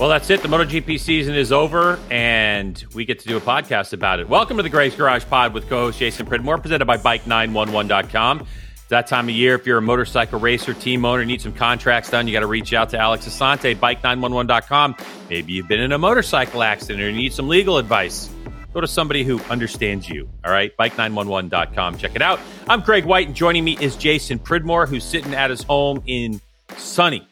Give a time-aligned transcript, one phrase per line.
[0.00, 0.40] Well, that's it.
[0.40, 4.30] The MotoGP season is over, and we get to do a podcast about it.
[4.30, 8.40] Welcome to the Grace Garage Pod with co-host Jason Pridmore, presented by Bike911.com.
[8.40, 9.56] It's that time of year.
[9.56, 12.72] If you're a motorcycle racer, team owner, need some contracts done, you got to reach
[12.72, 14.96] out to Alex Asante, Bike911.com.
[15.28, 18.30] Maybe you've been in a motorcycle accident or you need some legal advice.
[18.72, 20.30] Go to somebody who understands you.
[20.46, 21.98] All right, Bike911.com.
[21.98, 22.40] Check it out.
[22.70, 26.40] I'm Greg White, and joining me is Jason Pridmore, who's sitting at his home in
[26.78, 27.28] sunny,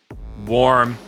[0.47, 0.99] warm,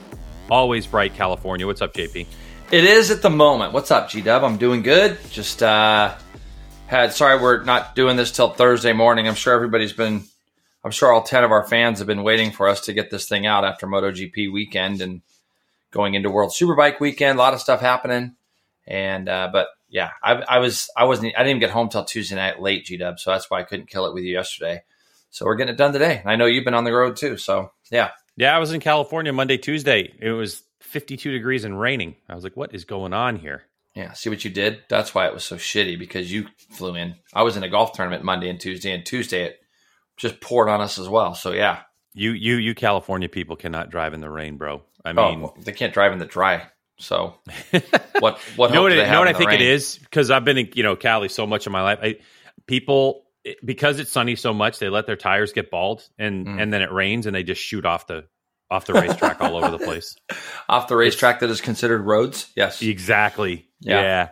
[0.50, 1.66] always bright California.
[1.66, 2.27] What's up, JP?
[2.70, 3.72] It is at the moment.
[3.72, 4.45] What's up, G Dub?
[4.45, 5.18] I'm doing good.
[5.30, 6.14] Just uh
[6.86, 9.28] had sorry we're not doing this till Thursday morning.
[9.28, 10.24] I'm sure everybody's been
[10.84, 13.28] I'm sure all 10 of our fans have been waiting for us to get this
[13.28, 15.22] thing out after MotoGP weekend and
[15.91, 17.38] going into World Superbike weekend.
[17.38, 18.34] A lot of stuff happening.
[18.86, 22.05] And uh but yeah, I, I was I wasn't I didn't even get home till
[22.05, 24.82] Tuesday night late, G Dub, so that's why I couldn't kill it with you yesterday.
[25.30, 26.22] So we're getting it done today.
[26.24, 27.36] I know you've been on the road too.
[27.36, 30.14] So yeah, yeah, I was in California Monday, Tuesday.
[30.18, 32.16] It was 52 degrees and raining.
[32.28, 33.64] I was like, what is going on here?
[33.94, 34.80] Yeah, see what you did?
[34.88, 37.16] That's why it was so shitty because you flew in.
[37.34, 39.60] I was in a golf tournament Monday and Tuesday, and Tuesday it
[40.16, 41.34] just poured on us as well.
[41.34, 41.80] So yeah.
[42.14, 44.82] You you you California people cannot drive in the rain, bro.
[45.04, 46.66] I Oh, mean, well, they can't drive in the dry.
[46.98, 47.34] So
[48.20, 49.70] what what you know what, do it, they have know what I think it rain?
[49.70, 51.98] is because I've been in you know Cali so much of my life.
[52.02, 52.16] I,
[52.66, 53.25] people
[53.64, 56.62] because it's sunny so much, they let their tires get bald, and Mm.
[56.62, 58.27] and then it rains, and they just shoot off the
[58.70, 60.14] off the racetrack all over the place.
[60.69, 62.47] Off the racetrack that is considered roads.
[62.55, 62.80] Yes.
[62.82, 63.66] Exactly.
[63.80, 64.00] Yeah.
[64.00, 64.28] Yeah.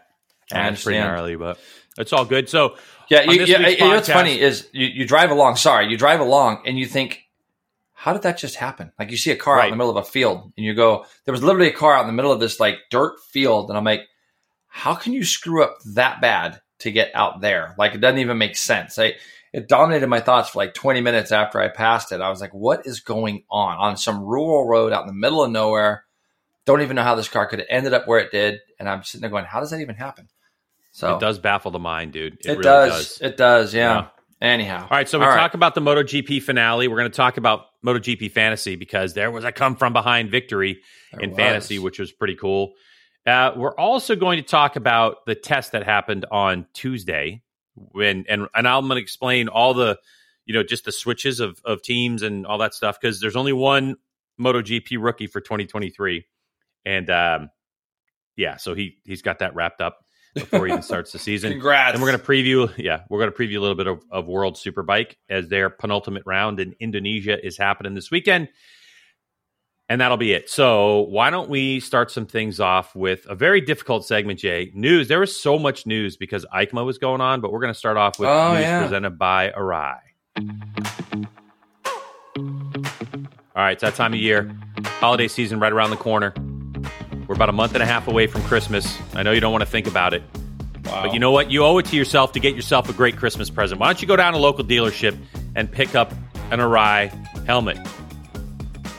[0.52, 1.58] And it's pretty gnarly, but
[1.98, 2.48] it's all good.
[2.48, 2.76] So
[3.10, 3.58] Yeah, you, yeah.
[3.58, 5.56] week's You know what's funny is you, you drive along.
[5.56, 7.24] Sorry, you drive along and you think,
[7.94, 8.92] how did that just happen?
[8.96, 11.04] Like you see a car out in the middle of a field and you go,
[11.24, 13.76] there was literally a car out in the middle of this like dirt field, and
[13.76, 14.02] I'm like,
[14.68, 17.74] how can you screw up that bad to get out there?
[17.78, 18.98] Like it doesn't even make sense.
[18.98, 19.14] I,
[19.52, 22.20] it dominated my thoughts for like 20 minutes after I passed it.
[22.20, 25.42] I was like, what is going on on some rural road out in the middle
[25.42, 26.04] of nowhere?
[26.66, 28.60] Don't even know how this car could have ended up where it did.
[28.78, 30.28] And I'm sitting there going, how does that even happen?
[30.92, 32.34] So it does baffle the mind, dude.
[32.34, 32.90] It, it, really does.
[32.90, 33.20] does.
[33.20, 33.74] It does.
[33.74, 33.94] Yeah.
[33.94, 34.06] Yeah.
[34.40, 34.82] Anyhow.
[34.82, 36.86] All right, so we talk about the MotoGP finale.
[36.86, 40.78] We're going to talk about MotoGP fantasy because there was a come from behind victory
[41.12, 41.36] There in was.
[41.36, 42.74] fantasy, which was pretty cool.
[43.28, 47.42] Uh, we're also going to talk about the test that happened on Tuesday,
[47.74, 49.98] when and and I'm going to explain all the,
[50.46, 53.52] you know, just the switches of of teams and all that stuff because there's only
[53.52, 53.96] one
[54.40, 56.24] MotoGP rookie for 2023,
[56.86, 57.50] and um,
[58.36, 59.98] yeah, so he he's got that wrapped up
[60.34, 61.52] before he even starts the season.
[61.52, 61.94] Congrats.
[61.94, 64.26] And we're going to preview, yeah, we're going to preview a little bit of, of
[64.26, 68.48] World Superbike as their penultimate round in Indonesia is happening this weekend.
[69.90, 70.50] And that'll be it.
[70.50, 74.70] So, why don't we start some things off with a very difficult segment, Jay?
[74.74, 75.08] News.
[75.08, 77.96] There was so much news because EICMA was going on, but we're going to start
[77.96, 78.82] off with Oh, news yeah.
[78.82, 79.98] presented by Arai.
[82.36, 84.54] All right, it's that time of year.
[85.00, 86.32] Holiday season right around the corner.
[87.26, 88.96] We're about a month and a half away from Christmas.
[89.14, 90.22] I know you don't want to think about it.
[90.84, 91.04] Wow.
[91.04, 91.50] But you know what?
[91.50, 93.80] You owe it to yourself to get yourself a great Christmas present.
[93.80, 95.16] Why don't you go down to a local dealership
[95.56, 96.12] and pick up
[96.50, 97.10] an Arai
[97.46, 97.78] helmet?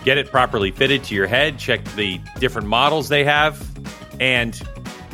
[0.04, 1.60] Get it properly fitted to your head.
[1.60, 3.62] Check the different models they have
[4.20, 4.60] and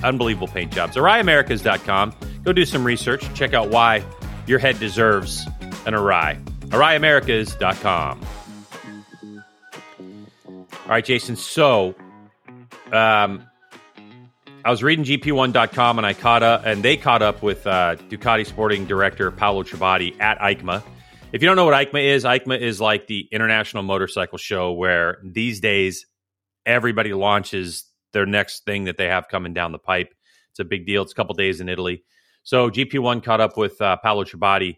[0.03, 0.96] unbelievable paint jobs.
[0.96, 2.16] AraiAmericas.com.
[2.44, 3.31] Go do some research.
[3.34, 4.03] Check out why
[4.47, 5.46] your head deserves
[5.85, 6.44] an Arai.
[6.69, 8.22] AraiAmericas.com.
[10.85, 11.35] All right, Jason.
[11.35, 11.96] So,
[12.91, 13.44] um,
[14.63, 18.46] I was reading GP1.com and I caught up, and they caught up with uh, Ducati
[18.46, 20.84] sporting director Paolo Ciabatti at EICMA.
[21.35, 25.18] If you don't know what EICMA is, EICMA is like the international motorcycle show where
[25.22, 26.06] these days
[26.66, 30.16] everybody launches their next thing that they have coming down the pipe.
[30.51, 31.03] It's a big deal.
[31.03, 32.06] It's a couple days in Italy.
[32.44, 34.78] So GP1 caught up with uh, Paolo Ciabatti,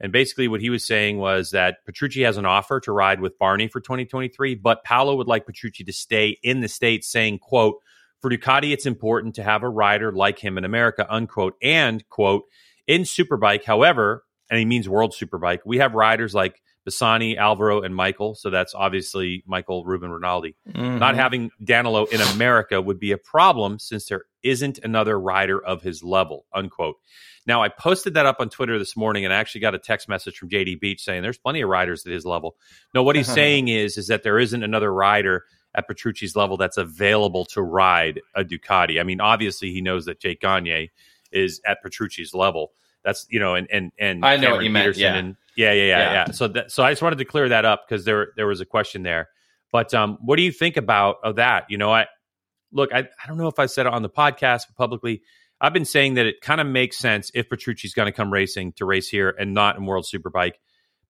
[0.00, 3.38] and basically what he was saying was that Petrucci has an offer to ride with
[3.38, 7.76] Barni for 2023, but Paolo would like Petrucci to stay in the States, saying, quote,
[8.20, 12.42] for Ducati, it's important to have a rider like him in America, unquote, and quote,
[12.88, 17.94] in Superbike, however, and he means World Superbike, we have riders like Bassani, Alvaro, and
[17.96, 18.34] Michael.
[18.34, 20.56] So that's obviously Michael Ruben Rinaldi.
[20.68, 20.98] Mhm.
[20.98, 25.80] Not having Danilo in America would be a problem since there isn't another rider of
[25.80, 26.96] his level, unquote.
[27.46, 30.06] Now, I posted that up on Twitter this morning and I actually got a text
[30.06, 32.56] message from JD Beach saying there's plenty of riders at his level.
[32.94, 36.76] No, what he's saying is, is that there isn't another rider at Petrucci's level that's
[36.76, 39.00] available to ride a Ducati.
[39.00, 40.90] I mean, obviously he knows that Jake Gagne
[41.30, 42.72] is at Petrucci's level.
[43.04, 45.14] That's you know, and and and I know what Cameron you meant, yeah.
[45.14, 46.12] and yeah, yeah, yeah, Yeah.
[46.12, 46.30] yeah.
[46.32, 48.66] So that so I just wanted to clear that up because there there was a
[48.66, 49.28] question there.
[49.72, 51.64] But um, what do you think about of that?
[51.70, 52.06] You know, I
[52.72, 55.22] look, I, I don't know if I said it on the podcast publicly.
[55.60, 58.72] I've been saying that it kind of makes sense if Petrucci's going to come racing
[58.74, 60.54] to race here and not in World Superbike,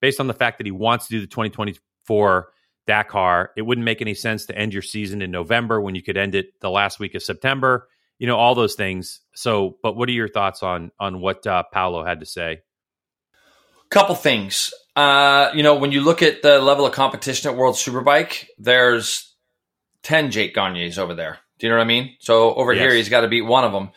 [0.01, 2.49] based on the fact that he wants to do the 2024
[2.87, 3.51] Dakar.
[3.57, 6.35] It wouldn't make any sense to end your season in November when you could end
[6.35, 7.89] it the last week of September.
[8.23, 9.19] You know all those things.
[9.35, 12.61] So, but what are your thoughts on on what uh, Paulo had to say?
[13.91, 14.73] Couple things.
[14.95, 19.35] Uh, you know, when you look at the level of competition at World Superbike, there's
[20.05, 21.41] ten Jake Gagnes over there.
[21.59, 22.15] Do you know what I mean?
[22.21, 22.83] So over yes.
[22.83, 23.91] here, he's got to beat one of them.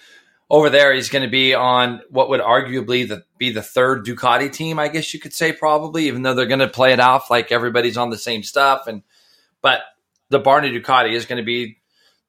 [0.49, 4.51] Over there, he's going to be on what would arguably the, be the third Ducati
[4.51, 7.29] team, I guess you could say, probably, even though they're going to play it off
[7.29, 8.87] like everybody's on the same stuff.
[8.87, 9.03] And
[9.61, 9.81] but
[10.29, 11.77] the Barni Ducati is going to be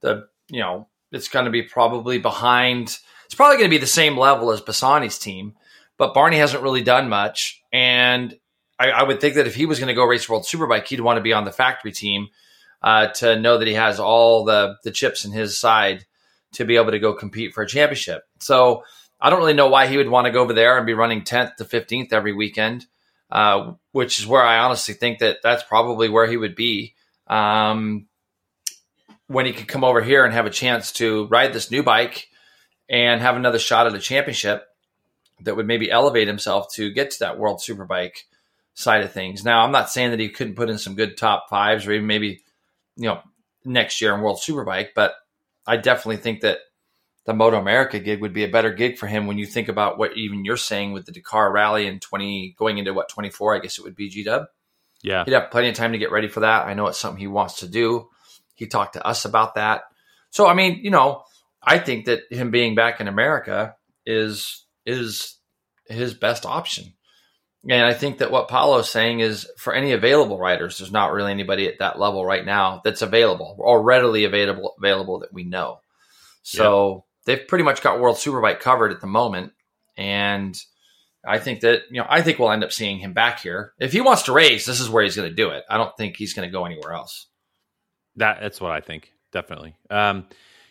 [0.03, 2.99] the you know it's going to be probably behind.
[3.27, 5.55] It's probably going to be the same level as Bassani's team,
[5.97, 7.63] but Barni hasn't really done much.
[7.73, 8.39] And
[8.79, 11.01] I, I would think that if he was going to go race World Superbike, he'd
[11.01, 12.29] want to be on the factory team
[12.83, 16.07] uh, to know that he has all the the chips in his side
[16.53, 18.23] to be able to go compete for a championship.
[18.41, 18.85] So
[19.21, 21.23] I don't really know why he would want to go over there and be running
[21.23, 22.87] 10th to 15th every weekend,
[23.31, 26.95] uh, which is where I honestly think that that's probably where he would be
[27.27, 28.07] um,
[29.29, 32.29] when he could come over here and have a chance to ride this new bike
[32.89, 34.67] and have another shot at a championship
[35.41, 38.19] that would maybe elevate himself to get to that world superbike
[38.75, 39.45] side of things.
[39.45, 42.07] Now, I'm not saying that he couldn't put in some good top fives or even
[42.07, 42.43] maybe
[42.97, 43.21] you know,
[43.65, 44.89] next year in World Superbike.
[44.95, 45.15] But
[45.67, 46.59] I definitely think that
[47.25, 49.99] the Moto America gig would be a better gig for him when you think about
[49.99, 53.57] what even you're saying with the Dakar Rally in 20 going into what 24.
[53.57, 54.47] I guess it would be G Dub.
[55.03, 56.67] Yeah, he'd have plenty of time to get ready for that.
[56.67, 58.09] I know it's something he wants to do.
[58.57, 59.83] He talked to us about that.
[60.31, 61.23] So I mean, you know,
[61.63, 65.37] I think that him being back in America is is
[65.87, 66.93] his best option.
[67.69, 71.33] And I think that what Paulo's saying is for any available riders, there's not really
[71.33, 75.81] anybody at that level right now that's available or readily available available that we know.
[76.43, 77.35] So yeah.
[77.35, 79.53] they've pretty much got World Superbike covered at the moment.
[79.97, 80.57] And
[81.27, 83.73] I think that, you know, I think we'll end up seeing him back here.
[83.81, 85.65] If he wants to race, this is where he's going to do it.
[85.69, 87.27] I don't think he's going to go anywhere else.
[88.17, 89.77] That that's what I think, definitely.
[89.91, 90.27] Um,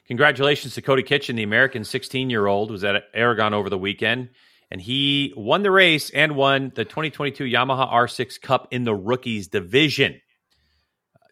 [0.07, 4.29] congratulations to Cody Kitchen, the American 16 year old, was at Aragon over the weekend
[4.71, 9.47] and he won the race and won the 2022 Yamaha R6 Cup in the rookies
[9.47, 10.19] division.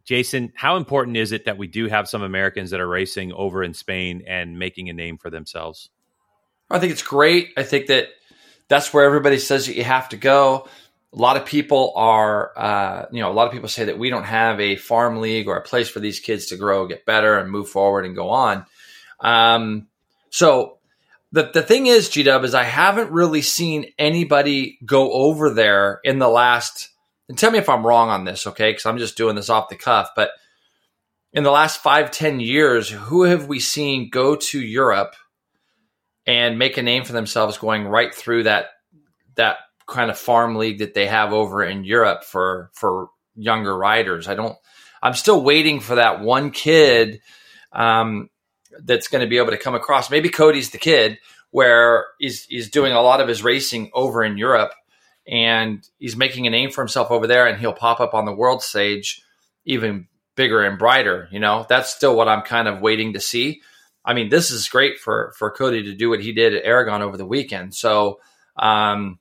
[0.05, 3.63] Jason, how important is it that we do have some Americans that are racing over
[3.63, 5.89] in Spain and making a name for themselves?
[6.69, 7.49] I think it's great.
[7.57, 8.07] I think that
[8.67, 10.67] that's where everybody says that you have to go.
[11.13, 14.09] A lot of people are, uh, you know, a lot of people say that we
[14.09, 17.37] don't have a farm league or a place for these kids to grow, get better,
[17.37, 18.65] and move forward and go on.
[19.19, 19.87] Um,
[20.31, 20.79] so
[21.31, 25.99] the the thing is, G Dub, is I haven't really seen anybody go over there
[26.03, 26.89] in the last.
[27.29, 28.71] And tell me if I'm wrong on this, okay?
[28.71, 30.09] Because I'm just doing this off the cuff.
[30.15, 30.31] But
[31.31, 35.15] in the last five, ten years, who have we seen go to Europe
[36.25, 38.67] and make a name for themselves, going right through that
[39.35, 39.57] that
[39.87, 44.27] kind of farm league that they have over in Europe for for younger riders?
[44.27, 44.55] I don't.
[45.01, 47.21] I'm still waiting for that one kid.
[47.71, 48.29] Um,
[48.83, 50.09] that's going to be able to come across.
[50.09, 51.19] Maybe Cody's the kid
[51.51, 54.71] where he's he's doing a lot of his racing over in Europe
[55.27, 58.33] and he's making a name for himself over there and he'll pop up on the
[58.33, 59.21] world stage
[59.65, 61.65] even bigger and brighter, you know.
[61.69, 63.61] That's still what I'm kind of waiting to see.
[64.03, 67.01] I mean, this is great for for Cody to do what he did at Aragon
[67.01, 67.73] over the weekend.
[67.73, 68.19] So,
[68.57, 69.19] um,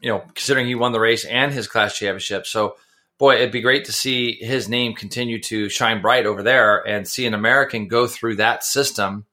[0.00, 2.46] you know, considering he won the race and his class championship.
[2.46, 2.76] So,
[3.18, 7.06] boy, it'd be great to see his name continue to shine bright over there and
[7.06, 9.26] see an American go through that system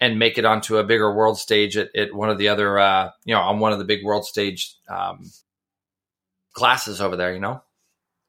[0.00, 3.10] and make it onto a bigger world stage at, at one of the other, uh,
[3.24, 5.30] you know, on one of the big world stage um,
[6.52, 7.62] classes over there, you know?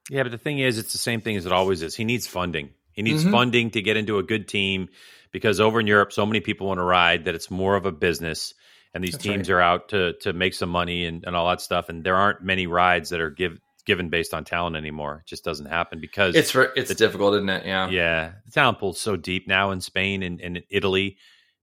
[0.10, 1.96] Yeah, but the thing is, it's the same thing as it always is.
[1.96, 2.70] He needs funding.
[2.92, 3.32] He needs mm-hmm.
[3.32, 4.90] funding to get into a good team
[5.32, 7.92] because over in Europe, so many people want to ride that it's more of a
[7.92, 8.54] business
[8.96, 9.58] and these That's teams right.
[9.58, 11.90] are out to to make some money and, and all that stuff.
[11.90, 15.22] And there aren't many rides that are give given based on talent anymore.
[15.26, 17.66] It just doesn't happen because it's it's the, difficult, isn't it?
[17.66, 18.32] Yeah, yeah.
[18.46, 21.18] The talent pool's so deep now in Spain and, and Italy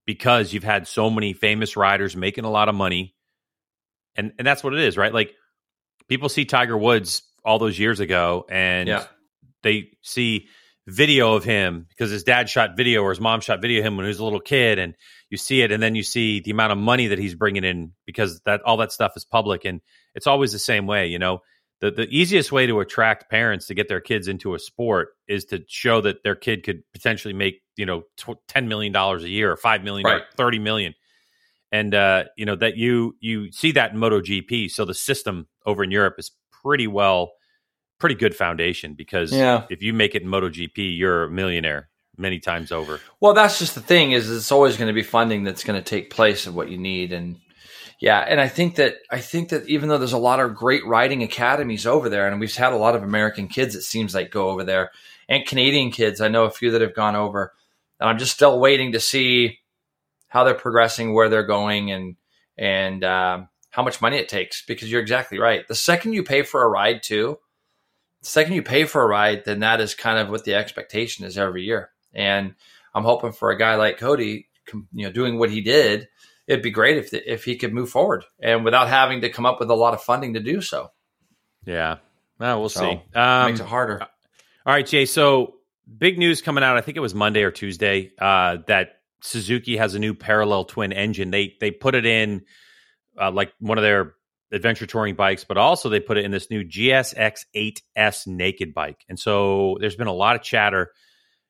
[0.04, 3.14] because you've had so many famous riders making a lot of money,
[4.14, 5.12] and and that's what it is, right?
[5.12, 5.34] Like
[6.08, 9.06] people see Tiger Woods all those years ago, and yeah.
[9.62, 10.48] they see
[10.86, 13.96] video of him because his dad shot video or his mom shot video of him
[13.96, 14.94] when he was a little kid, and
[15.30, 17.92] you see it, and then you see the amount of money that he's bringing in
[18.06, 19.80] because that all that stuff is public, and
[20.14, 21.40] it's always the same way, you know
[21.82, 25.46] the, the easiest way to attract parents to get their kids into a sport is
[25.46, 29.28] to show that their kid could potentially make you know tw- 10 million dollars a
[29.28, 30.22] year or 5 million right.
[30.22, 30.94] or 30 million
[31.72, 35.82] and uh, you know that you you see that in MotoGP so the system over
[35.82, 36.30] in Europe is
[36.62, 37.32] pretty well
[38.02, 39.64] pretty good foundation because yeah.
[39.70, 43.74] if you make it in MotoGP you're a millionaire many times over well that's just
[43.74, 46.54] the thing is it's always going to be funding that's going to take place of
[46.54, 47.38] what you need and
[48.02, 50.84] Yeah, and I think that I think that even though there's a lot of great
[50.84, 54.32] riding academies over there, and we've had a lot of American kids, it seems like
[54.32, 54.90] go over there,
[55.28, 56.20] and Canadian kids.
[56.20, 57.52] I know a few that have gone over,
[58.00, 59.60] and I'm just still waiting to see
[60.26, 62.16] how they're progressing, where they're going, and
[62.58, 64.66] and um, how much money it takes.
[64.66, 65.68] Because you're exactly right.
[65.68, 67.38] The second you pay for a ride, too,
[68.22, 71.24] the second you pay for a ride, then that is kind of what the expectation
[71.26, 71.90] is every year.
[72.14, 72.54] And
[72.94, 76.08] I'm hoping for a guy like Cody, you know, doing what he did
[76.46, 79.46] it'd be great if the, if he could move forward and without having to come
[79.46, 80.90] up with a lot of funding to do so.
[81.64, 81.98] Yeah,
[82.38, 83.02] well, we'll So, see.
[83.18, 84.00] Um, makes it harder.
[84.02, 84.08] all
[84.66, 85.06] right, Jay.
[85.06, 85.54] So
[85.98, 86.76] big news coming out.
[86.76, 90.92] I think it was Monday or Tuesday uh, that Suzuki has a new parallel twin
[90.92, 91.30] engine.
[91.30, 92.42] They they put it in
[93.20, 94.14] uh, like one of their
[94.52, 99.04] adventure touring bikes, but also they put it in this new GSX 8S naked bike.
[99.08, 100.92] And so there's been a lot of chatter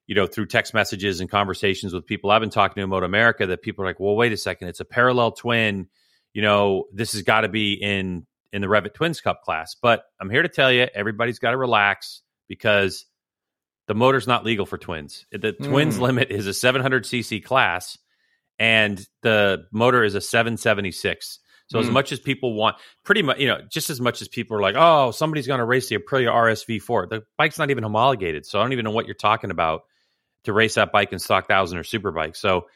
[0.08, 3.06] you know, through text messages and conversations with people I've been talking to in Moto
[3.06, 5.88] America that people are like, well, wait a second, it's a parallel twin.
[6.34, 9.76] You know, this has got to be in in the Revit Twins Cup class.
[9.80, 13.06] But I'm here to tell you, everybody's got to relax because
[13.86, 15.24] the motor's not legal for twins.
[15.30, 16.00] The twins Mm.
[16.00, 17.96] limit is a 700cc class,
[18.58, 21.38] and the motor is a 776.
[21.72, 21.92] So as Mm.
[21.94, 24.74] much as people want, pretty much, you know, just as much as people are like,
[24.76, 28.44] oh, somebody's going to race the Aprilia RSV4, the bike's not even homologated.
[28.44, 29.84] So I don't even know what you're talking about
[30.44, 32.36] to race that bike in stock thousand or superbike.
[32.36, 32.66] So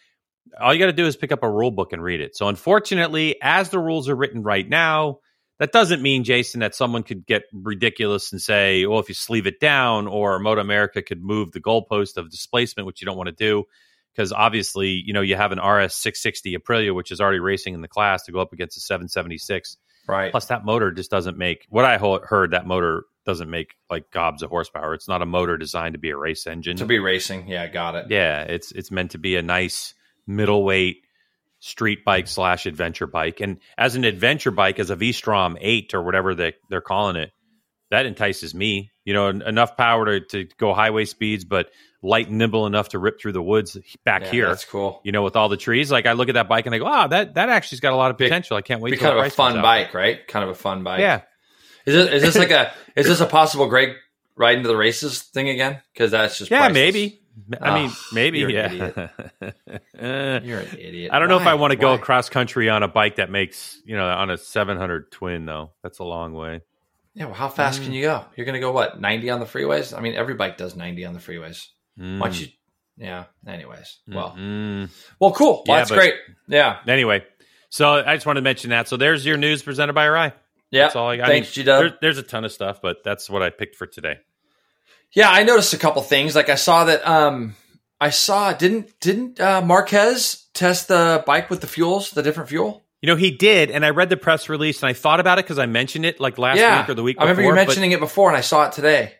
[0.58, 2.36] all you got to do is pick up a rule book and read it.
[2.36, 5.18] So unfortunately, as the rules are written right now,
[5.58, 9.46] that doesn't mean Jason that someone could get ridiculous and say, "Well, if you sleeve
[9.46, 13.28] it down," or Moto America could move the goalpost of displacement, which you don't want
[13.28, 13.64] to do,
[14.16, 17.82] because obviously, you know, you have an RS 660 Aprilia, which is already racing in
[17.82, 19.76] the class to go up against a 776.
[20.08, 20.30] Right.
[20.30, 22.52] Plus, that motor just doesn't make what I ho- heard.
[22.52, 24.94] That motor doesn't make like gobs of horsepower.
[24.94, 26.76] It's not a motor designed to be a race engine.
[26.76, 27.48] to be racing.
[27.48, 28.06] Yeah, got it.
[28.08, 29.94] Yeah, it's it's meant to be a nice
[30.26, 30.98] middleweight
[31.58, 33.40] street bike slash adventure bike.
[33.40, 37.32] And as an adventure bike, as a V-Strom eight or whatever they they're calling it,
[37.90, 38.92] that entices me.
[39.04, 41.70] You know, en- enough power to, to go highway speeds, but
[42.06, 44.48] light and nimble enough to rip through the woods back Yeah, here.
[44.48, 45.00] That's cool.
[45.04, 45.90] You know, with all the trees.
[45.90, 47.96] Like I look at that bike and I go, ah, that that actually's got a
[47.96, 48.56] lot of potential.
[48.56, 48.90] I can't wait.
[48.92, 49.62] Be kind of a fun out.
[49.62, 50.26] bike, right?
[50.26, 51.00] Kind of a fun bike.
[51.00, 51.22] Yeah,
[51.84, 53.90] Is this, is this like a is this a possible Greg
[54.36, 55.80] riding to the races thing again?
[55.92, 56.74] Because that's just yeah, priceless.
[56.74, 57.20] maybe.
[57.60, 58.38] I mean, Oh, maybe.
[58.38, 59.08] you're an Yeah.
[59.98, 61.10] Eh, You're an idiot.
[61.12, 61.96] I don't know if I want to go Why?
[61.96, 65.72] across country on a bike that makes, you know, on a 700 twin though.
[65.82, 66.62] That's a long way.
[67.14, 67.84] Yeah, well, how fast Mm.
[67.84, 68.24] can you go?
[68.36, 69.96] You're going to go what 90 on the freeways?
[69.96, 71.66] I mean, every bike does 90 on the freeways.
[71.98, 72.18] Mm.
[72.20, 72.46] Why don't you?
[72.98, 73.24] Yeah.
[73.46, 74.88] Anyways, well, Mm.
[75.20, 75.64] well, cool.
[75.66, 76.14] Well, Yeah, that's great.
[76.48, 77.24] Yeah, anyway,
[77.68, 78.88] so I just wanted to mention that.
[78.88, 80.32] So there's your news presented by Arai.
[80.70, 80.84] yeah.
[80.84, 81.26] That's all I got.
[81.28, 81.80] Thanks, I G mean, Dub.
[81.82, 84.16] there- there's a ton of stuff, but that's what I picked for today.
[85.12, 86.34] Yeah, I noticed a couple things.
[86.34, 87.06] Like I saw that.
[87.06, 87.54] Um,
[88.00, 92.84] I saw didn't didn't uh, Marquez test the bike with the fuels, the different fuel?
[93.00, 95.44] You know, he did, and I read the press release and I thought about it
[95.44, 97.52] because I mentioned it like last yeah, week or the week I remember before.
[97.52, 99.14] you mentioning it before, and I saw it today.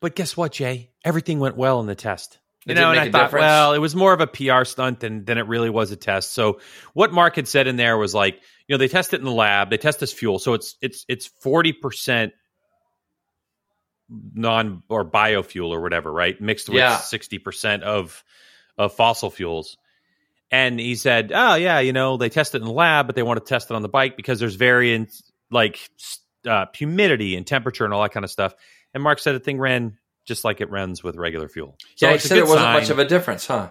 [0.00, 0.90] But, guess what, Jay?
[1.04, 2.38] Everything went well in the test.
[2.66, 3.42] You know, and I thought, difference?
[3.42, 6.34] well, it was more of a PR stunt than than it really was a test.
[6.34, 6.60] So
[6.92, 8.34] what Mark had said in there was like,
[8.68, 11.06] you know, they test it in the lab, they test this fuel, so it's it's
[11.08, 12.34] it's forty percent
[14.34, 16.38] non or biofuel or whatever, right?
[16.40, 16.96] Mixed with Yeah.
[16.98, 18.22] sixty percent of
[18.76, 19.76] of fossil fuels.
[20.50, 23.22] And he said, "Oh yeah, you know, they test it in the lab, but they
[23.22, 25.78] want to test it on the bike because there's variants like
[26.46, 28.54] uh, humidity and temperature and all that kind of stuff."
[28.94, 31.76] And Mark said the thing ran just like it runs with regular fuel.
[31.96, 32.80] So yeah, he said it wasn't sign.
[32.80, 33.70] much of a difference, huh?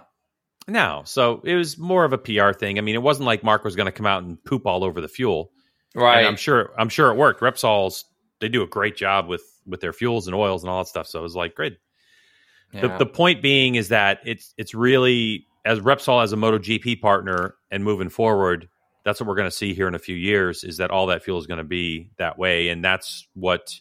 [0.68, 2.78] No, so it was more of a PR thing.
[2.78, 5.02] I mean, it wasn't like Mark was going to come out and poop all over
[5.02, 5.52] the fuel.
[5.96, 6.20] Right.
[6.20, 7.42] And I'm sure I'm sure it worked.
[7.42, 8.06] Repsol's
[8.40, 11.08] they do a great job with with their fuels and oils and all that stuff.
[11.08, 11.78] So it was like great.
[12.72, 12.82] Yeah.
[12.82, 17.56] The the point being is that it's it's really as Repsol as a MotoGP partner
[17.72, 18.70] and moving forward,
[19.04, 20.64] that's what we're going to see here in a few years.
[20.64, 23.74] Is that all that fuel is going to be that way, and that's what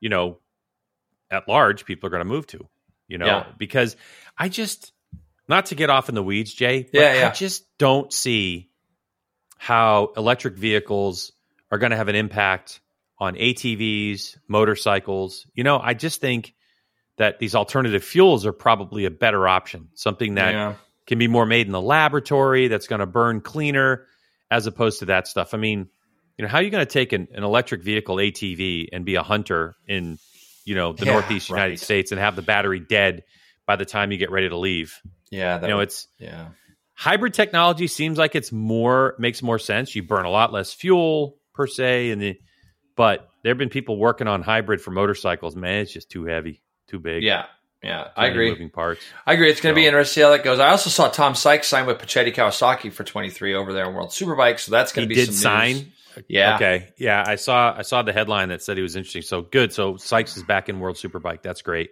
[0.00, 0.38] you know
[1.30, 2.68] at large people are going to move to.
[3.08, 3.46] You know, Yeah.
[3.56, 3.96] because
[4.36, 4.92] I just
[5.48, 6.82] not to get off in the weeds, Jay.
[6.82, 7.28] But Yeah, yeah.
[7.28, 8.68] I just don't see
[9.58, 11.32] how electric vehicles
[11.70, 12.80] are going to have an impact
[13.18, 15.46] on ATVs, motorcycles.
[15.54, 16.54] You know, I just think
[17.16, 20.74] that these alternative fuels are probably a better option, something that yeah.
[21.06, 24.06] can be more made in the laboratory that's going to burn cleaner
[24.50, 25.54] as opposed to that stuff.
[25.54, 25.88] I mean,
[26.36, 29.14] you know, how are you going to take an, an electric vehicle ATV and be
[29.14, 30.18] a hunter in,
[30.66, 31.80] you know, the Yeah, Northeast United right.
[31.80, 33.24] States and have the battery dead
[33.66, 35.00] by the time you get ready to leave?
[35.30, 35.60] Yeah.
[35.62, 36.48] You know, would- it's yeah.
[36.92, 39.94] hybrid technology seems like it's more makes more sense.
[39.96, 42.38] You burn a lot less fuel per se, and the,
[42.96, 45.56] but there have been people working on hybrid for motorcycles.
[45.56, 47.22] Man, it's just too heavy, too big.
[47.22, 47.46] Yeah.
[47.82, 48.50] Yeah, I agree.
[48.50, 49.04] Moving parts.
[49.26, 49.48] I agree.
[49.50, 50.58] It's going to So- be interesting to see how that goes.
[50.58, 54.10] I also saw Tom Sykes sign with Puccetti Kawasaki for 23 over there in World
[54.10, 55.74] Superbike, so that's going to be did some sign.
[55.76, 55.84] news.
[56.28, 56.54] Yeah.
[56.56, 56.88] Okay.
[56.98, 59.22] Yeah, I saw I saw the headline that said he was interesting.
[59.22, 59.72] So good.
[59.72, 61.42] So Sykes is back in World Superbike.
[61.42, 61.90] That's great.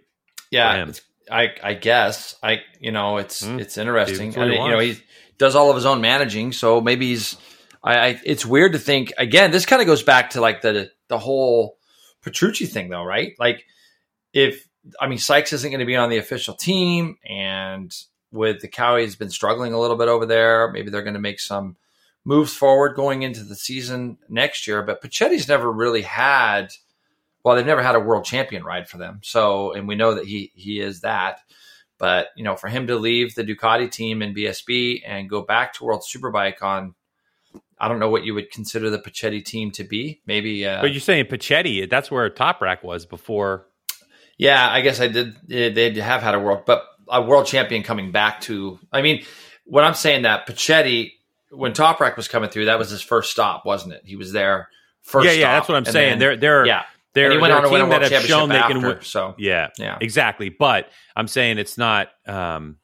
[0.50, 3.58] Yeah, it's, I I guess I you know it's Hmm.
[3.58, 4.28] it's interesting.
[4.30, 4.98] That's what I- you know he
[5.38, 7.36] does all of his own managing, so maybe he's.
[7.82, 9.50] I, I it's weird to think again.
[9.50, 11.76] This kind of goes back to like the the whole
[12.22, 13.32] Petrucci thing, though, right?
[13.38, 13.64] Like
[14.32, 14.66] if
[15.00, 17.94] I mean Sykes isn't going to be on the official team, and
[18.32, 21.20] with the Cowie has been struggling a little bit over there, maybe they're going to
[21.20, 21.76] make some
[22.24, 24.82] moves forward going into the season next year.
[24.82, 26.72] But Puccetti's never really had
[27.44, 29.20] well, they've never had a world champion ride for them.
[29.22, 31.40] So, and we know that he he is that.
[31.98, 35.74] But you know, for him to leave the Ducati team in BSB and go back
[35.74, 36.94] to World Superbike on,
[37.78, 40.20] I don't know what you would consider the Puccetti team to be.
[40.26, 43.66] Maybe, uh, But you're saying Puccetti, that's where Toprak was before.
[44.38, 45.36] yeah, I guess I did.
[45.46, 48.78] They have had a world, but a world champion coming back to.
[48.90, 49.24] I mean,
[49.64, 51.12] when I'm saying that Puccetti,
[51.56, 54.02] when Toprak was coming through, that was his first stop, wasn't it?
[54.04, 54.68] He was there
[55.02, 55.26] first.
[55.26, 56.10] yeah, yeah, stop, that's what I'm saying.
[56.10, 56.82] then- they're they're yeah,
[57.14, 58.56] they're, and he went they're on a to win a team that have shown they
[58.56, 58.74] after.
[58.74, 58.98] can win.
[59.02, 59.98] so Yeah, Yeah.
[60.00, 60.48] exactly.
[60.48, 62.08] But I'm saying it's not.
[62.26, 62.76] Um,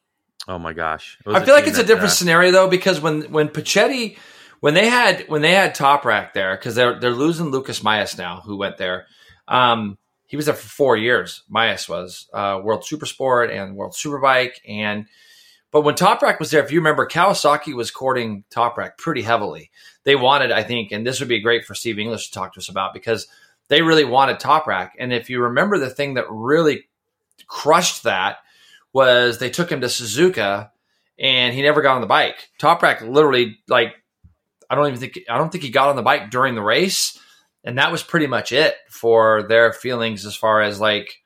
[0.49, 3.49] oh my gosh, I feel like it's a different uh, scenario though because when when
[3.49, 4.17] Puccetti
[4.61, 8.41] when they had when they had Toprak there because they're they're losing Lucas Mahias now
[8.45, 9.07] who went there.
[9.49, 11.43] Um, he was there for four years.
[11.53, 15.07] Mahias was uh, World Supersport and World Superbike and.
[15.71, 19.71] But when Toprak was there, if you remember, Kawasaki was courting Toprak pretty heavily.
[20.05, 22.59] They wanted, I think, and this would be great for Steve English to talk to
[22.61, 23.29] us about because
[23.69, 24.91] they really wanted Toprak.
[24.99, 26.89] And if you remember, the thing that really
[27.47, 28.39] crushed that
[28.93, 30.71] was they took him to Suzuka
[31.19, 32.51] and he never got on the bike.
[32.59, 33.95] Toprak literally like
[34.69, 37.19] I don't even think I don't think he got on the bike during the race,
[37.65, 41.20] and that was pretty much it for their feelings as far as like.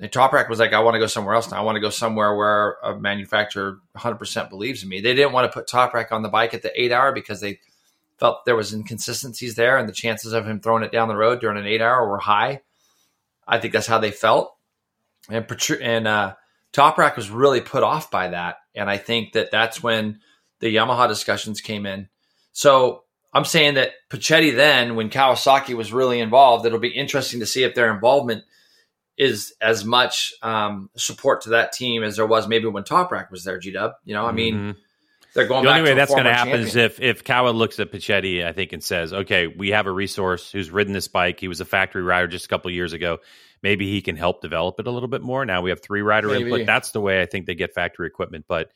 [0.00, 1.58] And Toprak was like, I want to go somewhere else now.
[1.58, 5.00] I want to go somewhere where a manufacturer 100% believes in me.
[5.00, 7.60] They didn't want to put Toprak on the bike at the eight hour because they
[8.18, 11.40] felt there was inconsistencies there, and the chances of him throwing it down the road
[11.40, 12.60] during an eight hour were high.
[13.46, 14.56] I think that's how they felt,
[15.28, 15.46] and
[15.80, 16.34] and uh,
[16.72, 18.56] Toprak was really put off by that.
[18.74, 20.20] And I think that that's when
[20.60, 22.08] the Yamaha discussions came in.
[22.52, 27.46] So I'm saying that Puccetti then, when Kawasaki was really involved, it'll be interesting to
[27.46, 28.44] see if their involvement
[29.16, 33.44] is as much um, support to that team as there was maybe when Toprak was
[33.44, 33.92] there, G Dub.
[34.04, 34.76] You know, I mean, Mhm.
[35.34, 37.50] they're going the back only way to that's going to happen is if if Kawa
[37.50, 41.08] looks at Puccetti, I think, and says, "Okay, we have a resource who's ridden this
[41.08, 41.38] bike.
[41.40, 43.18] He was a factory rider just a couple years ago.
[43.62, 45.46] Maybe he can help develop it a little bit more.
[45.46, 46.44] Now we have three rider Maybe.
[46.50, 46.66] input.
[46.66, 48.44] That's the way I think they get factory equipment.
[48.48, 48.70] But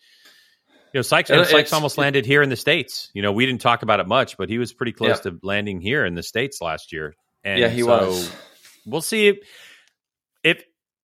[0.95, 3.11] you know, Sykes, It- Sykes almost landed here in the states.
[3.13, 5.31] You know, we didn't talk about it much, but he was pretty close Yeah.
[5.33, 7.15] to landing here in the states last year.
[7.45, 8.33] And yeah, he so was.
[8.87, 9.27] We'll see
[10.43, 10.63] if,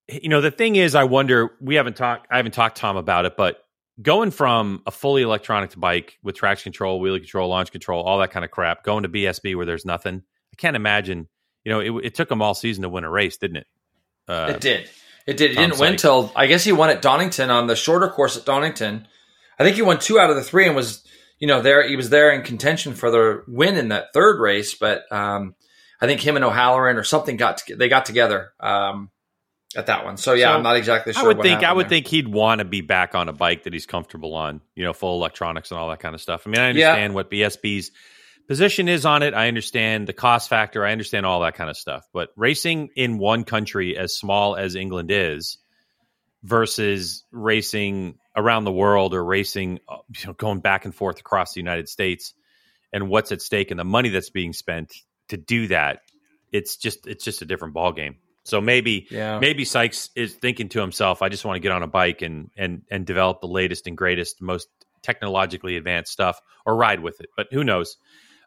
[0.08, 3.24] you know the thing is i wonder we haven't talked i haven't talked tom about
[3.24, 3.56] it but
[4.02, 8.30] going from a fully electronic bike with traction control wheelie control launch control all that
[8.30, 11.28] kind of crap going to bsb where there's nothing i can't imagine
[11.64, 13.66] you know it, it took them all season to win a race didn't it
[14.28, 14.90] uh, It did.
[15.26, 15.50] It did.
[15.52, 18.44] He didn't win till I guess he won at Donington on the shorter course at
[18.44, 19.06] Donington.
[19.58, 21.04] I think he won two out of the three and was
[21.38, 24.74] you know there he was there in contention for the win in that third race,
[24.74, 25.54] but um,
[26.00, 29.10] I think him and O'Halloran or something got to, they got together um,
[29.76, 30.16] at that one.
[30.16, 31.24] So yeah, So, I'm not exactly sure.
[31.24, 31.88] I would think I would there.
[31.90, 34.92] think he'd want to be back on a bike that he's comfortable on, you know,
[34.92, 36.42] full electronics and all that kind of stuff.
[36.46, 36.88] I mean, I Yeah.
[36.90, 37.90] understand what BSB's
[38.46, 39.32] position is on it.
[39.34, 40.84] I understand the cost factor.
[40.84, 42.04] I understand all that kind of stuff.
[42.12, 45.58] But racing in one country as small as England is
[46.42, 51.54] versus racing around the world or racing uh, you know, going back and forth across
[51.54, 52.34] the United States
[52.92, 54.92] and what's at stake and the money that's being spent
[55.28, 56.00] to do that,
[56.52, 58.16] it's just it's just a different ball game.
[58.44, 59.38] So maybe Yeah.
[59.40, 62.50] maybe Sykes is thinking to himself, I just want to get on a bike and
[62.56, 64.68] and and develop the latest and greatest, most
[65.02, 67.30] technologically advanced stuff or ride with it.
[67.36, 67.96] But who knows?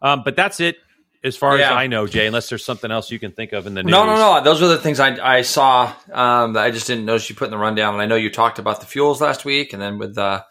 [0.02, 0.78] Um, but that's it
[1.24, 3.74] as far as I know, Jay, unless there's something else you can think of in
[3.74, 3.92] the news.
[3.92, 4.44] No, no, no.
[4.44, 7.46] Those were the things I, I saw um, that I just didn't notice you put
[7.46, 7.94] in the rundown.
[7.94, 10.44] And I know you talked about the fuels last week, and then with uh,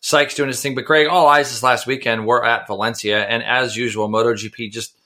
[0.00, 0.74] Sykes doing his thing.
[0.74, 4.98] But Greg, all eyes this last weekend were at Valencia, and as usual, MotoGP just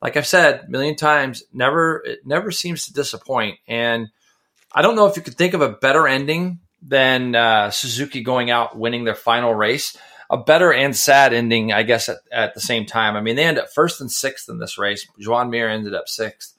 [0.00, 3.58] like I've said a million times, never it never seems to disappoint.
[3.66, 4.08] And
[4.72, 8.50] I don't know if you could think of a better ending than uh, Suzuki going
[8.50, 9.96] out winning their final race.
[10.30, 13.16] A better and sad ending, I guess, at, at the same time.
[13.16, 15.06] I mean, they ended up first and sixth in this race.
[15.18, 16.54] Joan Mir ended up sixth.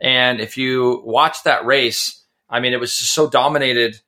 [0.00, 4.00] And if you watch that race, I mean, it was just so dominated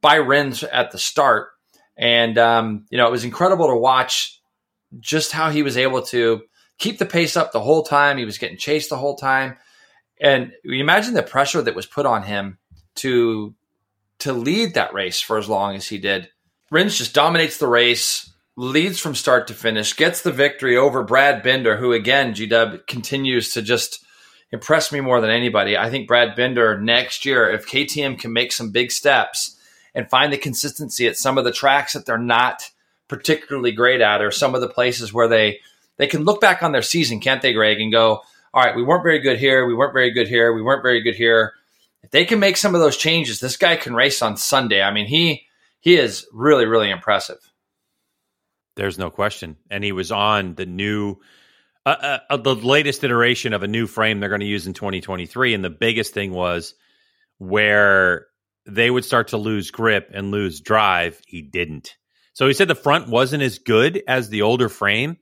[0.00, 1.50] by Rins at the start.
[1.96, 4.40] And, um, you know, it was incredible to watch
[5.00, 6.42] just how he was able to
[6.82, 8.18] keep the pace up the whole time.
[8.18, 9.56] He was getting chased the whole time.
[10.20, 12.58] And you imagine the pressure that was put on him
[12.96, 13.54] to
[14.18, 16.28] to lead that race for as long as he did.
[16.70, 21.42] Rins just dominates the race, leads from start to finish, gets the victory over Brad
[21.42, 24.04] Binder, who again, G Dub continues to just
[24.52, 25.76] impress me more than anybody.
[25.76, 29.56] I think Brad Binder next year, if KTM can make some big steps
[29.94, 32.70] and find the consistency at some of the tracks that they're not
[33.08, 35.58] particularly great at, or some of the places where they
[35.98, 38.22] they can look back on their season, can't they, Greg, and go,
[38.54, 41.02] all right, we weren't very good here, we weren't very good here, we weren't very
[41.02, 41.52] good here.
[42.02, 44.82] If they can make some of those changes, this guy can race on Sunday.
[44.82, 45.46] I mean, he
[45.80, 47.38] he is really, really impressive.
[48.76, 49.56] There's no question.
[49.70, 51.16] And he was on the new
[51.84, 54.74] uh, uh, uh the latest iteration of a new frame they're going to use in
[54.74, 56.74] 2023 and the biggest thing was
[57.38, 58.26] where
[58.66, 61.96] they would start to lose grip and lose drive, he didn't.
[62.34, 65.18] So he said the front wasn't as good as the older frame,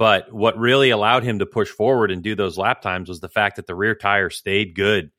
[0.00, 3.28] but what really allowed him to push forward and do those lap times was the
[3.28, 5.10] fact that the rear tire stayed good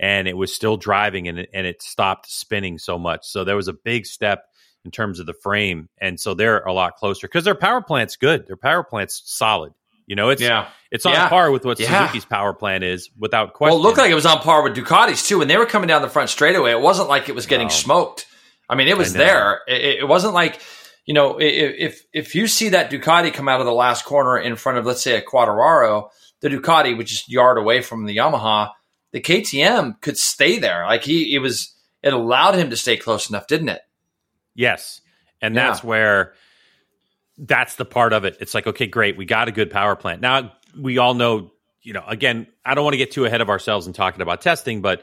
[0.00, 3.28] and it was still driving and it, and it stopped spinning so much.
[3.28, 4.46] So there was a big step
[4.82, 8.16] in terms of the frame, and so they're a lot closer because their power plant's
[8.16, 8.46] good.
[8.46, 9.74] Their power plant's solid.
[10.06, 10.68] You know, it's yeah.
[10.90, 11.28] it's on yeah.
[11.28, 12.06] par with what yeah.
[12.06, 13.76] Suzuki's power plant is, without question.
[13.76, 15.40] Well, it looked like it was on par with Ducati's too.
[15.40, 18.26] When they were coming down the front straightaway, it wasn't like it was getting smoked.
[18.70, 19.60] I mean, it was there.
[19.68, 20.62] It, it, wasn't like
[21.10, 24.54] you know, if if you see that Ducati come out of the last corner in
[24.54, 28.70] front of, let's say, a Quartararo, the Ducati, which is yard away from the Yamaha,
[29.10, 30.86] the KTM could stay there.
[30.86, 33.80] Like he, it was, it allowed him to stay close enough, didn't it?
[34.54, 35.00] Yes,
[35.42, 35.66] and yeah.
[35.66, 36.34] that's where
[37.36, 38.36] that's the part of it.
[38.38, 40.20] It's like, okay, great, we got a good power plant.
[40.20, 41.50] Now we all know,
[41.82, 44.42] you know, again, I don't want to get too ahead of ourselves in talking about
[44.42, 45.02] testing, but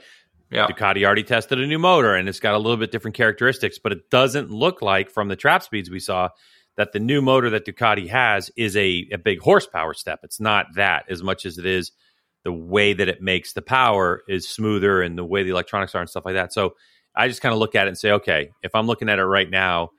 [0.51, 0.67] yeah.
[0.67, 3.91] Ducati already tested a new motor and it's got a little bit different characteristics, but
[3.91, 6.29] it doesn't look like from the trap speeds we saw
[6.77, 10.19] that the new motor that Ducati has is a, a big horsepower step.
[10.23, 11.91] It's not that as much as it is
[12.43, 16.01] the way that it makes the power is smoother and the way the electronics are
[16.01, 16.53] and stuff like that.
[16.53, 16.75] So
[17.15, 19.25] I just kind of look at it and say, okay, if I'm looking at it
[19.25, 19.89] right now,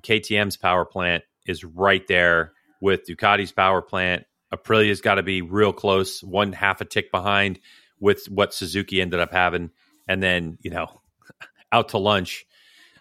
[0.00, 4.24] KTM's power plant is right there with Ducati's power plant.
[4.52, 7.60] Aprilia's got to be real close, one half a tick behind
[8.00, 9.70] with what Suzuki ended up having.
[10.06, 11.00] And then, you know,
[11.72, 12.46] out to lunch.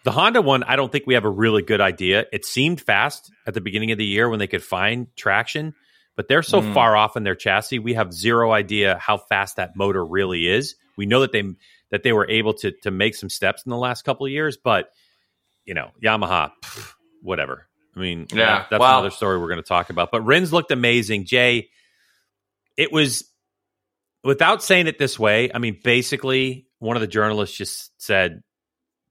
[0.03, 2.25] The Honda one, I don't think we have a really good idea.
[2.33, 5.73] It seemed fast at the beginning of the year when they could find traction,
[6.15, 6.73] but they're so mm.
[6.73, 7.79] far off in their chassis.
[7.79, 10.75] We have zero idea how fast that motor really is.
[10.97, 11.43] We know that they
[11.89, 14.57] that they were able to to make some steps in the last couple of years,
[14.57, 14.89] but
[15.65, 17.67] you know, Yamaha, pff, whatever.
[17.95, 20.11] I mean, yeah, that, that's another story we're going to talk about.
[20.11, 21.25] But Rins looked amazing.
[21.25, 21.69] Jay,
[22.75, 23.23] it was
[24.23, 25.51] without saying it this way.
[25.53, 28.43] I mean, basically, one of the journalists just said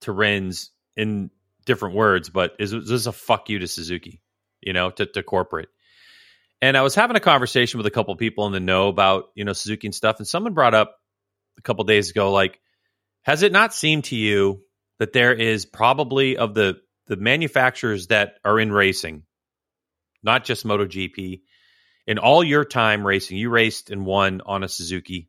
[0.02, 1.30] to Rins in
[1.64, 4.20] different words, but is, is this a fuck you to Suzuki?
[4.60, 5.70] You know, to, to corporate.
[6.60, 9.30] And I was having a conversation with a couple of people in the know about
[9.34, 10.96] you know Suzuki and stuff, and someone brought up
[11.58, 12.60] a couple days ago, like
[13.22, 14.62] has it not seemed to you
[14.98, 19.24] that there is probably of the the manufacturers that are in racing,
[20.22, 21.40] not just MotoGP,
[22.06, 25.28] in all your time racing, you raced and won on a Suzuki,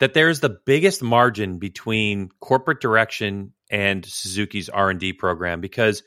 [0.00, 6.02] that there's the biggest margin between corporate direction and Suzuki's R&D program because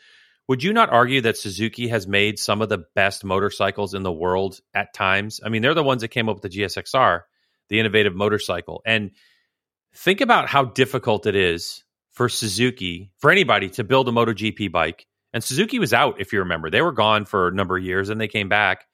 [0.47, 4.11] would you not argue that Suzuki has made some of the best motorcycles in the
[4.11, 5.39] world at times?
[5.43, 7.21] I mean, they're the ones that came up with the GSXR,
[7.69, 8.81] the innovative motorcycle.
[8.85, 9.11] And
[9.95, 15.07] think about how difficult it is for Suzuki, for anybody to build a MotoGP bike.
[15.33, 16.69] And Suzuki was out, if you remember.
[16.69, 18.85] They were gone for a number of years and they came back.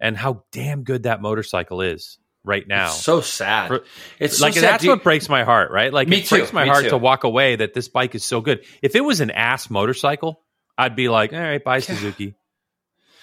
[0.00, 2.86] And how damn good that motorcycle is right now.
[2.86, 3.68] It's so sad.
[3.68, 3.84] For,
[4.18, 5.92] it's like so that's what breaks my heart, right?
[5.92, 6.90] Like it too, breaks my heart too.
[6.90, 8.64] to walk away that this bike is so good.
[8.80, 10.40] If it was an ass motorcycle,
[10.78, 12.34] I'd be like, all right, bye Suzuki.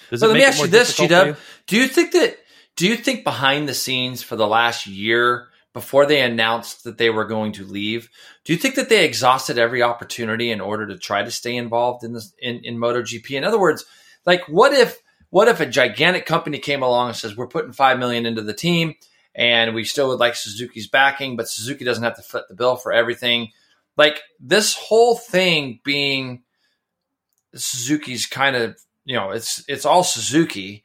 [0.10, 1.38] Does but let me ask you this, G Dub.
[1.66, 2.38] Do you think that
[2.76, 7.10] do you think behind the scenes for the last year before they announced that they
[7.10, 8.10] were going to leave.
[8.46, 12.04] Do you think that they exhausted every opportunity in order to try to stay involved
[12.04, 13.32] in this in, in MotoGP?
[13.32, 13.84] In other words,
[14.26, 15.00] like what if
[15.32, 18.54] what if a gigantic company came along and says we're putting five million into the
[18.54, 18.94] team
[19.36, 22.76] and we still would like Suzuki's backing, but Suzuki doesn't have to foot the bill
[22.76, 23.50] for everything.
[23.98, 26.44] Like this whole thing being
[27.56, 30.84] Suzuki's kind of you know it's it's all Suzuki.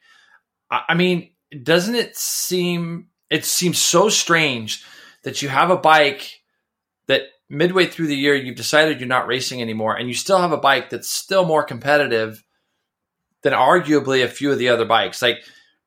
[0.69, 1.31] I, I mean,
[1.63, 4.83] doesn't it seem it seems so strange
[5.23, 6.41] that you have a bike
[7.07, 10.51] that midway through the year you've decided you're not racing anymore and you still have
[10.51, 12.43] a bike that's still more competitive
[13.41, 15.37] than arguably a few of the other bikes like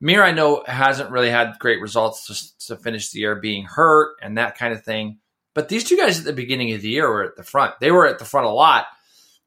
[0.03, 2.27] Mir I know hasn't really had great results
[2.59, 5.19] to, to finish the year being hurt and that kind of thing
[5.55, 7.91] but these two guys at the beginning of the year were at the front they
[7.91, 8.85] were at the front a lot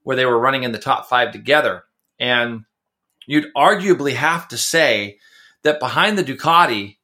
[0.02, 1.84] where they were running in the top five together
[2.18, 2.64] and
[3.26, 5.18] you'd arguably have to say
[5.62, 6.96] that behind the Ducati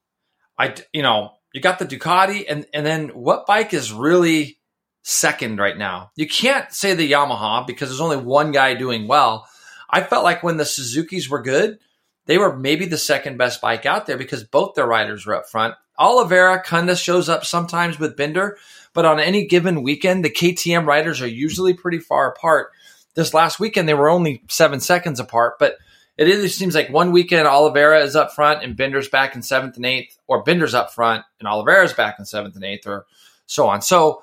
[0.58, 4.58] I, you know, you got the Ducati, and and then what bike is really
[5.02, 6.12] second right now.
[6.14, 9.48] You can't say the Yamaha because there's only one guy doing well.
[9.90, 11.78] I felt like when the Suzuki's were good,
[12.26, 15.48] they were maybe the second best bike out there because both their riders were up
[15.48, 15.74] front.
[15.98, 18.58] Oliveira kind of shows up sometimes with Binder,
[18.92, 22.70] but on any given weekend, the KTM riders are usually pretty far apart.
[23.14, 25.76] This last weekend, they were only seven seconds apart, but
[26.16, 29.76] it either seems like one weekend Oliveira is up front and Binder's back in seventh
[29.76, 33.06] and eighth, or Binder's up front and Oliveira's back in seventh and eighth, or
[33.46, 33.82] so on.
[33.82, 34.22] So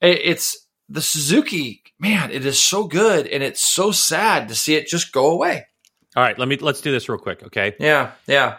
[0.00, 4.86] it's the Suzuki, man, it is so good and it's so sad to see it
[4.86, 5.66] just go away.
[6.16, 7.74] All right, let me let's do this real quick, okay?
[7.78, 8.58] Yeah, yeah.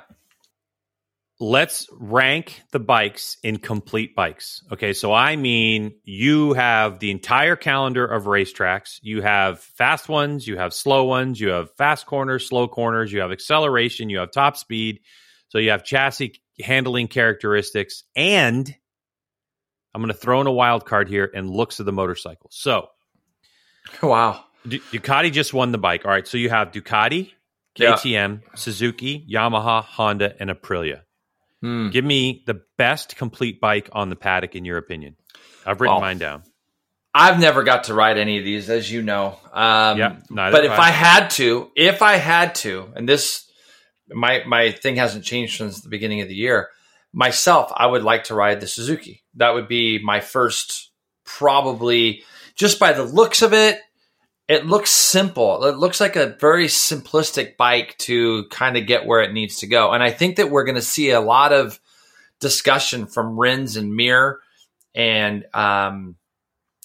[1.39, 4.63] Let's rank the bikes in complete bikes.
[4.71, 8.99] Okay, so I mean, you have the entire calendar of racetracks.
[9.01, 13.19] You have fast ones, you have slow ones, you have fast corners, slow corners, you
[13.19, 15.01] have acceleration, you have top speed.
[15.49, 18.73] So you have chassis handling characteristics, and
[19.93, 22.49] I'm going to throw in a wild card here and looks of the motorcycle.
[22.51, 22.89] So,
[24.03, 26.05] wow, Ducati just won the bike.
[26.05, 27.31] All right, so you have Ducati,
[27.77, 28.55] KTM, yeah.
[28.55, 31.01] Suzuki, Yamaha, Honda, and Aprilia.
[31.61, 31.89] Hmm.
[31.89, 35.15] Give me the best complete bike on the paddock in your opinion.
[35.65, 36.43] I've written mine down.
[37.13, 39.39] I've never got to ride any of these, as you know.
[39.53, 43.49] Um, yeah, but if I had to, if I had to, and this
[44.09, 46.69] my my thing hasn't changed since the beginning of the year.
[47.13, 49.23] Myself, I would like to ride the Suzuki.
[49.35, 50.91] That would be my first,
[51.23, 52.23] probably
[52.55, 53.79] just by the looks of it
[54.47, 55.65] it looks simple.
[55.65, 59.67] It looks like a very simplistic bike to kind of get where it needs to
[59.67, 59.91] go.
[59.91, 61.79] And I think that we're going to see a lot of
[62.39, 64.39] discussion from Rins and Mir
[64.93, 66.15] and um,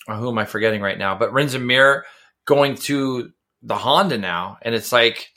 [0.09, 1.18] oh, who am I forgetting right now?
[1.18, 2.07] But Rins and Mir
[2.46, 3.31] going to
[3.62, 4.57] the Honda now.
[4.62, 5.31] And it's like,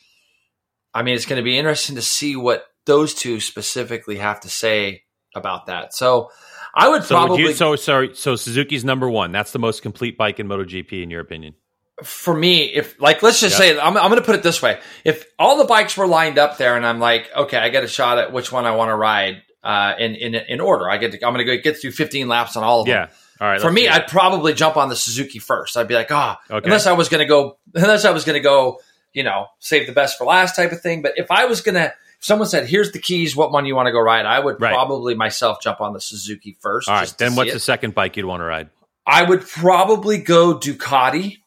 [0.93, 4.49] I mean, it's going to be interesting to see what those two specifically have to
[4.49, 5.03] say
[5.35, 5.93] about that.
[5.93, 6.29] So
[6.73, 7.43] I would so probably.
[7.43, 8.15] Would you, so sorry.
[8.15, 9.33] So Suzuki's number one.
[9.33, 11.55] That's the most complete bike in MotoGP, in your opinion
[12.01, 13.75] for me, if like let's just yep.
[13.75, 16.39] say I'm, I'm going to put it this way: if all the bikes were lined
[16.39, 18.89] up there, and I'm like, okay, I get a shot at which one I want
[18.89, 20.89] to ride uh, in in in order.
[20.89, 23.09] I get to, I'm going to go get through 15 laps on all of them.
[23.09, 23.15] Yeah.
[23.39, 23.61] All right.
[23.61, 25.75] For me, I'd probably jump on the Suzuki first.
[25.75, 26.65] I'd be like, ah, oh, okay.
[26.65, 28.79] unless I was going to go, unless I was going to go,
[29.13, 31.01] you know, save the best for last type of thing.
[31.01, 31.93] But if I was going to, if
[32.25, 34.73] someone said, "Here's the keys, what one you want to go ride?" I would right.
[34.73, 36.89] probably myself jump on the Suzuki first.
[36.89, 37.13] All right.
[37.17, 37.53] Then what's it.
[37.53, 38.69] the second bike you'd want to ride?
[39.05, 41.42] I would probably go Ducati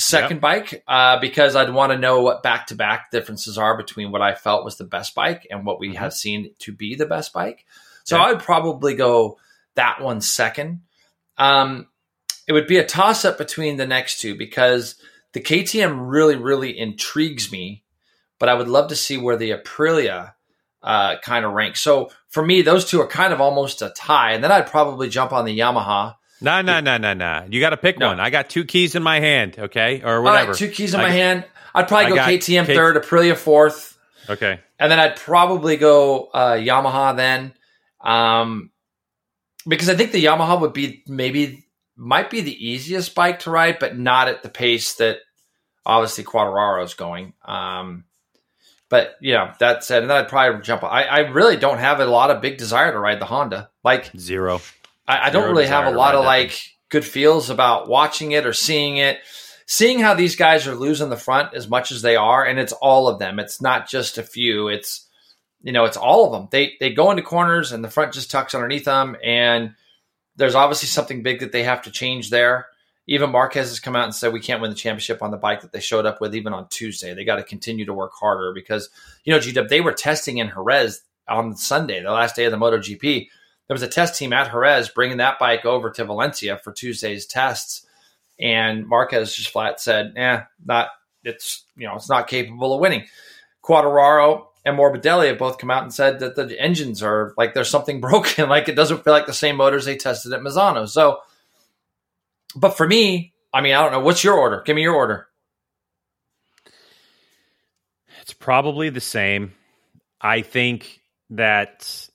[0.00, 0.40] second yep.
[0.40, 4.22] bike uh, because I'd want to know what back to back differences are between what
[4.22, 5.98] I felt was the best bike and what we mm-hmm.
[5.98, 7.64] have seen to be the best bike.
[8.04, 9.38] So I would probably go
[9.76, 10.80] that one second.
[11.38, 11.86] Um,
[12.48, 14.96] it would be a toss up between the next two because
[15.32, 17.84] the KTM really, really intrigues me,
[18.38, 20.32] but I would love to see where the Aprilia
[20.82, 21.80] uh, kind of ranks.
[21.80, 24.32] So for me, those two are kind of almost a tie.
[24.32, 27.46] And then I'd probably jump on the Yamaha no, no, no, no, no.
[27.48, 28.08] You got to pick no.
[28.08, 28.20] one.
[28.20, 30.54] I got two keys in my hand, okay, or whatever.
[30.54, 31.44] two keys in I my got, hand.
[31.74, 33.98] I'd probably go KTM K- third, Aprilia fourth.
[34.28, 37.52] Okay, and then I'd probably go uh, Yamaha then,
[38.00, 38.70] um,
[39.66, 43.78] because I think the Yamaha would be maybe might be the easiest bike to ride,
[43.78, 45.18] but not at the pace that
[45.84, 47.34] obviously Quartararo is going.
[47.44, 48.04] Um,
[48.88, 50.82] but you know that said, and then I'd probably jump.
[50.84, 53.70] I, I really don't have a lot of big desire to ride the Honda.
[53.84, 54.60] Like zero.
[55.10, 58.52] I, I don't really have a lot of like good feels about watching it or
[58.52, 59.18] seeing it.
[59.66, 62.72] Seeing how these guys are losing the front as much as they are, and it's
[62.72, 63.38] all of them.
[63.38, 64.68] It's not just a few.
[64.68, 65.08] It's
[65.62, 66.48] you know, it's all of them.
[66.50, 69.74] They they go into corners and the front just tucks underneath them, and
[70.36, 72.66] there's obviously something big that they have to change there.
[73.06, 75.62] Even Marquez has come out and said we can't win the championship on the bike
[75.62, 77.14] that they showed up with even on Tuesday.
[77.14, 78.90] They got to continue to work harder because
[79.24, 82.58] you know, GW they were testing in Jerez on Sunday, the last day of the
[82.58, 83.28] MotoGP
[83.70, 87.24] there was a test team at Jerez bringing that bike over to Valencia for Tuesday's
[87.24, 87.86] tests,
[88.36, 90.88] and Marquez just flat said, "Yeah, not
[91.22, 93.06] it's you know it's not capable of winning."
[93.62, 97.70] Quartararo and Morbidelli have both come out and said that the engines are like there's
[97.70, 100.88] something broken, like it doesn't feel like the same motors they tested at Misano.
[100.88, 101.20] So,
[102.56, 104.00] but for me, I mean, I don't know.
[104.00, 104.64] What's your order?
[104.66, 105.28] Give me your order.
[108.22, 109.52] It's probably the same.
[110.20, 112.09] I think that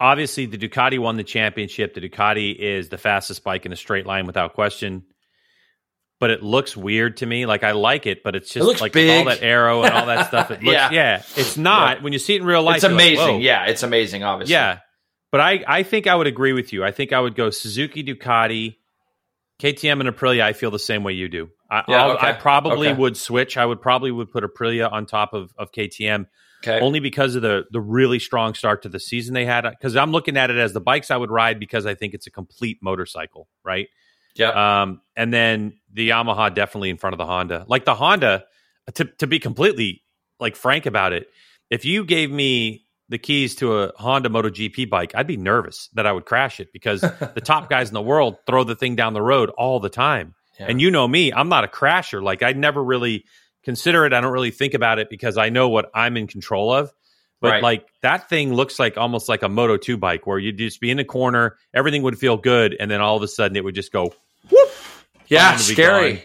[0.00, 1.94] obviously the Ducati won the championship.
[1.94, 5.04] The Ducati is the fastest bike in a straight line without question.
[6.18, 7.44] But it looks weird to me.
[7.44, 10.26] Like I like it, but it's just it like all that arrow and all that
[10.28, 10.50] stuff.
[10.50, 10.90] It looks, yeah.
[10.90, 12.04] yeah, it's not yeah.
[12.04, 12.76] when you see it in real life.
[12.76, 13.34] It's amazing.
[13.34, 14.22] Like, yeah, it's amazing.
[14.22, 14.78] Obviously, yeah.
[15.30, 16.82] But I, I think I would agree with you.
[16.84, 18.76] I think I would go Suzuki, Ducati,
[19.60, 20.40] KTM, and Aprilia.
[20.42, 21.50] I feel the same way you do.
[21.70, 22.28] I, yeah, okay.
[22.28, 22.98] I probably okay.
[22.98, 23.58] would switch.
[23.58, 26.26] I would probably would put Aprilia on top of, of KTM.
[26.66, 26.80] Okay.
[26.80, 29.68] only because of the the really strong start to the season they had.
[29.68, 32.26] Because I'm looking at it as the bikes I would ride because I think it's
[32.26, 33.88] a complete motorcycle, right?
[34.38, 34.82] yeah.
[34.82, 37.64] Um, and then the Yamaha definitely in front of the Honda.
[37.68, 38.44] Like the Honda,
[38.94, 40.02] to to be completely
[40.38, 41.28] like frank about it,
[41.70, 46.06] if you gave me the keys to a Honda MotoGP bike, I'd be nervous that
[46.06, 49.14] I would crash it because the top guys in the world throw the thing down
[49.14, 50.34] the road all the time.
[50.58, 50.66] Yeah.
[50.70, 52.22] And you know me, I'm not a crasher.
[52.22, 53.24] Like I never really
[53.66, 54.14] consider it.
[54.14, 56.90] I don't really think about it because I know what I'm in control of.
[57.42, 57.62] But Right.
[57.62, 60.90] like that thing looks like almost like a Moto 2 bike where you'd just be
[60.90, 63.74] in the corner, everything would feel good, and then all of a sudden it would
[63.74, 64.14] just go
[65.28, 65.52] yeah.
[65.52, 66.24] To be Scary.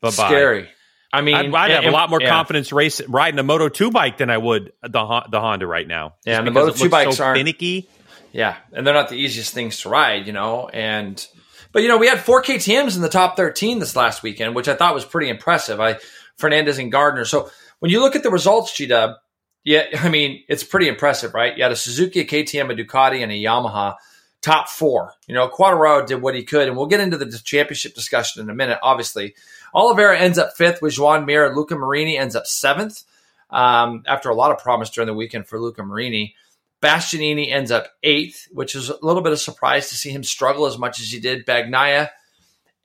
[0.00, 0.10] bye.
[0.10, 0.68] Scary.
[1.12, 2.30] I mean, I'd, I'd have and- a lot more yeah.
[2.30, 6.14] confidence race riding a Moto 2 bike than I would the the Honda right now.
[6.24, 7.88] Yeah, and the because Moto2 bikes so aren't- finicky.
[8.32, 10.68] Yeah, and they're not the easiest things to ride, you know.
[10.68, 11.24] And
[11.72, 14.68] but you know, we had four KTM's in the top thirteen this last weekend, which
[14.68, 15.80] I thought was pretty impressive.
[15.80, 15.98] I
[16.36, 17.24] Fernandez and Gardner.
[17.24, 19.16] So when you look at the results, G Dub,
[19.64, 21.56] yeah, I mean it's pretty impressive, right?
[21.56, 23.96] You had a Suzuki, a KTM, a Ducati, and a Yamaha
[24.42, 25.12] top four.
[25.26, 28.50] You know, Quartararo did what he could, and we'll get into the championship discussion in
[28.50, 28.78] a minute.
[28.82, 29.34] Obviously,
[29.74, 31.54] Oliveira ends up fifth with Joan Mir.
[31.54, 33.02] Luca Marini ends up seventh
[33.50, 36.34] um, after a lot of promise during the weekend for Luca Marini.
[36.80, 40.66] Bastianini ends up eighth, which is a little bit of surprise to see him struggle
[40.66, 41.46] as much as he did.
[41.46, 42.10] Bagnaia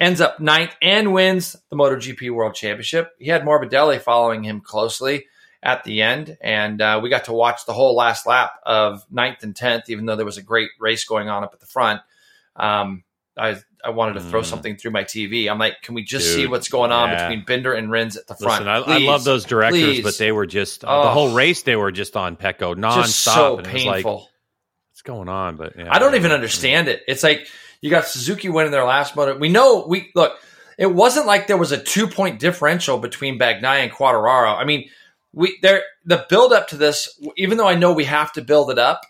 [0.01, 3.11] ends up ninth and wins the MotoGP World Championship.
[3.19, 5.27] He had Morbidelli following him closely
[5.63, 9.43] at the end, and uh, we got to watch the whole last lap of ninth
[9.43, 12.01] and tenth, even though there was a great race going on up at the front.
[12.55, 13.03] Um,
[13.37, 14.45] I I wanted to throw Mm.
[14.45, 15.49] something through my TV.
[15.49, 17.27] I'm like, can we just Dude, see what's going on yeah.
[17.29, 18.65] between Binder and Rins at the front?
[18.65, 20.03] Listen, I, I love those directors, please.
[20.03, 21.03] but they were just Oh.
[21.03, 21.63] the whole race.
[21.63, 22.95] They were just on Pecco nonstop.
[23.03, 24.29] just so was like, painful.
[24.91, 25.55] what's going on?
[25.57, 27.01] But yeah, I don't even understand it.
[27.07, 27.47] It's like
[27.81, 29.37] you got Suzuki winning their last moto.
[29.37, 30.37] We know we look.
[30.77, 34.55] It wasn't like there was a two point differential between Bagnaia and Quartararo.
[34.57, 34.89] I mean,
[35.33, 37.19] we there the build up to this.
[37.37, 39.01] Even though I know we have to build it up,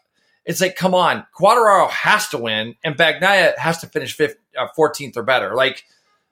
[0.46, 4.68] it's like come on, Quartararo has to win, and Bagnaia has to finish fifth, uh,
[4.78, 5.54] 14th or better.
[5.56, 5.84] Like,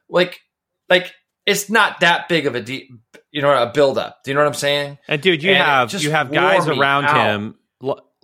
[0.10, 0.41] like,
[0.89, 1.13] like
[1.45, 2.91] it's not that big of a deep,
[3.32, 4.23] you know, a build up.
[4.23, 4.97] Do you know what I'm saying?
[5.08, 7.34] And dude, you And have you have guys around out.
[7.36, 7.56] him.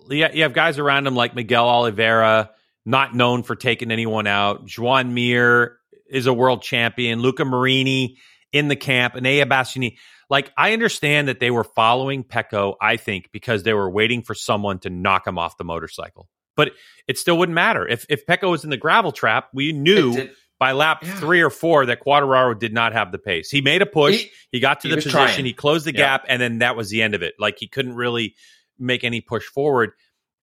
[0.08, 2.50] Yeah, you have guys around him like Miguel Oliveira,
[2.86, 4.64] not known for taking anyone out.
[4.64, 5.76] Joan Mir
[6.08, 7.18] is a world champion.
[7.20, 8.16] Luca Marini
[8.52, 9.96] in the camp, and Enea Bastianini.
[10.30, 14.34] Like I understand that they were following Pecco, I think, because they were waiting for
[14.34, 16.28] someone to knock him off the motorcycle.
[16.56, 16.72] But
[17.06, 19.48] it still wouldn't matter if if Pecco was in the gravel trap.
[19.52, 21.14] We knew by lap Yeah.
[21.16, 23.50] three or four that Quartararo did not have the pace.
[23.50, 24.22] He made a push.
[24.22, 25.10] He- He, got to he the position.
[25.12, 25.44] trying.
[25.44, 25.98] He closed the Yeah.
[26.18, 27.34] gap, and then that was the end of it.
[27.38, 28.34] Like he couldn't really
[28.78, 29.90] make any push forward,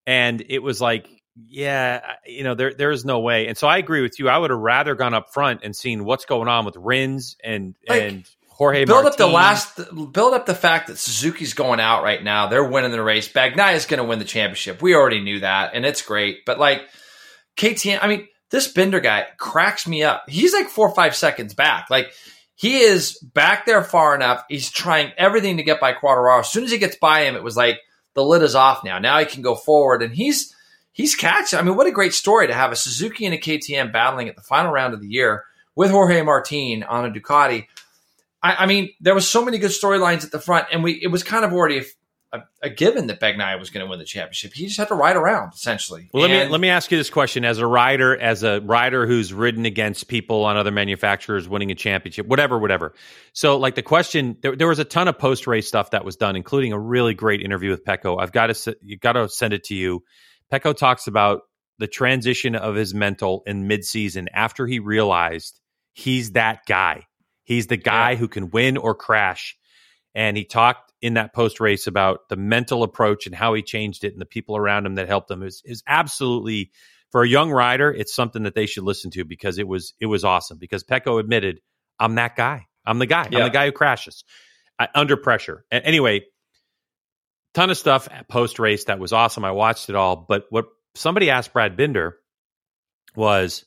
[0.05, 3.47] and it was like, yeah, you know, there there is no way.
[3.47, 4.29] And so I agree with you.
[4.29, 7.75] I would have rather gone up front and seen what's going on with Rins and
[7.87, 8.85] Like, and Jorge.
[8.85, 9.75] build up the last
[10.11, 12.47] build up the fact that Suzuki's going out right now.
[12.47, 13.27] They're winning the race.
[13.27, 14.81] Bagnaia is going to win the championship.
[14.81, 16.45] We already knew that, and it's great.
[16.45, 16.83] But like
[17.57, 20.25] KTM, I mean, this Binder guy cracks me up.
[20.29, 21.87] He's like four or five seconds back.
[21.89, 22.13] Like
[22.55, 24.43] he is back there far enough.
[24.49, 26.41] He's trying everything to get by Quartararo.
[26.41, 27.79] As soon as he gets by him, it was like
[28.13, 28.99] the lid is off now.
[28.99, 30.55] Now he can go forward, and he's
[30.93, 31.59] he's catching.
[31.59, 34.35] I mean, what a great story to have a Suzuki and a KTM battling at
[34.35, 35.43] the final round of the year
[35.75, 37.67] with Jorge Martin on a Ducati.
[38.41, 41.07] I, I mean, there was so many good storylines at the front, and we it
[41.07, 41.83] was kind of already
[42.33, 44.53] a, a given that Bagnaia was going to win the championship.
[44.53, 46.09] He just had to ride around essentially.
[46.11, 49.05] Well, let me let me ask you this question: as a rider, as a rider
[49.07, 52.93] who's ridden against people on other manufacturers winning a championship, whatever, whatever.
[53.33, 56.15] So, like the question, there, there was a ton of post race stuff that was
[56.15, 58.19] done, including a really great interview with Pecco.
[58.19, 60.03] I've got to you got to send it to you.
[60.53, 61.41] Pecco talks about
[61.79, 65.59] the transition of his mental in midseason after he realized
[65.93, 67.07] he's that guy.
[67.43, 68.17] He's the guy Yeah.
[68.17, 69.57] who can win or crash.
[70.13, 74.03] And he talked in that post race about the mental approach and how he changed
[74.03, 76.71] it and the people around him that helped him is is absolutely
[77.11, 80.05] for a young rider, it's something that they should listen to because it was it
[80.05, 80.59] was awesome.
[80.59, 81.61] Because Pecco admitted,
[81.99, 82.67] I'm that guy.
[82.85, 83.23] I'm the guy.
[83.25, 84.23] I'm the guy who crashes
[84.77, 85.65] uh, under pressure.
[85.71, 86.25] Anyway,
[87.53, 89.45] ton of stuff post race that was awesome.
[89.45, 90.15] I watched it all.
[90.15, 92.17] But what somebody asked Brad Binder
[93.15, 93.65] was,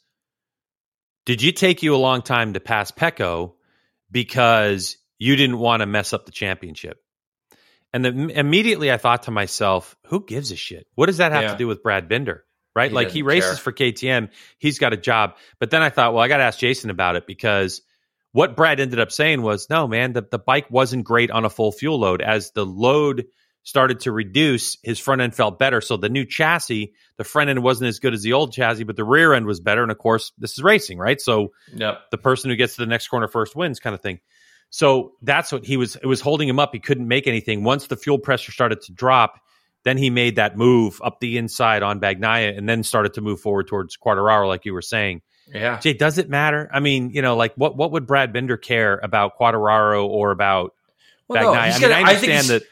[1.24, 3.54] did you take you a long time to pass Pecco
[4.10, 7.02] because you didn't want to mess up the championship?
[7.92, 10.86] And then immediately I thought to myself, who gives a shit?
[10.94, 11.52] What does that have Yeah.
[11.52, 12.44] to do with Brad Binder?
[12.74, 12.90] Right?
[12.90, 13.56] He like he races care.
[13.62, 14.28] for KTM,
[14.58, 15.36] he's got a job.
[15.58, 17.80] But then I thought, well, I got to ask Jason about it because
[18.32, 21.50] what Brad ended up saying was, no, man, the, the bike wasn't great on a
[21.50, 22.20] full fuel load.
[22.20, 23.24] As the load
[23.66, 25.80] started to reduce, his front end felt better.
[25.80, 28.94] So the new chassis, the front end wasn't as good as the old chassis, but
[28.94, 29.82] the rear end was better.
[29.82, 31.20] And of course, this is racing, right?
[31.20, 31.98] So Yep.
[32.12, 34.20] the person who gets to the next corner first wins kind of thing.
[34.70, 35.96] So that's what he was.
[35.96, 36.70] It was holding him up.
[36.72, 37.64] He couldn't make anything.
[37.64, 39.40] Once the fuel pressure started to drop,
[39.82, 43.40] then he made that move up the inside on Bagnaia, and then started to move
[43.40, 45.22] forward towards Quartararo, like you were saying.
[45.52, 46.68] Yeah, Jay, does it matter?
[46.72, 50.72] I mean, you know, like what what would Brad Binder care about Quartararo or about
[51.28, 51.54] well, Bagnaia?
[51.54, 52.62] No, I mean, gonna, I understand I that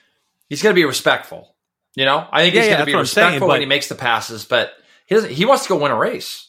[0.55, 1.57] he's going to be respectful.
[1.97, 3.89] You know, I think yeah, he's yeah, going to be respectful saying, when he makes
[3.89, 4.73] the passes, but
[5.07, 5.33] he doesn't.
[5.33, 6.49] He wants to go win a race.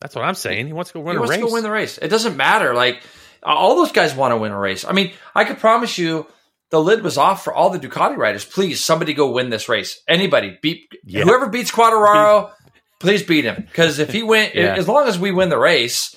[0.00, 0.66] That's what I'm saying.
[0.66, 1.36] He wants to go win he a wants.
[1.36, 1.98] To go win the race.
[1.98, 2.74] It doesn't matter.
[2.74, 3.02] Like
[3.42, 4.84] all those guys want to win a race.
[4.84, 6.26] I mean, I could promise you
[6.70, 8.44] the lid was off for all the Ducati riders.
[8.44, 10.02] Please, somebody go win this race.
[10.08, 11.22] Anybody beat yeah.
[11.22, 12.52] whoever beats Quartararo,
[13.00, 13.56] please beat him.
[13.56, 14.74] Because if he win, yeah.
[14.76, 16.14] as long as we win the race,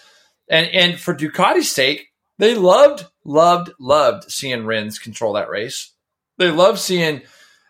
[0.49, 2.08] and and for Ducati's sake,
[2.39, 5.93] they loved, loved, loved seeing Rins control that race.
[6.38, 7.22] They love seeing,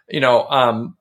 [0.09, 0.97] you know, um,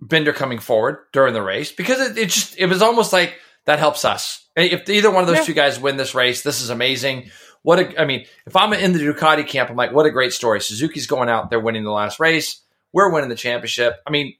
[0.00, 3.78] Binder coming forward during the race because it, it just it was almost like that
[3.78, 4.46] helps us.
[4.56, 5.44] If either one of those yeah.
[5.44, 7.30] two guys win this race, this is amazing.
[7.62, 10.32] What a, I mean, if I'm in the Ducati camp, I'm like, what a great
[10.32, 10.60] story.
[10.60, 12.60] Suzuki's going out, they're winning the last race.
[12.92, 13.94] We're winning the championship.
[14.06, 14.34] I mean,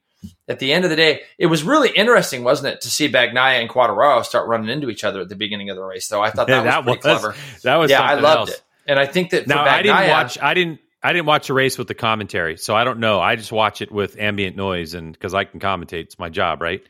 [0.47, 3.59] at the end of the day, it was really interesting, wasn't it, to see Bagnaia
[3.59, 6.07] and Quartararo start running into each other at the beginning of the race?
[6.07, 7.35] Though I thought that, yeah, was pretty was, clever.
[7.63, 8.51] That was yeah, I loved else.
[8.51, 10.41] it, and I think that now Bagnaia, I didn't watch.
[10.41, 10.79] I didn't.
[11.05, 13.21] I didn't watch the race with the commentary, so I don't know.
[13.21, 16.63] I just watch it with ambient noise, and because I can commentate, it's my job,
[16.63, 16.81] right?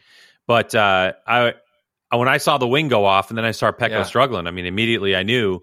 [0.47, 1.55] But uh, I
[2.11, 4.03] when I saw the wing go off, and then I saw Pecco yeah.
[4.03, 4.47] struggling.
[4.47, 5.59] I mean, immediately I knew,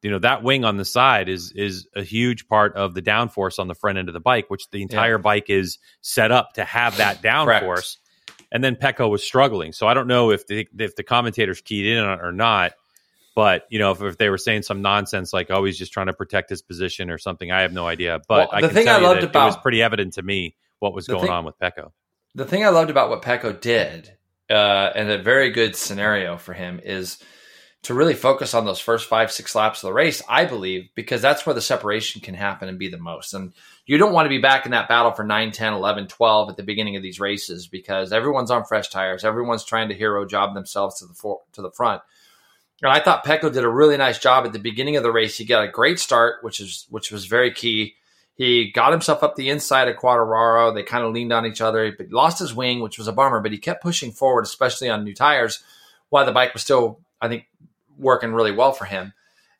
[0.00, 3.58] you know, that wing on the side is is a huge part of the downforce
[3.58, 5.22] on the front end of the bike, which the entire yeah.
[5.22, 7.98] bike is set up to have that downforce.
[8.50, 11.84] And then Pecco was struggling, so I don't know if the if the commentators keyed
[11.84, 12.72] in on it or not.
[13.34, 16.06] But you know, if, if, they were saying some nonsense like, "Oh, he's just trying
[16.06, 18.20] to protect his position" or something, I have no idea.
[18.28, 21.06] But well, the thing I loved about it was pretty evident to me what was
[21.06, 21.92] going thing, on with Pecco.
[22.34, 24.16] The thing I loved about what Pecco did,
[24.48, 27.18] uh, and a very good scenario for him, is
[27.82, 30.22] to really focus on those first five, six laps of the race.
[30.28, 33.32] I believe because that's where the separation can happen and be the most.
[33.32, 33.54] And
[33.86, 36.56] you don't want to be back in that battle for 9, 10, 11, 12 at
[36.56, 39.24] the beginning of these races because everyone's on fresh tires.
[39.24, 42.02] Everyone's trying to hero job themselves to the for, to the front.
[42.82, 45.36] And I thought Pecco did a really nice job at the beginning of the race.
[45.36, 47.94] He got a great start, which is which was very key.
[48.34, 50.74] He got himself up the inside of Quartararo.
[50.74, 53.40] They kind of leaned on each other, but lost his wing, which was a bummer.
[53.40, 55.62] But he kept pushing forward, especially on new tires,
[56.08, 57.46] while the bike was still, I think,
[57.98, 59.12] working really well for him.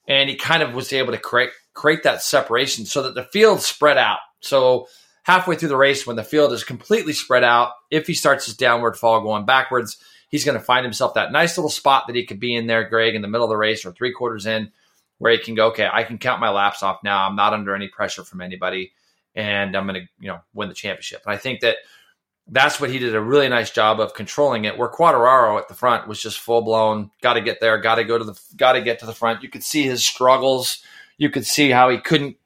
[0.09, 3.61] And he kind of was able to create create that separation so that the field
[3.61, 4.21] spread out.
[4.41, 4.89] So
[5.25, 8.57] halfway through the race, when the field is completely spread out, if he starts his
[8.57, 9.99] downward fall going backwards,
[10.31, 12.89] he's going to find himself that nice little spot that he could be in there,
[12.89, 14.73] Greg, in the middle of the race or three quarters in,
[15.19, 17.27] where he can go, okay, I can count my laps off now.
[17.27, 18.93] I'm not under any pressure from anybody,
[19.35, 21.23] and I'm going to, you know, win the championship.
[21.27, 21.77] And I think that
[22.49, 24.79] that's what he did a really nice job of controlling it.
[24.79, 28.05] Where Quartararo at the front was just full blown, got to get there, got to
[28.05, 29.43] go to the, got to get to the front.
[29.43, 30.83] You could see his struggles.
[31.19, 32.37] You could see how he couldn't,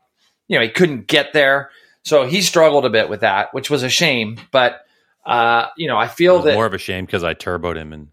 [0.49, 1.71] you know, he couldn't get there.
[2.03, 4.39] So he struggled a bit with that, which was a shame.
[4.51, 4.84] But
[5.27, 8.09] uh, you know, I feel that more of a shame because I turboed him and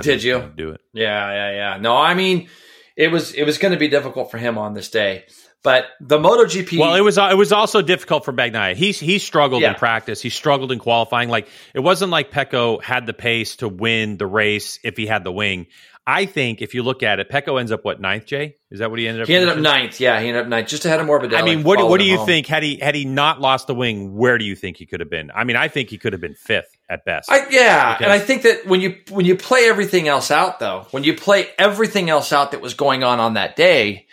[0.00, 0.80] did you do it?
[0.92, 1.76] Yeah, yeah, yeah.
[1.80, 2.48] No, I mean,
[2.96, 5.24] it was it was going to be difficult for him on this day.
[5.62, 6.76] But the MotoGP.
[6.76, 8.74] Well, it was it was also difficult for Bagnaia.
[8.74, 9.70] He he struggled yeah.
[9.70, 10.20] in practice.
[10.20, 11.28] He struggled in qualifying.
[11.28, 15.22] Like it wasn't like Pecco had the pace to win the race if he had
[15.22, 15.68] the wing.
[16.06, 18.26] I think if you look at it, Pecco ends up what ninth.
[18.26, 19.28] Jay, is that what he ended up?
[19.28, 20.00] He ended up ninth.
[20.00, 21.36] Yeah, he ended up ninth, just ahead of Morbidelli.
[21.38, 22.26] I mean, what what do you home.
[22.26, 22.48] think?
[22.48, 25.10] Had he had he not lost the wing, where do you think he could have
[25.10, 25.30] been?
[25.32, 27.30] I mean, I think he could have been fifth at best.
[27.30, 30.58] I, yeah, because- and I think that when you when you play everything else out,
[30.58, 34.06] though, when you play everything else out that was going on on that day,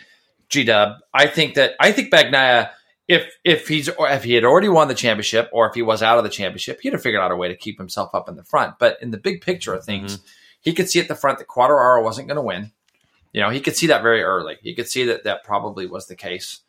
[0.48, 2.70] G Dub, I think that I think Bagnaia.
[3.08, 6.00] If if he's or if he had already won the championship, or if he was
[6.00, 8.36] out of the championship, he'd have figured out a way to keep himself up in
[8.36, 8.78] the front.
[8.78, 10.26] But in the big picture of things, mm-hmm
[10.60, 12.72] he could see at the front that Quartararo wasn't going to win.
[13.32, 14.56] You know, he could see that very early.
[14.62, 16.60] He could see that that probably was the case.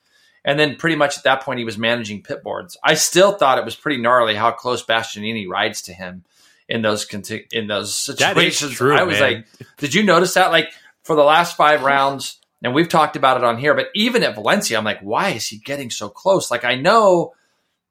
[0.43, 2.77] And then pretty much at that point, he was managing pit boards.
[2.83, 6.23] I still thought it was pretty gnarly how close Bastianini rides to him
[6.67, 7.05] in those
[7.51, 8.73] in those situations.
[8.73, 9.33] True, I was man.
[9.33, 9.45] like,
[9.77, 10.51] did you notice that?
[10.51, 10.71] Like
[11.03, 14.35] for the last five rounds, and we've talked about it on here, but even at
[14.35, 16.49] Valencia, I'm like, why is he getting so close?
[16.49, 17.33] Like I know,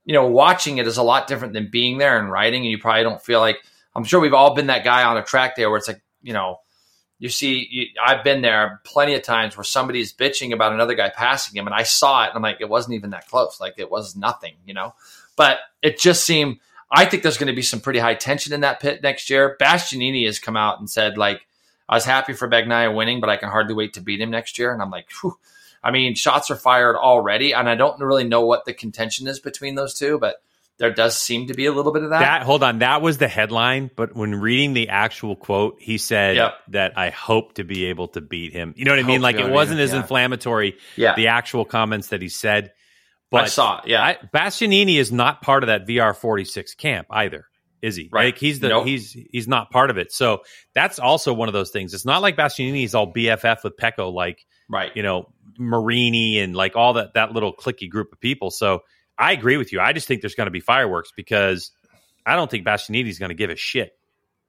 [0.05, 2.79] you know, watching it is a lot different than being there and riding, and you
[2.79, 3.59] probably don't feel like
[3.95, 6.32] I'm sure we've all been that guy on a track there where it's like, you
[6.32, 6.61] know,
[7.18, 11.11] you see, you, I've been there plenty of times where somebody's bitching about another guy
[11.11, 13.61] passing him, and I saw it, and I'm like, it wasn't even that close.
[13.61, 14.95] Like it was nothing, you know.
[15.36, 16.59] But it just seemed.
[16.91, 19.57] I think there's going to be some pretty high tension in that pit next year.
[19.61, 21.47] Bastianini has come out and said, like,
[21.88, 24.59] I was happy for Bagnaia winning, but I can hardly wait to beat him next
[24.59, 24.72] year.
[24.72, 25.38] And I'm like, Phew.
[25.82, 29.41] I mean, shots are fired already, and I don't really know what the contention is
[29.41, 30.43] between those two, but
[30.81, 32.20] there does seem to be a little bit of that.
[32.20, 36.37] That hold on, that was the headline, but when reading the actual quote, he said
[36.37, 36.55] Yep.
[36.68, 38.72] that I hope to be able to beat him.
[38.76, 39.20] You know what I Hope mean?
[39.20, 40.01] Like it wasn't him, as yeah.
[40.01, 42.72] inflammatory yeah, the actual comments that he said.
[43.31, 43.89] But I saw it.
[43.89, 47.45] Yeah, I, Bastianini is not part of that VR forty six camp either,
[47.83, 48.09] is he?
[48.11, 48.26] Right.
[48.26, 48.87] Like he's the Nope.
[48.87, 50.12] he's he's not part of it.
[50.12, 50.41] So
[50.74, 51.93] that's also one of those things.
[51.93, 54.91] It's not like Bastianini is all BFF with Pecco, like right.
[54.95, 58.51] you know Marini and like all that that little clicky group of people.
[58.51, 58.81] So
[59.21, 59.81] I agree with you.
[59.81, 61.71] I just think there's going to be fireworks because
[62.25, 63.93] I don't think Bastianini's going to give a shit.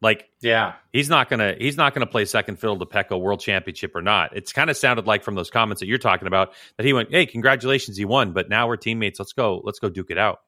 [0.01, 3.95] Like Yeah, he's not gonna he's not gonna play second fiddle to Pecco World Championship
[3.95, 4.35] or not.
[4.35, 7.11] It's kind of sounded like from those comments that you're talking about that he went,
[7.11, 9.19] "Hey, congratulations, he won, but now we're teammates.
[9.19, 10.39] Let's go, let's go duke it out."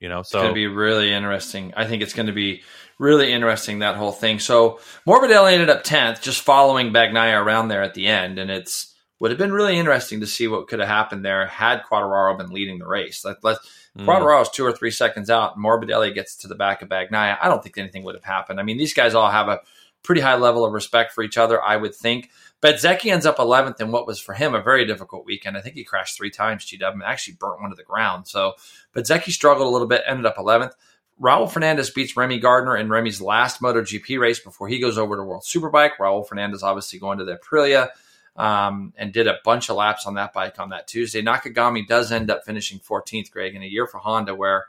[0.00, 1.74] You know, so it's gonna be really interesting.
[1.76, 2.62] I think it's going to be
[2.98, 4.38] really interesting that whole thing.
[4.38, 8.91] So Morbidelli ended up tenth, just following Bagnaia around there at the end, and it's
[9.22, 12.50] would have been really interesting to see what could have happened there had Quartararo been
[12.50, 13.24] leading the race.
[13.24, 13.58] Let, let,
[13.96, 17.38] mm, two or three seconds out, Morbidelli gets to the back of Bagnaia.
[17.40, 18.58] I don't think anything would have happened.
[18.58, 19.60] I mean, these guys all have a
[20.02, 22.30] pretty high level of respect for each other, I would think.
[22.60, 25.56] Bezzecchi ends up 11th in what was for him a very difficult weekend.
[25.56, 28.26] I think he crashed three times, GW, and actually burnt one to the ground.
[28.26, 28.54] So
[28.92, 30.72] Bezzecchi struggled a little bit, ended up 11th.
[31.20, 35.22] Raul Fernandez beats Remy Gardner in Remy's last MotoGP race before he goes over to
[35.22, 35.92] World Superbike.
[36.00, 37.90] Raul Fernandez obviously going to the Aprilia
[38.36, 41.22] um, and did a bunch of laps on that bike on that Tuesday.
[41.22, 44.66] Nakagami does end up finishing 14th, Greg, in a year for Honda where,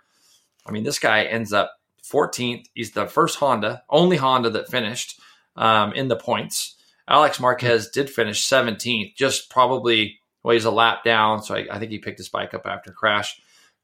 [0.66, 2.66] I mean, this guy ends up 14th.
[2.74, 5.20] He's the first Honda, only Honda that finished
[5.56, 6.76] um, in the points.
[7.08, 11.44] Alex Marquez did finish 17th, just probably, well, he's a lap down.
[11.44, 13.40] So I, I think he picked his bike up after crash.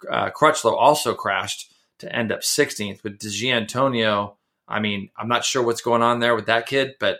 [0.10, 3.00] Uh, Crutchlow also crashed to end up 16th.
[3.04, 3.14] But
[3.46, 7.20] Antonio, I mean, I'm not sure what's going on there with that kid, but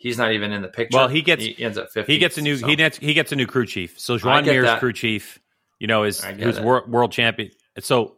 [0.00, 0.96] he's not even in the picture.
[0.98, 2.12] Well, he gets- he ends up 50.
[2.12, 2.66] he gets a new so.
[2.66, 4.00] he gets he gets a new crew chief.
[4.00, 4.80] So Joan Mir's that.
[4.80, 5.38] crew chief,
[5.78, 6.64] you know, is who's it.
[6.64, 7.50] world champion.
[7.78, 8.16] So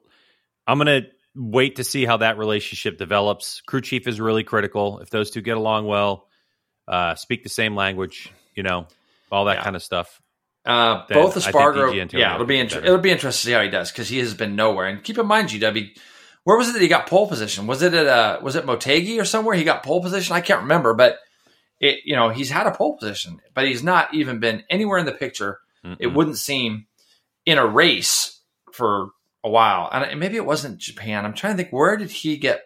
[0.66, 1.03] I'm gonna
[1.35, 3.61] wait to see how that relationship develops.
[3.62, 5.01] Crew chief is really critical.
[5.01, 6.28] If those two get along well,
[6.89, 8.87] uh, speak the same language, you know,
[9.30, 9.64] all that Yeah.
[9.64, 10.20] kind of stuff.
[10.64, 12.87] Uh, both Espargaro, yeah, it'll be inter- better.
[12.87, 14.87] it'll be interesting to see how he does because he has been nowhere.
[14.87, 15.91] And keep in mind, GW,
[16.45, 17.66] where was it that he got pole position?
[17.66, 20.37] Was it at uh, was it Motegi or somewhere he got pole position?
[20.37, 21.18] I can't remember, but
[21.83, 25.05] it you know he's had a pole position, but he's not even been anywhere in
[25.05, 25.59] the picture.
[25.85, 26.14] It Mm-mm.
[26.14, 26.87] wouldn't seem
[27.45, 28.41] in a race
[28.72, 29.11] for
[29.45, 31.26] a while, and maybe it wasn't Japan.
[31.26, 32.62] I'm trying to think where did he get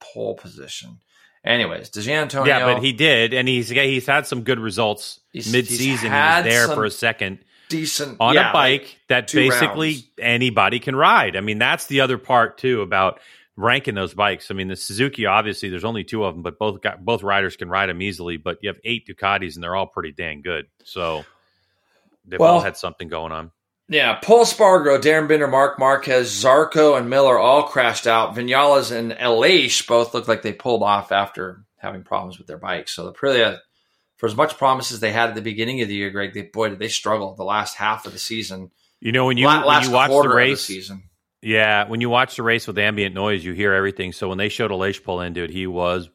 [0.00, 0.98] pole position?
[1.44, 5.66] Anyways, Di Giannantonio, yeah, but he did, and he's he's had some good results mid
[5.66, 6.10] season.
[6.10, 7.38] He was there for a second.
[7.70, 10.08] decent on yeah, a bike that basically rounds.
[10.18, 11.36] anybody can ride.
[11.36, 13.20] I mean, that's the other part too about
[13.58, 14.50] ranking those bikes.
[14.50, 17.56] I mean, the Suzuki obviously there's only two of them, but both got, both riders
[17.56, 18.36] can ride them easily.
[18.36, 20.66] But you have eight Ducatis, and they're all pretty dang good.
[20.84, 21.24] So
[22.24, 23.50] they've Well- all had something going on.
[23.90, 28.34] Yeah, Pol Espargaro, Darryn Binder, Marc Marquez, Zarco, and Miller all crashed out.
[28.34, 32.92] Vinales and Aleix both looked like they pulled off after having problems with their bikes.
[32.94, 33.60] So the Aprilia,
[34.18, 36.42] for as much promise as they had at the beginning of the year, Greg, they
[36.42, 38.70] boy did they struggle the last half of the season.
[39.00, 41.04] You know, when you La- when last you watch the quarter of race, season.
[41.42, 44.12] Yeah, when you watch the race with ambient noise, you hear everything.
[44.12, 46.10] So when they showed Aleix pull in, dude, he was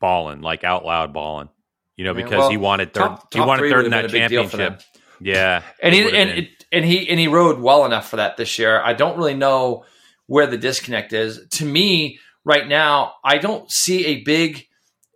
[0.00, 1.48] balling like out loud balling.
[1.96, 3.00] You know, Yeah, because well, he wanted third.
[3.00, 4.72] Top, he wanted third in that been a big deal for them.
[4.74, 5.04] championship.
[5.20, 8.58] Yeah, and he and it, and he and he rode well enough for that this
[8.58, 8.80] year.
[8.80, 9.84] I don't really know
[10.26, 11.40] where the disconnect is.
[11.52, 14.64] To me, right now, I don't see a big.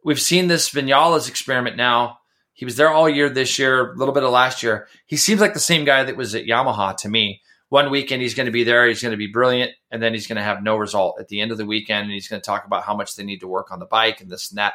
[0.05, 2.19] We've seen this Vinales experiment now.
[2.55, 4.89] He was there all year this year, a little bit of last year.
[5.07, 7.41] He seems like the same guy that was at Yamaha to me.
[7.73, 10.27] One weekend he's going to be there, he's going to be brilliant, and then he's
[10.27, 12.45] going to have no result at the end of the weekend, and he's going to
[12.45, 14.75] talk about how much they need to work on the bike and this and that.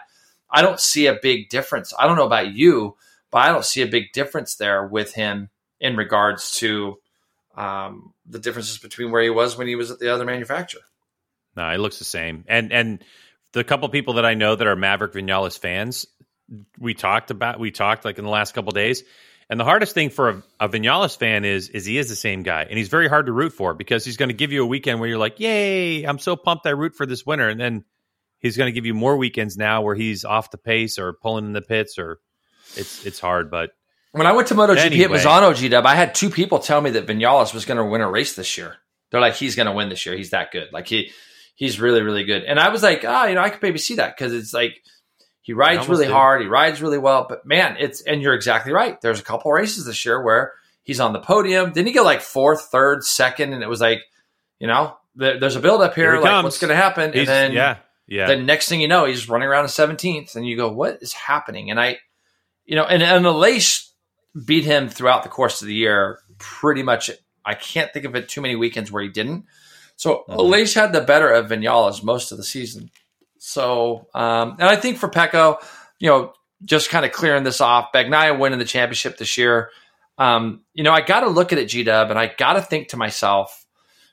[0.49, 1.93] I don't see a big difference.
[1.99, 2.97] I don't know about you,
[3.29, 6.97] but I don't see a big difference there with him in regards to
[7.55, 10.81] um, the differences between where he was when he was at the other manufacturer.
[11.55, 12.45] No, it looks the same.
[12.47, 13.03] And and
[13.51, 16.07] the couple people that I know that are Maverick Vinales fans,
[16.79, 19.03] we talked about we talked like in the last couple days.
[19.49, 22.43] And the hardest thing for a, a Vinales fan is is he is the same
[22.43, 24.65] guy, and he's very hard to root for because he's going to give you a
[24.65, 27.85] weekend where you're like, "Yay, I'm so pumped I root for this winner," and then
[28.39, 31.45] he's going to give you more weekends now where he's off the pace or pulling
[31.45, 32.19] in the pits or
[32.75, 33.49] it's it's hard.
[33.49, 33.71] But
[34.11, 35.03] When I went to MotoGP Anyway.
[35.05, 37.85] at Misano G Dub, I had two people tell me that Vinales was going to
[37.85, 38.75] win a race this year.
[39.11, 40.17] They're like, he's going to win this year.
[40.17, 40.67] He's that good.
[40.73, 41.11] Like he,
[41.55, 42.43] he's really, really good.
[42.43, 44.83] And I was like, ah, you know, I could maybe see that because it's like
[45.47, 46.11] he rides really did.
[46.11, 47.25] hard, he rides really well.
[47.29, 48.99] But man, it's and you're exactly right.
[48.99, 50.51] There's a couple races this year where
[50.83, 51.71] he's on the podium.
[51.71, 53.53] Didn't he get like fourth, third, second?
[53.53, 54.01] And it was like,
[54.59, 56.11] you know, there, there's a build up here.
[56.11, 56.43] Here he like comes.
[56.43, 57.13] what's going to happen?
[57.13, 57.77] And then yeah,
[58.07, 60.97] yeah, then next thing you know, he's running around in seventeenth, and you go, "What
[60.99, 61.99] is happening?" And I,
[62.65, 63.89] you know, and and Aleix
[64.45, 67.09] beat him throughout the course of the year, pretty much.
[67.45, 69.45] I can't think of it too many weekends where he didn't.
[69.95, 72.91] So mm mm had the better of Vinales most of the season.
[73.47, 75.59] So, um, and I think for Pecco,
[75.99, 76.33] you know,
[76.65, 79.69] just kind of clearing this off, Bagnaia winning the championship this year.
[80.17, 82.61] Um, you know, I got to look at it, G Dub, and I got to
[82.61, 83.65] think to myself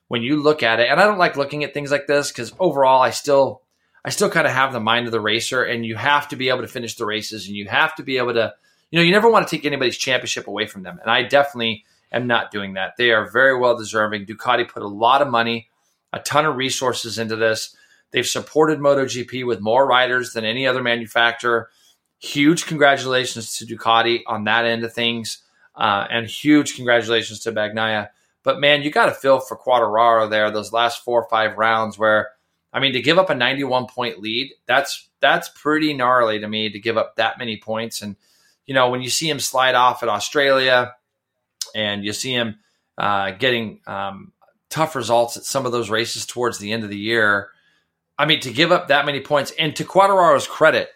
[0.07, 2.53] when you look at it, and I don't like looking at things like this because
[2.61, 3.63] overall, I still,
[4.05, 6.49] I still kind of have the mind of the racer, and you have to be
[6.51, 8.55] able to finish the races, and you have to be able to,
[8.93, 11.85] you know, you never want to take anybody's championship away from them, and I definitely
[12.13, 12.93] am not doing that.
[12.97, 14.27] They are very well deserving.
[14.27, 15.71] Ducati put a lot of money,
[16.13, 17.75] a ton of resources into this.
[18.15, 21.69] They've supported MotoGP with more riders than any other manufacturer.
[22.21, 25.43] Huge congratulations to Ducati on that end of things,
[25.75, 28.11] uh, and huge congratulations to Bagnaia.
[28.45, 31.99] But man, you got to feel for Quartararo there those last four or five rounds
[31.99, 32.29] where,
[32.73, 36.71] I mean, to give up a 91 point lead, that's that's pretty gnarly to me
[36.71, 38.01] to give up that many points.
[38.01, 38.15] And
[38.65, 40.95] you know, when you see him slide off at Australia,
[41.75, 42.61] and you see him
[42.97, 44.33] uh, getting um,
[44.71, 47.49] tough results at some of those races towards the end of the year.
[48.19, 50.89] I mean, to give up that many points, and to Quartararo's credit,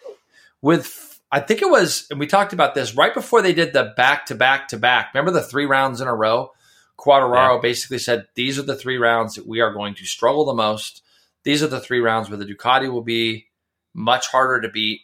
[0.62, 3.92] with I think it was, and we talked about this right before they did the
[3.96, 5.12] back to back to back.
[5.12, 6.52] Remember the three rounds in a row?
[6.98, 7.60] Quartararo yeah.
[7.60, 11.02] basically said, These are the three rounds that we are going to struggle the most.
[11.44, 13.46] These are the three rounds where the Ducati will be
[13.94, 15.02] much harder to beat.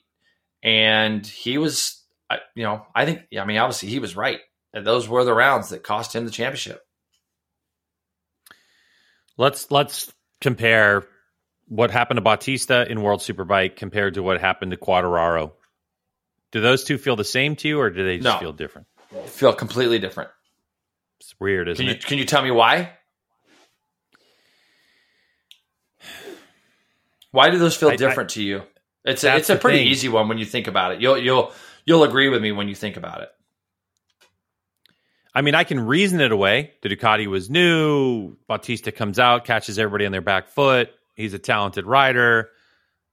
[0.63, 2.03] And he was,
[2.55, 4.41] you know, I think, I mean, obviously he was right.
[4.73, 6.81] And those were the rounds that cost him the championship.
[9.37, 11.07] Let's let's compare
[11.69, 15.53] what happened to Bautista in World Superbike compared to what happened to Quartararo.
[16.53, 18.87] Do those two feel the same to you, or do they just no, feel different?
[19.27, 20.31] Feel completely different.
[21.21, 22.05] It's weird, isn't can you, it?
[22.05, 22.93] Can you tell me why?
[27.31, 28.63] Why do those feel I, different I, to you?
[29.05, 29.89] It's a, it's a pretty thing.
[29.89, 31.01] easy one when you think about it.
[31.01, 31.53] You'll you'll
[31.85, 33.31] you'll agree with me when you think about it.
[35.35, 36.75] I mean, I can reason it away.
[36.83, 38.37] The Ducati was new.
[38.47, 40.95] Bautista comes out, catches everybody on their back foot.
[41.15, 42.51] He's a talented rider.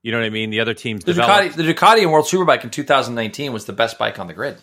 [0.02, 0.50] You know what I mean?
[0.50, 1.04] The other teams.
[1.04, 4.34] The Ducati, the Ducati in World Superbike in 2019 was the best bike on the
[4.34, 4.56] grid.
[4.56, 4.62] It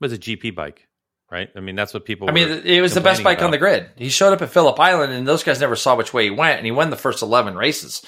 [0.00, 0.86] was a GP bike,
[1.30, 1.50] right?
[1.56, 2.28] I mean, that's what people.
[2.28, 3.46] I mean, it was the best bike about.
[3.46, 3.90] on the grid.
[3.96, 6.58] He showed up at Phillip Island, and those guys never saw which way he went,
[6.58, 8.02] and he won the first 11 races.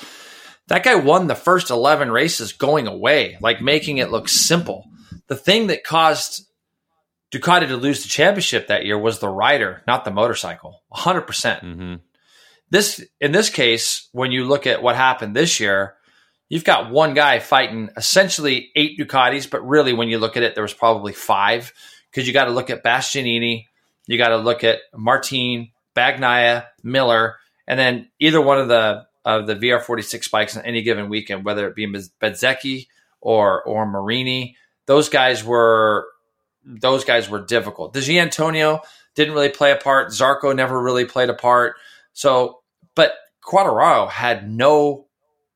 [0.68, 4.84] That guy won the first 11 races going away, like making it look simple.
[5.28, 6.46] The thing that caused
[7.32, 10.82] Ducati to lose the championship that year was the rider, not the motorcycle.
[10.92, 11.26] 100%.
[11.26, 11.94] percent mm-hmm.
[12.70, 15.94] This in this case, when you look at what happened this year,
[16.48, 20.54] you've got one guy fighting essentially eight Ducatis, but really when you look at it,
[20.54, 21.72] there was probably five
[22.10, 23.66] because you got to look at Bastianini,
[24.06, 27.36] you got to look at Martin, Bagnaia, Miller,
[27.66, 31.66] and then either one of the of the VR46 bikes on any given weekend, whether
[31.66, 32.86] it be Bezzecchi
[33.20, 34.56] or or Marini,
[34.86, 36.06] those guys were
[36.64, 37.92] those guys were difficult.
[37.92, 38.80] Di Giannantonio
[39.14, 40.08] didn't really play a part.
[40.08, 41.76] Zarco never really played a part.
[42.16, 42.60] So,
[42.94, 43.12] but
[43.44, 45.06] Quartararo had no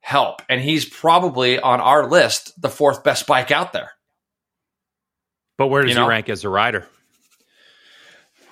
[0.01, 3.93] help, and he's probably on our list the fourth best bike out there.
[5.57, 6.05] But where does you know?
[6.05, 6.87] he rank as a rider?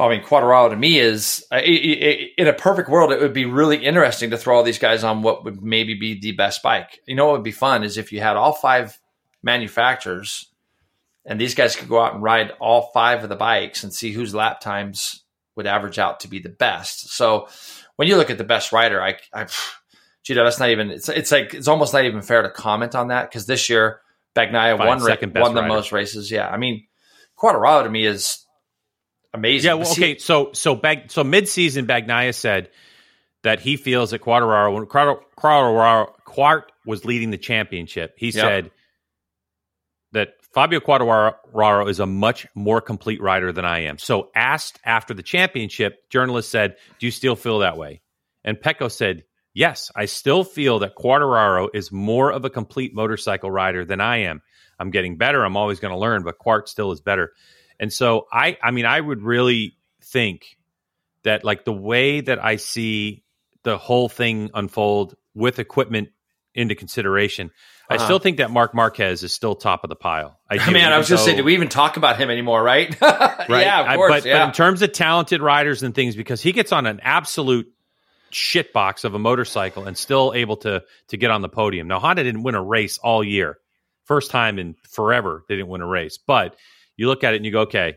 [0.00, 3.12] I mean, Quartararo to me is in a perfect world.
[3.12, 6.18] It would be really interesting to throw all these guys on what would maybe be
[6.18, 7.00] the best bike.
[7.06, 8.98] You know, what would be fun is if you had all five
[9.42, 10.46] manufacturers
[11.26, 14.12] and these guys could go out and ride all five of the bikes and see
[14.12, 15.24] whose lap times
[15.56, 17.11] would average out to be the best.
[17.11, 17.48] So
[17.99, 19.49] when you look at the best rider, I, I
[20.22, 20.90] gee, that's not even.
[20.90, 24.01] It's it's like it's almost not even fair to comment on that because this year
[24.36, 25.66] Bagnaia won won the rider.
[25.66, 26.30] most races.
[26.30, 26.86] Yeah, I mean
[27.36, 28.46] Quartararo to me is
[29.34, 29.66] amazing.
[29.66, 30.16] Yeah, well, okay.
[30.18, 32.70] So so Bag so mid season Bagnaia said
[33.42, 38.34] that he feels that Quartararo when Quartararo Quart was leading the championship, he yep.
[38.34, 38.70] said
[40.59, 43.96] Fabio Quartararo is a much more complete rider than I am.
[43.96, 48.00] So, asked after the championship, journalists said, Do you still feel that way?
[48.42, 49.22] And Pecco said,
[49.54, 54.22] Yes, I still feel that Quartararo is more of a complete motorcycle rider than I
[54.22, 54.42] am.
[54.80, 55.44] I'm getting better.
[55.44, 57.34] I'm always going to learn, but Quart still is better.
[57.78, 60.59] And so, I, I mean, I would really think
[61.22, 63.22] that, like, the way that I see
[63.62, 66.09] the whole thing unfold with equipment
[66.55, 67.51] into consideration,
[67.90, 68.03] uh-huh.
[68.03, 70.38] I still think that Marc Marquez is still top of the pile.
[70.49, 72.62] I do, Man, I was just saying, do we even talk about him anymore?
[72.62, 73.01] Right?
[73.01, 73.49] right.
[73.49, 74.12] Yeah, of course.
[74.12, 74.38] I, but, yeah.
[74.38, 77.72] but in terms of talented riders and things, because he gets on an absolute
[78.30, 81.88] shitbox of a motorcycle and still able to to get on the podium.
[81.88, 83.59] Now Honda didn't win a race all year.
[84.05, 86.18] First time in forever they didn't win a race.
[86.18, 86.57] But
[86.96, 87.96] you look at it and you go, okay,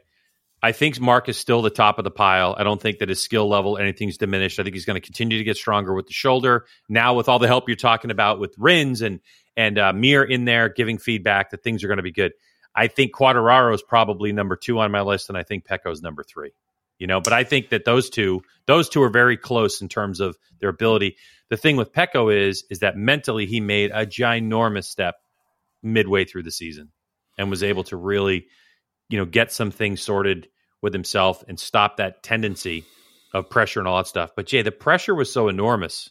[0.64, 2.56] I think Mark is still the top of the pile.
[2.58, 4.60] I don't think that his skill level anything's diminished.
[4.60, 6.66] I think he's going to continue to get stronger with the shoulder.
[6.88, 9.22] Now with all the help you're talking about with Rins and
[9.58, 12.34] and uh, Mir in there giving feedback that things are going to be good.
[12.76, 16.24] I think Quartararo is probably number two on my list, and I think Pecco's number
[16.24, 16.52] three.
[17.02, 17.20] you know.
[17.20, 20.70] But I think that those two, those two are very close in terms of their
[20.70, 21.18] ability.
[21.50, 25.16] The thing with Pecco is, is that mentally he made a ginormous step
[25.84, 26.92] midway through the season
[27.38, 28.46] and was able to really,
[29.12, 30.48] you know, get some things sorted
[30.82, 32.86] with himself and stop that tendency
[33.34, 34.32] of pressure and all that stuff.
[34.36, 36.10] But Jay, the pressure was so enormous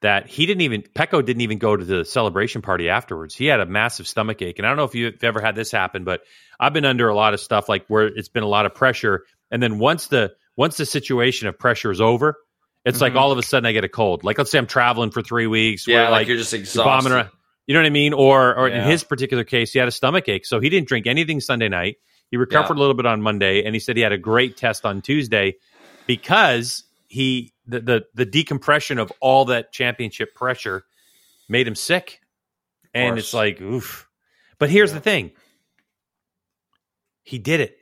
[0.00, 3.34] that he didn't even Pecco didn't even go to the celebration party afterwards.
[3.34, 5.70] He had a massive stomach ache, and I don't know if you've ever had this
[5.70, 6.22] happen, but
[6.58, 9.24] I've been under a lot of stuff like where it's been a lot of pressure,
[9.50, 12.36] and then once the once the situation of pressure is over,
[12.84, 13.02] it's mm-hmm.
[13.02, 14.22] like all of a sudden I get a cold.
[14.22, 17.30] Like let's say I'm traveling for three weeks, yeah, where, like, like, you're just exhausted.
[17.68, 18.14] You're know what I mean?
[18.14, 18.82] Or or yeah.
[18.82, 21.68] in his particular case, he had a stomach ache, so he didn't drink anything Sunday
[21.68, 21.98] night.
[22.30, 22.78] He recovered yeah.
[22.78, 25.56] a little bit on Monday, and he said he had a great test on Tuesday
[26.06, 30.84] because he the, the the decompression of all that championship pressure
[31.48, 32.20] made him sick.
[32.94, 34.08] And it's like, oof.
[34.58, 34.94] But here's yeah.
[34.96, 35.30] the thing.
[37.22, 37.76] He did it.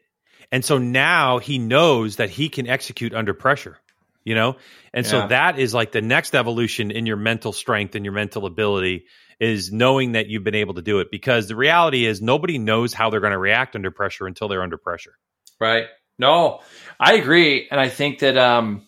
[0.51, 3.79] And so now he knows that he can execute under pressure,
[4.25, 4.57] you know?
[4.93, 8.47] And so that is like the next evolution in your mental strength and your mental
[8.47, 9.07] ability
[9.39, 12.95] is knowing that you've been able to do it because the reality is nobody knows
[12.95, 15.19] how they're going to react under pressure until they're under pressure.
[15.61, 15.87] Right.
[16.19, 16.61] No,
[16.99, 17.69] I agree.
[17.71, 18.87] And I think that, um,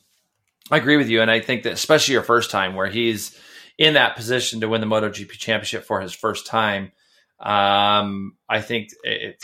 [0.70, 3.38] I agree with you, and I think that especially your first time, where he's
[3.78, 6.92] in that position to win the MotoGP championship for his first time,
[7.40, 9.42] um, I think it,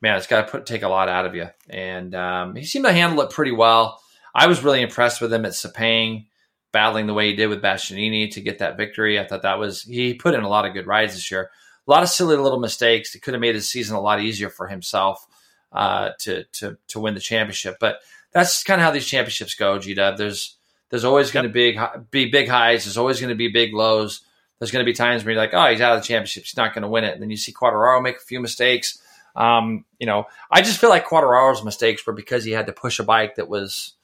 [0.00, 1.48] man, it's got to put take a lot out of you.
[1.70, 4.00] And um, he seemed to handle it pretty well.
[4.34, 6.26] I was really impressed with him at Sepang,
[6.72, 9.18] battling the way he did with Bastianini to get that victory.
[9.18, 11.50] I thought that was he put in a lot of good rides this year.
[11.86, 13.14] A lot of silly little mistakes.
[13.14, 15.26] It could have made his season a lot easier for himself
[15.72, 17.98] uh, to to to win the championship, but
[18.32, 19.78] that's kind of how these championships go.
[19.78, 20.16] G Dub.
[20.16, 20.56] There's
[20.90, 21.78] there's always going to be
[22.10, 22.84] be big highs.
[22.84, 24.22] There's always going to be big lows.
[24.58, 26.44] There's going to be times where you're like, oh, he's out of the championship.
[26.44, 27.14] He's not going to win it.
[27.14, 29.02] And then you see Quartararo make a few mistakes.
[29.34, 33.00] Um, you know, I just feel like Quartararo's mistakes were because he had to push
[33.00, 33.94] a bike that was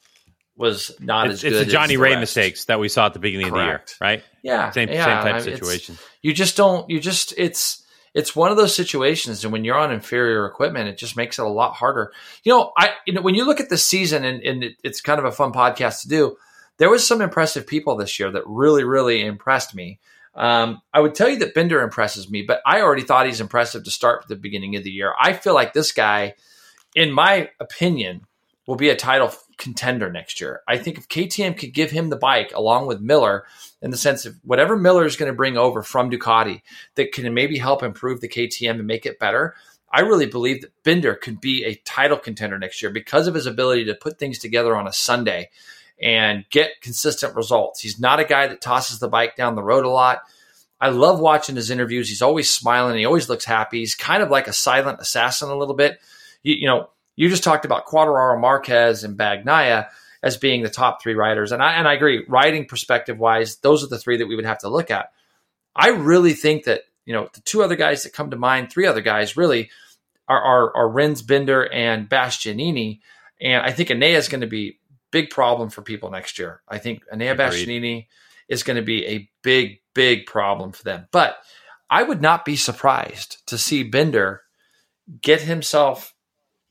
[0.59, 1.53] was not it's, as good.
[1.53, 3.93] It's the Johnny Rea mistakes that we saw at the beginning Correct.
[3.93, 4.23] of the year, right?
[4.43, 5.05] Yeah, same yeah.
[5.05, 5.97] same type of situation.
[6.21, 6.89] You just don't.
[6.89, 7.83] You just it's
[8.13, 11.45] it's one of those situations and when you're on inferior equipment it just makes it
[11.45, 12.11] a lot harder
[12.43, 14.99] you know i you know when you look at the season and, and it, it's
[14.99, 16.35] kind of a fun podcast to do
[16.77, 19.99] there was some impressive people this year that really really impressed me
[20.35, 23.83] um, i would tell you that binder impresses me but i already thought he's impressive
[23.83, 26.33] to start at the beginning of the year i feel like this guy
[26.95, 28.25] in my opinion
[28.65, 30.61] will be a title contender next year.
[30.67, 33.45] I think if KTM could give him the bike along with Miller,
[33.81, 36.61] in the sense of whatever Miller is going to bring over from Ducati
[36.95, 39.55] that can maybe help improve the KTM and make it better,
[39.91, 43.45] I really believe that Binder could be a title contender next year because of his
[43.45, 45.49] ability to put things together on a Sunday
[46.01, 47.81] and get consistent results.
[47.81, 50.21] He's not a guy that tosses the bike down the road a lot.
[50.79, 52.07] I love watching his interviews.
[52.07, 52.97] He's always smiling.
[52.97, 53.79] He always looks happy.
[53.79, 55.99] He's kind of like a silent assassin a little bit.
[56.41, 56.89] You, you know,
[57.19, 59.89] you just talked about Quartararo, Marquez, and Bagnaia
[60.23, 62.23] as being the top three riders, and I and I agree.
[62.29, 65.11] Riding perspective wise, those are the three that we would have to look at.
[65.75, 68.87] I really think that you know the two other guys that come to mind, three
[68.87, 69.69] other guys really
[70.29, 73.01] are are, are Rins Binder and Bastianini,
[73.41, 74.79] and I think Enea is going to be
[75.11, 76.61] big problem for people next year.
[76.69, 78.07] I think Enea Bastianini
[78.47, 81.35] is going to be a big big problem for them, but
[81.89, 84.43] I would not be surprised to see Binder
[85.21, 86.13] get himself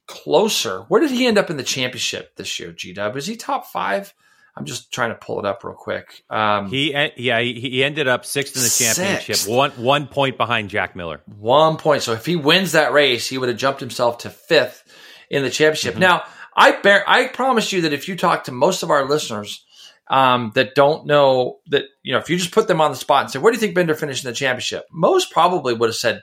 [0.08, 0.80] closer.
[0.88, 3.16] Where did he end up in the championship this year, G Dub?
[3.16, 4.12] Is he top five?
[4.56, 6.24] I'm just trying to pull it up real quick.
[6.28, 9.48] Um, he yeah he ended up sixth in the championship, sixth.
[9.48, 11.20] one one point behind Jack Miller.
[11.26, 12.02] One point.
[12.02, 14.82] So if he wins that race, he would have jumped himself to fifth
[15.30, 15.92] in the championship.
[15.92, 16.00] Mm-hmm.
[16.00, 16.24] Now
[16.56, 19.64] I bear I promise you that if you talk to most of our listeners
[20.08, 23.22] um, that don't know that you know if you just put them on the spot
[23.22, 25.96] and say where do you think Binder finished in the championship, most probably would have
[25.96, 26.22] said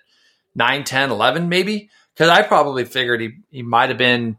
[0.56, 4.38] 9, 10, 11 maybe because I probably figured he, he might have been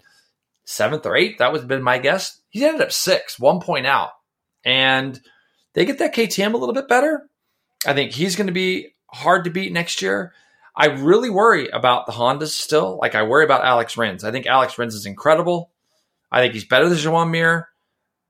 [0.65, 1.39] seventh or eighth.
[1.39, 2.41] That would have been my guess.
[2.49, 4.11] He ended up six, one point out.
[4.65, 5.21] And
[5.75, 7.29] they get that KTM a little bit better.
[7.87, 10.33] I think he's going to be hard to beat next year.
[10.75, 12.99] I really worry about the Hondas still.
[13.01, 14.25] Like I worry about Alex Rins.
[14.25, 15.71] I think Alex Rins is incredible.
[16.33, 17.69] I think he's better than Joan Mir.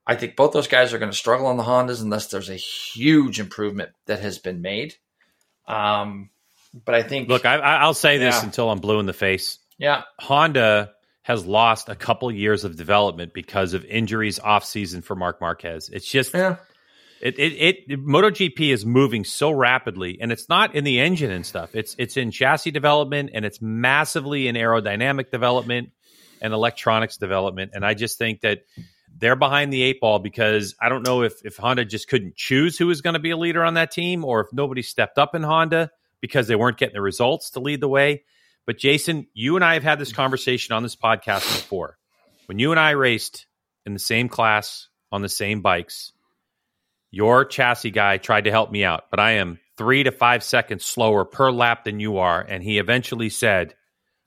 [0.07, 2.55] I think both those guys are going to struggle on the Hondas unless there's a
[2.55, 4.94] huge improvement that has been made.
[5.66, 6.30] Um,
[6.85, 8.45] but I think look, I, will say this yeah.
[8.45, 9.59] until I'm blue in the face.
[9.79, 15.16] Yeah, Honda has lost a couple years of development because of injuries off season for
[15.16, 15.89] Marc Marquez.
[15.89, 16.57] It's just yeah.
[17.20, 17.53] It, it,
[17.89, 21.74] it MotoGP is moving so rapidly, and it's not in the engine and stuff.
[21.74, 25.91] It's it's in chassis development, and it's massively in aerodynamic development
[26.43, 27.72] and electronics development.
[27.74, 28.61] And I just think that
[29.18, 32.77] they're behind the eight ball because I don't know if if Honda just couldn't choose
[32.77, 35.35] who was going to be a leader on that team, or if nobody stepped up
[35.35, 35.91] in Honda
[36.27, 38.24] because they weren't getting the results to lead the way.
[38.66, 40.16] But Jason, you and I have had this mm.
[40.16, 41.99] conversation on this podcast before.
[42.47, 43.47] when you and I raced
[43.85, 46.12] in the same class on the same bikes,
[47.11, 50.85] your chassis guy tried to help me out, but I am three to five seconds
[50.85, 52.41] slower per lap than you are.
[52.41, 53.74] And he eventually said,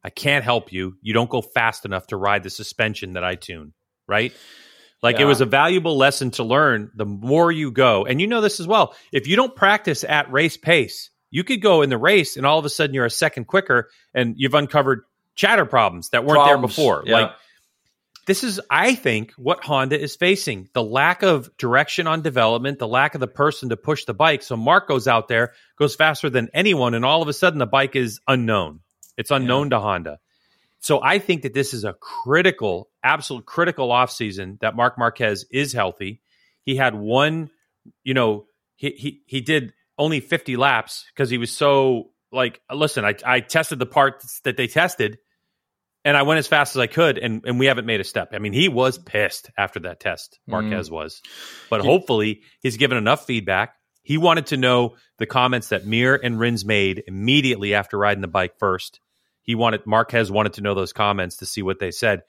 [0.03, 0.95] I can't help you.
[1.01, 3.73] You don't go fast enough to ride the suspension that I tune,
[4.07, 4.33] right?
[5.01, 5.23] Like yeah.
[5.23, 8.05] it was a valuable lesson to learn the more you go.
[8.05, 8.95] And you know this as well.
[9.11, 12.59] If you don't practice at race pace, you could go in the race and all
[12.59, 15.03] of a sudden you're a second quicker and you've uncovered
[15.35, 16.75] chatter problems that weren't problems.
[16.75, 17.03] there before.
[17.05, 17.13] Yeah.
[17.13, 17.31] Like
[18.29, 22.87] this is, I think, what Honda is facing the lack of direction on development, the
[22.87, 24.43] lack of the person to push the bike.
[24.43, 27.65] So Mark goes out there, goes faster than anyone, and all of a sudden the
[27.65, 28.81] bike is unknown.
[29.17, 29.77] It's unknown yeah.
[29.77, 30.19] to Honda.
[30.79, 35.73] So I think that this is a critical, absolute critical offseason that Marc Marquez is
[35.73, 36.21] healthy.
[36.61, 37.49] He had one,
[38.03, 43.05] you know, he he he did only 50 laps because he was so like listen,
[43.05, 45.17] I I tested the parts that they tested
[46.03, 48.29] and I went as fast as I could and and we haven't made a step.
[48.33, 50.93] I mean, he was pissed after that test, Marquez mm.
[50.93, 51.21] was.
[51.69, 53.75] But hopefully he's given enough feedback.
[54.01, 58.27] He wanted to know the comments that Mir and Rins made immediately after riding the
[58.27, 58.99] bike first
[59.49, 62.21] he wanted Marquez wanted to know those comments to see what they said,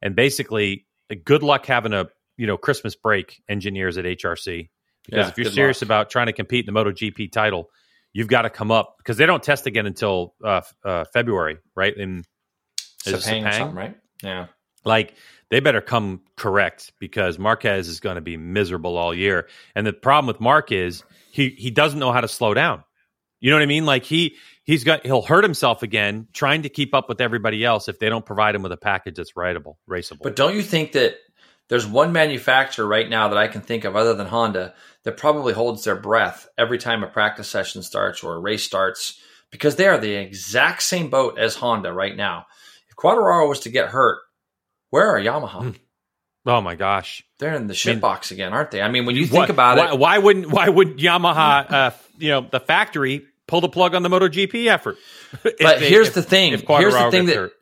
[0.00, 0.86] and basically,
[1.24, 2.06] good luck having a
[2.36, 4.68] you know Christmas break, engineers at HRC,
[5.08, 5.86] because yeah, if you're serious luck.
[5.86, 7.70] about trying to compete in the MotoGP title,
[8.12, 11.96] you've got to come up because they don't test again until uh, uh, February, right?
[11.96, 12.24] In
[13.04, 13.96] Sepang, right?
[14.22, 14.46] Yeah,
[14.84, 15.14] like
[15.50, 19.48] they better come correct because Marquez is going to be miserable all year.
[19.74, 22.84] And the problem with Mark is he he doesn't know how to slow down.
[23.40, 23.86] You know what I mean?
[23.86, 27.88] Like he he's got he'll hurt himself again trying to keep up with everybody else
[27.88, 30.22] if they don't provide him with a package that's rideable, raceable.
[30.22, 31.16] But don't you think that
[31.68, 35.52] there's one manufacturer right now that I can think of other than Honda that probably
[35.52, 39.86] holds their breath every time a practice session starts or a race starts because they
[39.86, 42.46] are the exact same boat as Honda right now.
[42.88, 44.18] If Quartararo was to get hurt,
[44.90, 45.62] where are Yamaha?
[45.62, 45.70] Hmm.
[46.46, 48.80] Oh my gosh, they're in the shit I mean, box again, aren't they?
[48.80, 51.90] I mean, when you think what, about why, it, why wouldn't why would Yamaha, uh,
[52.18, 54.96] you know, the factory pull the plug on the MotoGP effort.
[55.42, 56.52] but they, here's if, the thing.
[56.52, 57.36] Here's the thing that.
[57.36, 57.52] Hurt.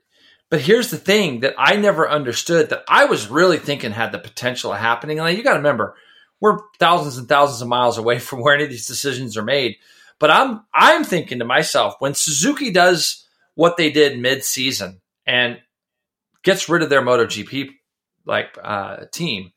[0.49, 4.19] But here's the thing that I never understood that I was really thinking had the
[4.19, 5.19] potential of happening.
[5.19, 5.97] Like you got to remember,
[6.41, 9.77] we're thousands and thousands of miles away from where any of these decisions are made.
[10.19, 15.59] But I'm I'm thinking to myself when Suzuki does what they did mid-season and
[16.43, 17.71] gets rid of their MotoGP
[18.25, 19.53] like uh, team,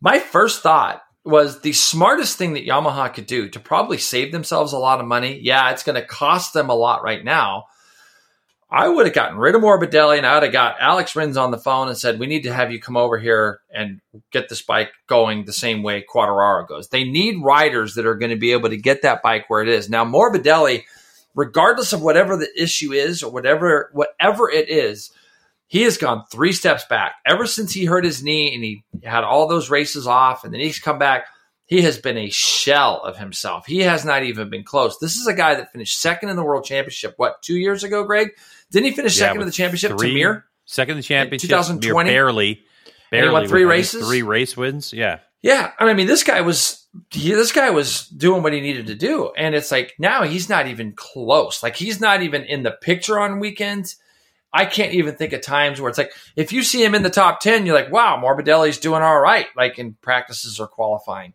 [0.00, 4.72] my first thought was the smartest thing that Yamaha could do to probably save themselves
[4.72, 5.40] a lot of money.
[5.42, 7.64] Yeah, it's going to cost them a lot right now.
[8.74, 11.52] I would have gotten rid of Morbidelli and I would have got Alex Rins on
[11.52, 14.00] the phone and said, We need to have you come over here and
[14.32, 16.88] get this bike going the same way Quartararo goes.
[16.88, 19.68] They need riders that are going to be able to get that bike where it
[19.68, 19.88] is.
[19.88, 20.82] Now, Morbidelli,
[21.36, 25.12] regardless of whatever the issue is or whatever whatever it is,
[25.68, 29.22] he has gone three steps back ever since he hurt his knee and he had
[29.22, 31.26] all those races off and then he's come back
[31.66, 33.66] he has been a shell of himself.
[33.66, 34.98] He has not even been close.
[34.98, 38.04] This is a guy that finished second in the world championship what two years ago
[38.04, 38.30] greg?
[38.70, 40.44] Didn't he finish yeah, second in the championship three, to Mir?
[40.66, 42.62] second in the championship 2020 barely
[43.10, 44.06] barely won three races?
[44.06, 45.18] three race wins yeah.
[45.42, 48.94] Yeah i mean this guy was he, this guy was doing what he needed to
[48.94, 51.62] do and it's like now he's not even close.
[51.62, 53.96] Like he's not even in the picture on weekends.
[54.52, 57.10] I can't even think of times where it's like if you see him in the
[57.10, 61.34] top 10, you're like, wow, Morbidelli's doing all right, like in practices or qualifying.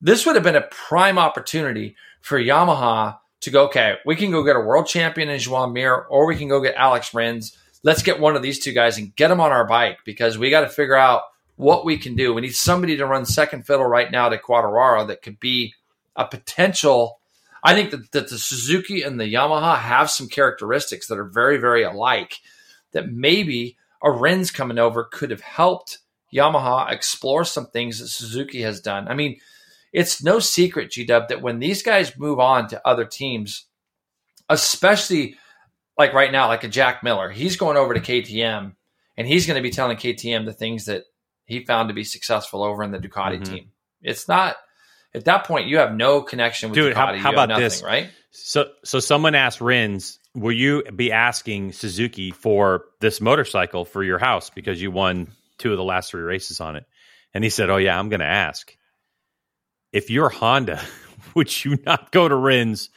[0.00, 4.44] This would have been a prime opportunity for Yamaha to go, okay, we can go
[4.44, 7.56] get a world champion in Joan Mir, or we can go get Alex Rins.
[7.82, 10.50] Let's get one of these two guys and get them on our bike because we
[10.50, 11.22] got to figure out
[11.56, 12.34] what we can do.
[12.34, 15.74] We need somebody to run second fiddle right now to Quartararo that could be
[16.16, 17.20] a potential
[17.62, 21.58] I think that, that the Suzuki and the Yamaha have some characteristics that are very,
[21.58, 22.38] very alike
[22.92, 25.98] that maybe a Rins coming over could have helped
[26.32, 29.08] Yamaha explore some things that Suzuki has done.
[29.08, 29.38] I mean,
[29.92, 33.66] it's no secret, G Dub, that when these guys move on to other teams,
[34.48, 35.36] especially
[35.98, 38.74] like right now, like a Jack Miller, he's going over to KTM
[39.16, 41.04] and he's going to be telling KTM the things that
[41.44, 43.52] he found to be successful over in the Ducati mm-hmm.
[43.52, 43.70] team.
[44.02, 44.56] It's not
[45.12, 47.16] at that point, you have no connection with Dude, Ducati.
[47.16, 47.82] How, how about nothing, this?
[47.82, 48.08] Right?
[48.30, 54.18] So, so someone asked Rins, "Will you be asking Suzuki for this motorcycle for your
[54.18, 56.86] house because you won two of the last three races on it?"
[57.34, 58.74] And he said, "Oh yeah, I'm going to ask.
[59.92, 60.80] If you're Honda,
[61.34, 62.90] would you not go to Rins?"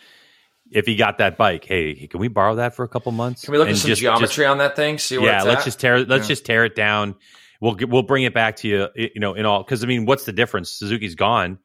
[0.72, 3.46] If he got that bike, hey, can we borrow that for a couple months?
[3.46, 4.98] Can we look at some just, geometry just, on that thing?
[4.98, 5.66] See yeah, let's at?
[5.66, 6.30] just tear let's yeah.
[6.30, 7.16] just tear it down.
[7.62, 10.26] We'll we'll bring it back to you, you know, in all because I mean, what's
[10.26, 10.72] the difference?
[10.72, 11.60] Suzuki's gone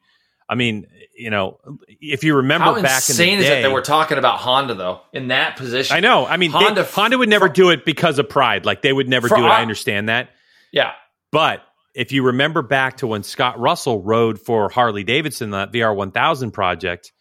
[0.49, 3.71] I mean, you know, if you remember How back insane in the day, is that
[3.71, 5.95] we're talking about Honda though in that position?
[5.95, 6.25] I know.
[6.25, 8.65] I mean, Honda, they, Honda would never for, do it because of pride.
[8.65, 9.49] Like they would never do it.
[9.49, 10.31] I understand that.
[10.71, 10.93] Yeah.
[11.31, 11.61] But
[11.99, 16.51] if you remember back to when Scott Russell rode for Harley Davidson, that VR 1000
[16.51, 17.11] project,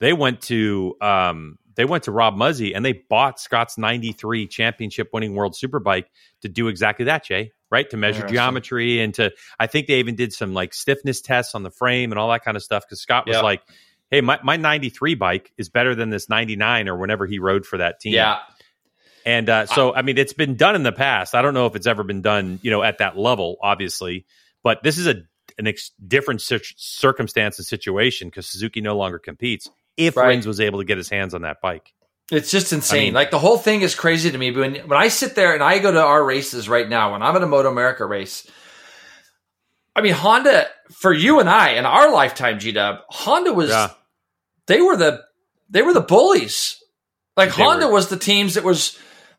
[0.00, 5.10] they went to um, they went to Rob Muzzy and they bought Scott's 93 championship
[5.12, 6.06] winning world superbike
[6.42, 7.88] to do exactly that, Jay, right?
[7.90, 9.30] To measure geometry and to,
[9.60, 12.44] I think they even did some like stiffness tests on the frame and all that
[12.44, 12.84] kind of stuff.
[12.88, 13.62] Cause Scott was like,
[14.10, 17.78] Hey, my, my 93 bike is better than this 99 or whenever he rode for
[17.78, 18.14] that team.
[18.14, 18.38] Yeah.
[19.24, 21.34] And uh, so, I mean, it's been done in the past.
[21.34, 24.26] I don't know if it's ever been done, you know, at that level, obviously,
[24.62, 25.22] but this is a
[25.56, 29.70] an ex- different circumstance and situation because Suzuki no longer competes.
[29.96, 30.28] If right.
[30.28, 31.92] Rins was able to get his hands on that bike,
[32.30, 32.98] it's just insane.
[32.98, 34.50] I mean, like the whole thing is crazy to me.
[34.50, 37.22] But when when I sit there and I go to our races right now, when
[37.22, 38.50] I'm at a Moto America race,
[39.94, 43.90] I mean Honda for you and I in our lifetime, G Dub, Honda was yeah.
[44.66, 45.22] they were the
[45.70, 46.82] they were the bullies.
[47.36, 47.94] Like they Honda were.
[47.94, 48.98] was the teams that was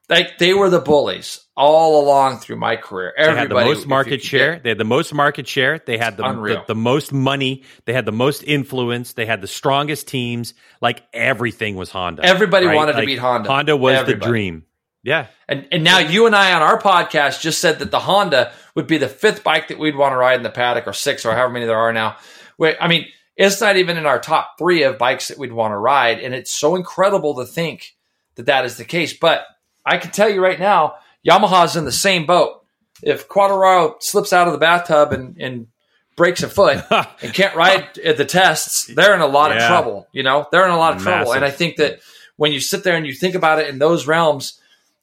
[0.09, 3.13] like they were the bullies all along through my career.
[3.17, 4.53] Everybody, they had the most market share.
[4.53, 5.79] Get, they had the most market share.
[5.79, 7.63] They had the, the, the most money.
[7.85, 9.13] They had the most influence.
[9.13, 10.53] They had the strongest teams.
[10.81, 12.23] Like everything was Honda.
[12.25, 12.75] Everybody right?
[12.75, 13.49] wanted like, to beat Honda.
[13.49, 14.19] Honda was Everybody.
[14.19, 14.65] the dream.
[15.03, 15.27] Yeah.
[15.47, 18.87] And and now you and I on our podcast just said that the Honda would
[18.87, 21.33] be the fifth bike that we'd want to ride in the paddock or six or
[21.33, 22.17] however many there are now.
[22.57, 25.73] Wait, I mean, it's not even in our top three of bikes that we'd want
[25.73, 26.19] to ride.
[26.19, 27.95] And it's so incredible to think
[28.35, 29.13] that that is the case.
[29.13, 29.45] But
[29.85, 30.95] I can tell you right now,
[31.27, 32.63] Yamaha's in the same boat.
[33.03, 35.67] If Quartararo slips out of the bathtub and, and
[36.15, 36.83] breaks a foot
[37.21, 39.57] and can't ride at the tests, they're in a lot yeah.
[39.57, 40.07] of trouble.
[40.11, 41.13] You know, they're in a lot of Massive.
[41.13, 41.33] trouble.
[41.33, 41.99] And I think that
[42.37, 44.59] when you sit there and you think about it in those realms,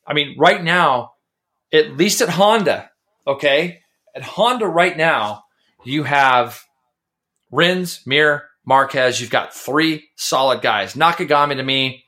[0.07, 1.13] I mean, right now,
[1.73, 2.91] at least at Honda,
[3.27, 3.81] okay,
[4.15, 5.45] at Honda right now,
[5.85, 6.65] you have
[7.51, 9.21] Rins, Mir, Marquez.
[9.21, 10.95] You've got three solid guys.
[10.95, 12.02] Nakagami to me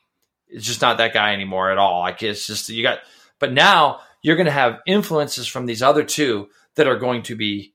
[0.55, 1.99] is just not that guy anymore at all.
[1.99, 2.99] Like it's just you got,
[3.39, 7.35] but now you're going to have influences from these other two that are going to
[7.35, 7.73] be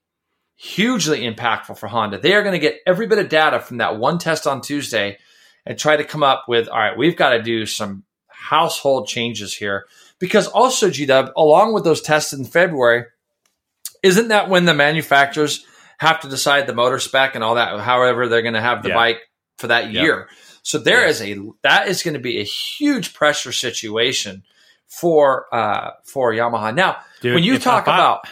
[0.56, 2.18] hugely impactful for Honda.
[2.18, 5.18] They are going to get every bit of data from that one test on Tuesday
[5.64, 9.54] and try to come up with, all right, we've got to do some household changes
[9.54, 9.86] here.
[10.18, 13.04] Because also, GW, along with those tests in February,
[14.02, 15.64] isn't that when the manufacturers
[15.98, 18.90] have to decide the motor spec and all that, however they're going to have the
[18.90, 18.94] yeah.
[18.94, 19.20] bike
[19.56, 20.28] for that year?
[20.62, 24.42] So there is a that is going to be a huge pressure situation
[24.86, 26.74] for uh for Yamaha.
[26.74, 28.26] Now, Dude, when you talk I, about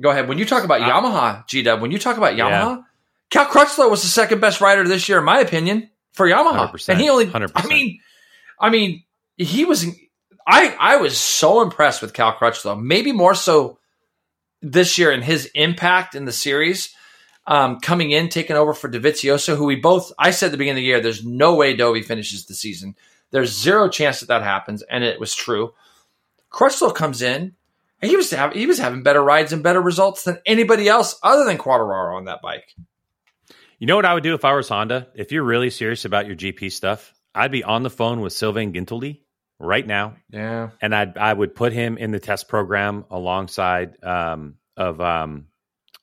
[0.00, 2.76] go ahead, when you talk about I, Yamaha, G Dub, when you talk about Yamaha,
[2.76, 2.82] yeah.
[3.30, 7.00] Cal Crutchlow was the second best rider this year, in my opinion, for Yamaha, and
[7.00, 7.26] he only.
[7.26, 7.52] 100%.
[7.54, 8.00] I mean,
[8.60, 9.04] I mean,
[9.36, 9.86] he was.
[10.46, 13.78] I I was so impressed with Cal Crutchlow, maybe more so
[14.62, 16.94] this year in his impact in the series
[17.46, 20.80] um, coming in, taking over for Dovizioso, who we both, I said at the beginning
[20.80, 22.96] of the year, there's no way Dovi finishes the season.
[23.30, 25.74] There's zero chance that that happens, and it was true.
[26.52, 27.54] Crutchlow comes in,
[28.00, 31.44] and he was he was having better rides and better results than anybody else other
[31.44, 32.74] than Quartararo on that bike.
[33.78, 35.08] You know what I would do if I was Honda?
[35.14, 38.72] If you're really serious about your GP stuff, I'd be on the phone with Sylvain
[38.72, 39.20] Guintoli
[39.58, 40.16] right now.
[40.30, 45.48] Yeah, and I'd I would put him in the test program alongside um, of um,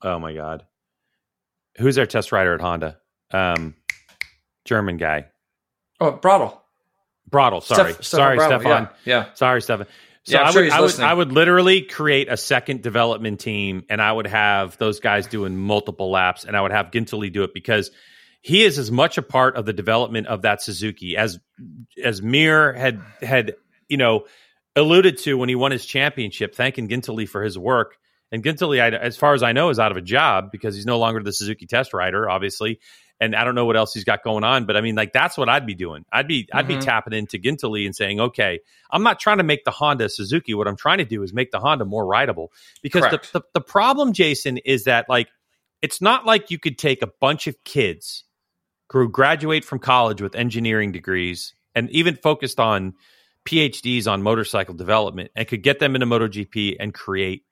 [0.01, 0.65] oh my god,
[1.77, 2.97] who's our test rider at Honda?
[3.31, 3.75] Um,
[4.65, 5.27] German guy.
[5.99, 6.57] Oh, Bradl.
[7.29, 7.63] Bradl.
[7.63, 8.65] Sorry, Steph, sorry, Stefan.
[8.65, 9.33] Yeah, yeah.
[9.33, 9.87] Sorry, Stefan.
[10.25, 14.01] So yeah, I, would, I, would, I would literally create a second development team, and
[14.01, 17.53] I would have those guys doing multiple laps, and I would have Guintoli do it
[17.53, 17.91] because
[18.41, 21.39] he is as much a part of the development of that Suzuki as
[22.01, 23.55] as Mir had had
[23.89, 24.25] you know
[24.75, 27.97] alluded to when he won his championship, thanking Guintoli for his work.
[28.33, 30.97] And Guintoli, as far as I know, is out of a job because he's no
[30.97, 32.79] longer the Suzuki test rider, obviously.
[33.19, 35.37] And I don't know what else he's got going on, but I mean, like that's
[35.37, 36.03] what I'd be doing.
[36.11, 36.57] I'd be mm-hmm.
[36.57, 36.81] I'd be mm-hmm.
[36.81, 38.59] tapping into Guintoli and saying, okay,
[38.89, 40.55] I'm not trying to make the Honda Suzuki.
[40.55, 42.51] What I'm trying to do is make the Honda more rideable.
[42.81, 45.29] Because the, the the problem, Jason, is that like
[45.83, 48.23] it's not like you could take a bunch of kids
[48.91, 52.95] who graduate from college with engineering degrees and even focused on
[53.45, 57.43] PhDs on motorcycle development and could get them into MotoGP and create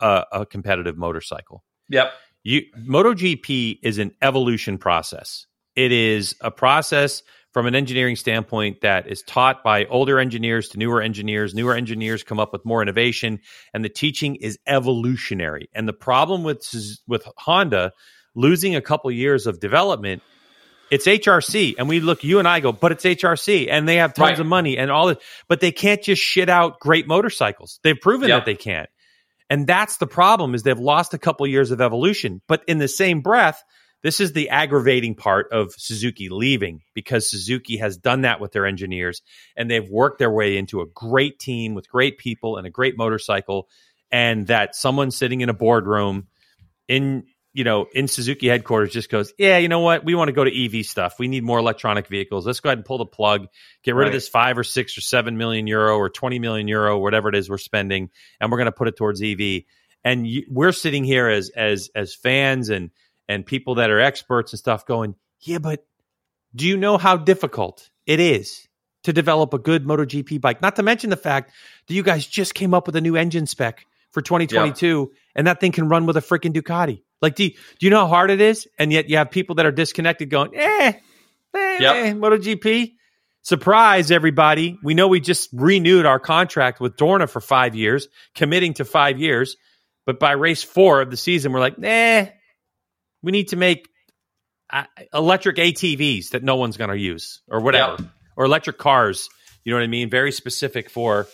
[0.00, 1.64] a, a competitive motorcycle.
[1.88, 2.12] Yep.
[2.42, 5.46] You MotoGP is an evolution process.
[5.74, 7.22] It is a process
[7.52, 11.54] from an engineering standpoint that is taught by older engineers to newer engineers.
[11.54, 13.40] Newer engineers come up with more innovation,
[13.72, 15.70] and the teaching is evolutionary.
[15.74, 16.62] And the problem with
[17.08, 17.92] with Honda
[18.34, 20.22] losing a couple years of development,
[20.90, 24.14] it's HRC, and we look you and I go, but it's HRC, and they have
[24.14, 24.40] tons right.
[24.40, 25.18] of money and all this,
[25.48, 27.80] but they can't just shit out great motorcycles.
[27.82, 28.40] They've proven yep.
[28.40, 28.88] that they can't.
[29.48, 32.42] And that's the problem is they've lost a couple years of evolution.
[32.48, 33.62] But in the same breath,
[34.02, 38.66] this is the aggravating part of Suzuki leaving because Suzuki has done that with their
[38.66, 39.22] engineers
[39.56, 42.96] and they've worked their way into a great team with great people and a great
[42.96, 43.68] motorcycle.
[44.12, 46.28] and that someone sitting in a boardroom
[46.86, 47.24] in
[47.56, 50.44] you know in Suzuki headquarters just goes, yeah, you know what, we want to go
[50.44, 51.14] to EV stuff.
[51.18, 52.46] We need more electronic vehicles.
[52.46, 53.46] Let's go ahead and pull the plug,
[53.82, 54.06] get rid Right.
[54.08, 57.34] of this five or six or seven million euro or twenty million euro, whatever it
[57.34, 59.62] is we're spending, and we're going to put it towards EV.
[60.04, 62.90] And you, we're sitting here as as as fans and
[63.28, 65.84] and people that are experts and stuff, going, yeah, but
[66.54, 68.68] do you know how difficult it is
[69.04, 70.62] to develop a good MotoGP bike?
[70.62, 71.52] Not to mention the fact
[71.86, 75.60] that you guys just came up with a new engine spec for 2022, and that
[75.60, 77.02] thing can run with a freaking Ducati.
[77.22, 78.66] Like, do you, do you know how hard it is?
[78.78, 80.92] And yet you have people that are disconnected going, eh,
[81.54, 81.96] eh, Yep.
[81.96, 82.92] eh, MotoGP.
[83.42, 84.76] Surprise, everybody.
[84.82, 89.20] We know we just renewed our contract with Dorna for five years, committing to five
[89.20, 89.56] years.
[90.04, 92.26] But by race four of the season, we're like, nah,
[93.22, 93.88] we need to make
[94.70, 94.84] uh,
[95.14, 98.08] electric ATVs that no one's going to use or whatever, Yep.
[98.36, 99.28] or electric cars.
[99.64, 100.10] You know what I mean?
[100.10, 101.26] Very specific for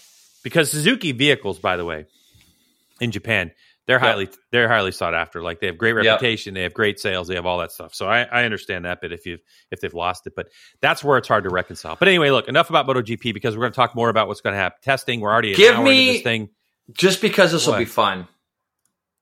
[0.45, 2.07] because Suzuki vehicles, by the way,
[3.01, 3.53] in Japan,
[3.87, 4.03] they're Yep.
[4.03, 5.43] highly they're highly sought after.
[5.43, 6.05] Like they have great Yep.
[6.05, 7.95] reputation, they have great sales, they have all that stuff.
[7.95, 9.39] So I, I understand that bit if you
[9.71, 10.49] if they've lost it, but
[10.81, 11.97] that's where it's hard to reconcile.
[11.97, 14.55] But anyway, look, enough about MotoGP because we're going to talk more about what's going
[14.55, 14.79] to happen.
[14.83, 16.51] Testing, we're already Give me- this thing.
[16.93, 18.27] Just because this will be fun.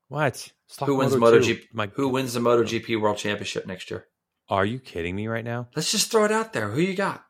[0.09, 0.51] What?
[0.85, 1.39] Who wins the Moto2.
[1.41, 1.61] MotoGP?
[1.73, 4.05] My, Who wins the MotoGP World Championship next year?
[4.49, 5.67] Are you kidding me right now?
[5.75, 6.69] Let's just throw it out there.
[6.69, 7.23] Who you got?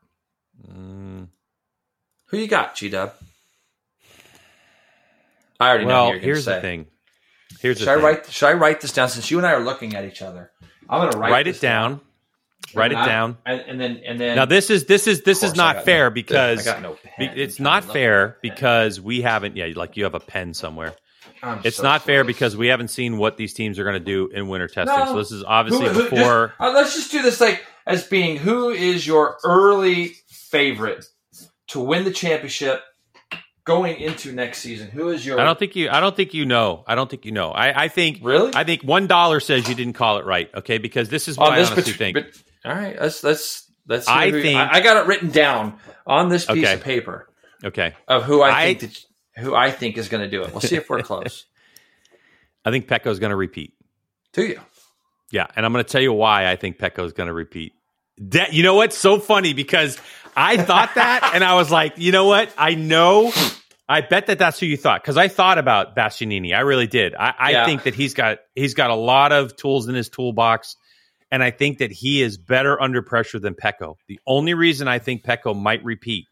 [0.68, 1.28] Mm,
[2.28, 3.14] Who you got, G Dub?
[5.60, 6.10] I already know.
[6.10, 6.88] well, here's the thing.
[7.60, 8.04] Here's Should I thing.
[8.04, 8.26] write?
[8.32, 9.10] Should I write this down?
[9.10, 10.52] Since you and I are looking at each other,
[10.90, 12.02] I'm going to write, write this it down.
[12.76, 13.38] Write it I- down.
[13.46, 14.36] and, and then and then.
[14.36, 17.82] Now this is this is this is not fair no- because no it's not trying
[17.82, 18.56] to look fair the pen.
[18.56, 20.94] because we haven't yeah like you have a pen somewhere.
[21.44, 24.00] I'm It's so not fair because we haven't seen what these teams are going to
[24.06, 24.96] do in winter testing.
[24.96, 25.06] No.
[25.06, 26.48] So this is obviously Who- who- before.
[26.50, 31.04] just- uh, let's just do this like as being who is your early favorite
[31.70, 32.84] to win the championship
[33.66, 34.90] going into next season?
[34.90, 35.40] Who is your?
[35.40, 35.90] I don't think you.
[35.90, 36.84] I don't think you know.
[36.88, 37.52] I don't think you know.
[37.52, 38.20] I, I think.
[38.22, 38.52] really.
[38.56, 40.50] I think one dollar says you didn't call it right.
[40.56, 42.16] Okay, because this is what on I honestly think.
[42.16, 42.26] but
[42.66, 44.08] all right, let's let's let's.
[44.08, 46.74] I who- think- I, I got it written down on this piece Okay.
[46.74, 47.30] of paper
[47.64, 49.06] okay, of who I, I- think that,
[49.44, 50.52] who I think is going to do it.
[50.52, 51.46] We'll see if we're close.
[52.66, 53.74] I think Pecco's going to repeat.
[54.34, 54.60] to you.
[55.32, 57.74] Yeah, and I'm going to tell you why I think Pecco's going to repeat.
[58.18, 59.98] That you know what's so funny because
[60.36, 62.54] I thought that and I was like, you know what?
[62.58, 63.32] I know.
[63.90, 66.54] I bet that that's who you thought because I thought about Bastianini.
[66.56, 67.14] I really did.
[67.16, 67.66] I, I Yeah.
[67.66, 70.78] think that he's got he's got a lot of tools in his toolbox,
[71.32, 73.96] and I think that he is better under pressure than Pecco.
[74.08, 76.26] The only reason I think Pecco might repeat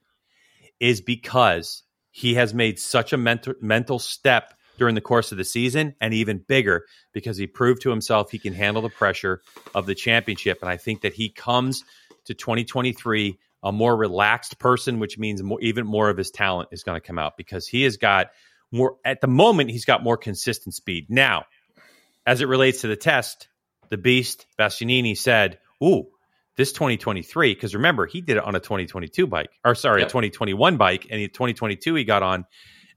[0.80, 5.44] is because he has made such a mental mental step during the course of the
[5.44, 9.42] season and even bigger because he proved to himself he can handle the pressure
[9.76, 11.84] of the championship and I think that he comes
[12.26, 16.84] to 2023 a more relaxed person which means more, even more of his talent is
[16.84, 18.28] going to come out because he has got
[18.72, 21.08] more at the moment he's got more consistent speed.
[21.10, 21.46] Now,
[22.26, 23.50] as it relates to the test,
[23.90, 26.08] the beast Bastianini said, "Ooh,
[26.60, 30.10] this 2023 because remember he did it on a 2022 bike or sorry Yep.
[30.10, 32.46] a 2021 bike and in 2022 he got on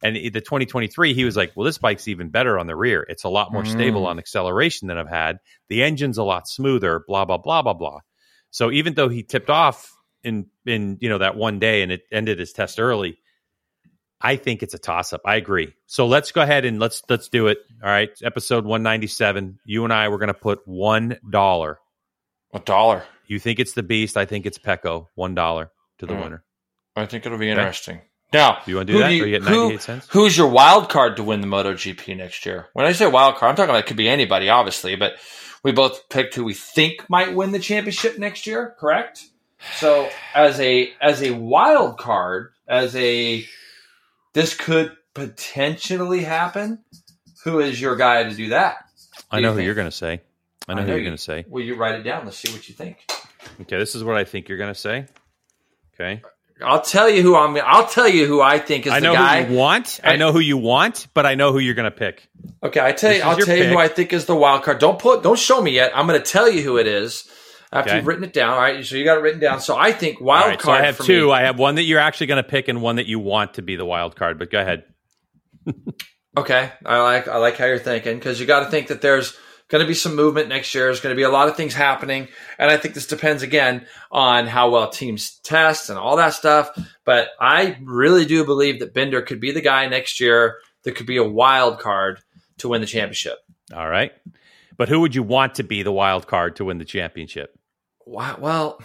[0.02, 3.06] and the 2023 he was like well this bike's even better on the rear.
[3.08, 4.08] It's a lot more stable Mm.
[4.08, 5.38] on acceleration than i've had.
[5.68, 8.00] The engine's a lot smoother blah blah blah blah blah.
[8.50, 9.90] So even though he tipped off
[10.24, 13.18] in in you know that one day and it ended his test early
[14.20, 15.72] i think it's a toss up i agree.
[15.86, 17.58] So let's go ahead and let's let's do it.
[17.82, 18.10] All right.
[18.22, 21.78] Episode 197 you and i we're going to put one dollar.
[22.54, 23.02] A dollar.
[23.26, 25.06] you think it's the beast i think it's pecco.
[25.14, 26.22] One dollar to the Mm.
[26.22, 26.44] winner.
[26.94, 28.02] I think it'll be interesting.
[28.32, 30.06] Now, you wanna do who that, you- or you get who- cents?
[30.10, 32.68] Who's your wild card to win the MotoGP next year?
[32.72, 35.14] When I say wild card, I'm talking about it could be anybody, obviously, but
[35.62, 39.22] we both picked who we think might win the championship next year, correct?
[39.78, 43.46] So, as a as a wild card, as a
[44.32, 46.78] this could potentially happen.
[47.44, 48.76] Who is your guy to do that?
[49.30, 50.20] i know you who you're going to say
[50.68, 52.24] i know I who you're going to say Will you write it down?
[52.24, 52.98] Let's see what you think.
[53.62, 55.06] okay this is what i think you're going to say
[55.94, 56.22] okay
[56.64, 57.56] I'll tell you who I'm.
[57.64, 59.42] I'll tell you who I think is I the know guy.
[59.44, 60.00] who you want.
[60.04, 62.28] I And- know who you want, but I know who you're going to pick.
[62.62, 63.78] Okay, I tell This you, I'll tell you who.
[63.78, 64.78] I think is the wild card.
[64.78, 65.92] Don't put, don't show me yet.
[65.94, 67.28] I'm going to tell you who it is
[67.72, 67.98] after Okay.
[67.98, 68.50] you've written it down.
[68.54, 69.60] All right, so you got it written down.
[69.60, 70.82] So I think wild right, so card.
[70.82, 71.26] I have for two.
[71.26, 73.54] me- I have one that you're actually going to pick, and one that you want
[73.54, 74.38] to be the wild card.
[74.38, 74.84] But go ahead.
[76.36, 79.36] Okay, I like I like how you're thinking because you got to think that there's
[79.72, 80.84] going to be some movement next year.
[80.84, 82.28] There's going to be a lot of things happening,
[82.58, 86.70] and I think this depends again on how well teams test and all that stuff.
[87.06, 91.06] But I really do believe that Binder could be the guy next year that could
[91.06, 92.20] be a wild card
[92.58, 93.38] to win the championship.
[93.74, 94.12] All right,
[94.76, 97.58] but who would you want to be the wild card to win the championship?
[98.04, 98.36] Wow.
[98.38, 98.82] Well,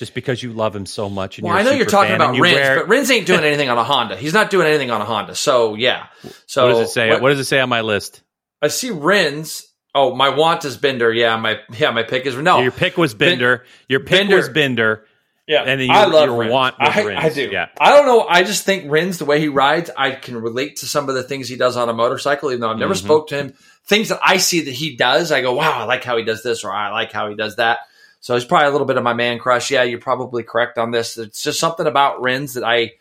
[0.00, 1.38] just because you love him so much.
[1.38, 3.68] And well, I know you're talking about you Rins, wear- but Rins ain't doing anything
[3.68, 4.16] on a Honda.
[4.16, 5.34] He's not doing anything on a Honda.
[5.36, 6.06] So yeah.
[6.46, 7.20] So what does it say?
[7.20, 8.22] What, does it say on my list?
[8.60, 9.66] I see Rins.
[9.94, 11.12] Oh, my want is Binder.
[11.12, 12.60] Yeah, my yeah, my pick is no.
[12.60, 13.64] Your pick was Binder.
[13.88, 14.36] Your pick Binder.
[14.36, 15.04] was Binder.
[15.46, 16.52] Yeah, And then I love your Rins.
[16.52, 17.20] want I, Rins.
[17.24, 17.48] I do.
[17.50, 17.68] Yeah.
[17.80, 18.24] I don't know.
[18.26, 21.24] I just think Rins, the way he rides, I can relate to some of the
[21.24, 22.50] things he does on a motorcycle.
[22.50, 22.98] Even though I've never Mhm.
[23.02, 23.54] spoke to him,
[23.84, 26.42] things that I see that he does, I go, "Wow, I like how he does
[26.44, 27.80] this," or "I like how he does that."
[28.20, 29.70] So he's probably a little bit of my man crush.
[29.70, 31.16] Yeah, you're probably correct on this.
[31.18, 32.92] It's just something about Rins that I,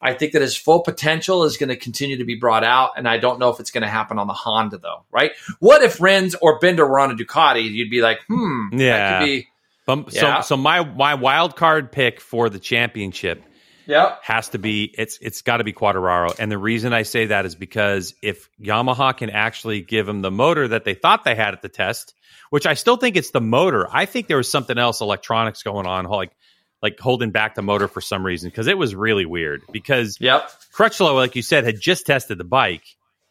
[0.00, 3.08] I think that his full potential is going to continue to be brought out, and
[3.08, 5.02] I don't know if it's going to happen on the Honda though.
[5.10, 5.32] Right?
[5.58, 7.64] What if Rins or Binder were on a Ducati?
[7.70, 9.18] You'd be like, "Hmm, that Yeah.
[9.18, 9.48] could be."
[10.12, 10.42] Yeah.
[10.42, 13.42] So, so my my wild card pick for the championship
[13.86, 14.20] Yep.
[14.22, 17.46] has to be it's it's got to be Quadraro, and the reason I say that
[17.46, 21.54] is because if Yamaha can actually give him the motor that they thought they had
[21.54, 22.14] at the test,
[22.50, 25.86] which I still think it's the motor, I think there was something else electronics going
[25.86, 26.32] on, like
[26.82, 29.62] like holding back the motor for some reason because it was really weird.
[29.72, 30.50] Because Yep.
[30.72, 32.84] Crutchlow, like you said, had just tested the bike,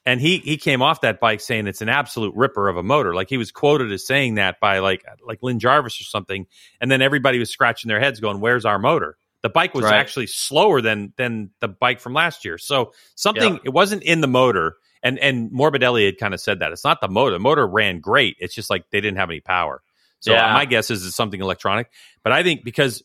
[0.05, 3.13] and he he came off that bike saying it's an absolute ripper of a motor.
[3.13, 6.47] Like he was quoted as saying that by like like Lin Jarvis or something,
[6.81, 9.93] and then everybody was scratching their heads, going, "Where's our motor?" The bike was Right.
[9.95, 12.57] actually slower than than the bike from last year.
[12.57, 13.59] So something Yeah.
[13.65, 14.75] it wasn't in the motor.
[15.01, 17.31] And and Morbidelli had kind of said that it's not the motor.
[17.31, 18.35] The motor ran great.
[18.39, 19.81] It's just like they didn't have any power.
[20.19, 20.51] So Yeah.
[20.53, 21.89] my guess is it's something electronic.
[22.23, 23.01] But I think because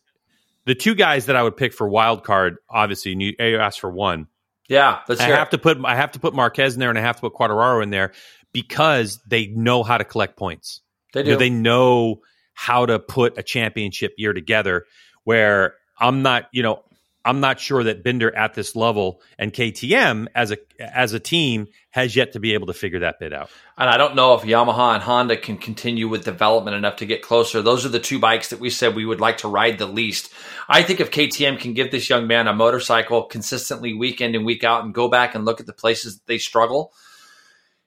[0.64, 3.78] the two guys that I would pick for wild card, obviously, and you, you asked
[3.80, 4.26] for one.
[4.68, 5.00] Yeah.
[5.08, 7.16] Let's I have to put I have to put Marquez in there, and I have
[7.16, 8.12] to put Quadraro in there
[8.52, 10.80] because they know how to collect points.
[11.12, 11.30] They You do.
[11.32, 12.22] know, they know
[12.54, 14.86] how to put a championship year together.
[15.24, 16.82] Where I'm not, you know,
[17.24, 21.68] I'm not sure that Binder at this level and KTM as a as a team
[21.90, 23.48] has yet to be able to figure that bit out.
[23.78, 27.22] And I don't know if Yamaha and Honda can continue with development enough to get
[27.22, 27.62] closer.
[27.62, 30.30] Those are the two bikes that we said we would like to ride the least.
[30.68, 34.44] I think if KTM can give this young man a motorcycle consistently week in and
[34.44, 36.92] week out and go back and look at the places that they struggle,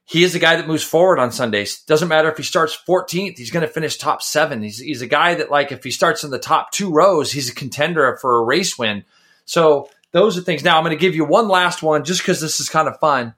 [0.07, 1.81] he is a guy that moves forward on Sundays.
[1.81, 4.63] Doesn't matter if he starts 14th, he's going to finish top seven.
[4.63, 7.49] He's, he's a guy that, like, if he starts in the top two rows, he's
[7.49, 9.03] a contender for a race win.
[9.43, 10.63] So those are things.
[10.63, 12.97] Now, I'm going to give you one last one just because this is kind of
[12.99, 13.35] fun.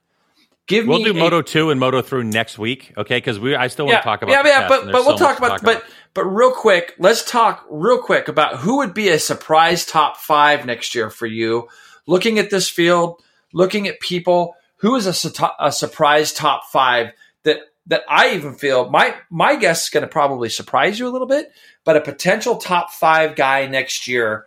[0.68, 3.18] Give We'll do a- Moto two and Moto three next week, okay?
[3.18, 5.40] Because we I still want to talk about yeah, yeah, but but we'll so talk
[5.40, 5.84] about but
[6.14, 10.68] but real quick, let's talk real quick about who would be a surprise top five
[10.68, 11.68] next year for you.
[12.06, 13.20] Looking at this field,
[13.52, 17.12] looking at people, who is a, a surprise top five
[17.44, 21.10] that that I even feel my my guess is going to probably surprise you a
[21.10, 21.52] little bit,
[21.86, 24.46] but a potential top five guy next year.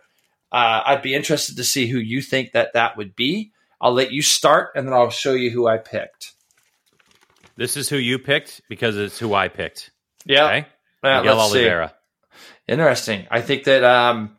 [0.51, 3.51] Uh, I'd be interested to see who you think that that would be.
[3.81, 6.33] I'll let you start, and then I'll show you who I picked.
[7.55, 9.91] This is who you picked because it's who I picked.
[10.25, 10.65] Yeah, Okay,
[11.03, 11.57] Uh, Miguel let's see.
[11.59, 11.93] Oliveira.
[12.67, 13.27] Interesting.
[13.29, 14.37] I think that um,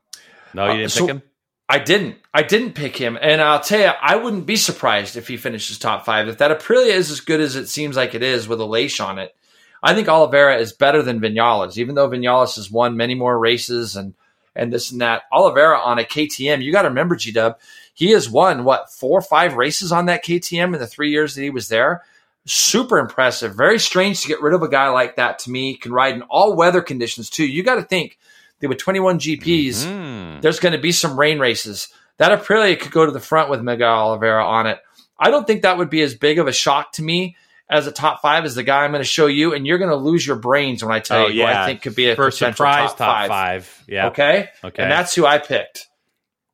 [0.55, 1.23] No, you Uh, didn't so- pick him.
[1.69, 2.17] I didn't.
[2.33, 5.79] I didn't pick him, and I'll tell you, I wouldn't be surprised if he finishes
[5.79, 6.29] top five.
[6.29, 9.01] If that Aprilia is as good as it seems like it is with a leash
[9.01, 9.35] on it,
[9.83, 11.79] I think Oliveira is better than Vinales.
[11.79, 14.15] Even though Vinales has won many more races and
[14.57, 17.59] and this and that, Oliveira on a KTM, you got to remember, G Dub,
[17.93, 21.35] he has won what four or five races on that KTM in the three years
[21.35, 22.03] that he was there.
[22.47, 23.55] Super impressive.
[23.55, 25.39] Very strange to get rid of a guy like that.
[25.41, 27.47] To me, can ride in all weather conditions too.
[27.47, 28.19] You got to think
[28.65, 30.41] that with 21 GPs Hmm.
[30.41, 31.89] there's going to be some rain races.
[32.19, 34.79] That Aprilia could go to the front with Miguel Oliveira on it.
[35.19, 37.37] I don't think that would be as big of a shock to me
[37.71, 39.91] as a top five as the guy I'm going to show you, and you're going
[39.91, 42.11] to lose your brains when I tell Oh you who yeah, I think could be
[42.11, 43.29] a for potential surprise top, five.
[43.29, 43.85] five.
[43.89, 44.09] Yeah.
[44.09, 44.83] Okay, Okay.
[44.83, 45.89] and that's who I picked.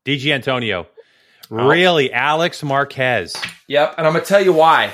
[0.05, 0.87] Di Giannantonio.
[1.51, 1.69] Oh.
[1.69, 3.35] Really, Alex Marquez.
[3.67, 4.93] Yep, and I'm going to tell you why.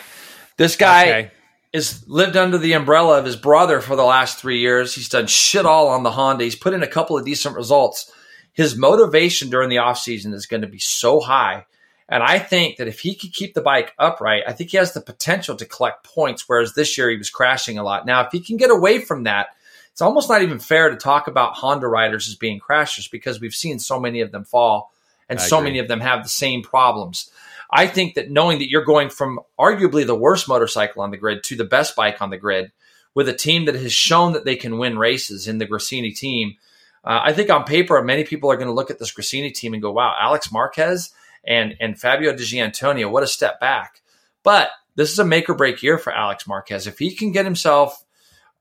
[0.56, 1.30] This guy Okay.
[1.77, 4.94] Is lived under the umbrella of his brother for the last three years.
[4.94, 6.44] He's done shit all on the Honda.
[6.44, 8.11] He's put in a couple of decent results.
[8.53, 11.66] His motivation during the offseason is going to be so high.
[12.09, 14.94] And I think that if he could keep the bike upright, I think he has
[14.94, 18.07] the potential to collect points, whereas this year he was crashing a lot.
[18.07, 19.48] Now, if he can get away from that,
[19.93, 23.55] it's almost not even fair to talk about Honda riders as being crashers because we've
[23.55, 24.93] seen so many of them fall
[25.28, 25.70] and I so agree.
[25.70, 27.31] many of them have the same problems.
[27.70, 31.43] I think that knowing that you're going from arguably the worst motorcycle on the grid
[31.44, 32.72] to the best bike on the grid
[33.14, 36.56] with a team that has shown that they can win races in the Gresini team,
[37.05, 39.72] uh, I think on paper, many people are going to look at this Gresini team
[39.72, 41.10] and go, wow, Alex Marquez
[41.47, 44.02] and, and Fabio Di Giannantonio, what a step back.
[44.43, 46.86] But this is a make or break year for Alex Marquez.
[46.86, 48.05] If he can get himself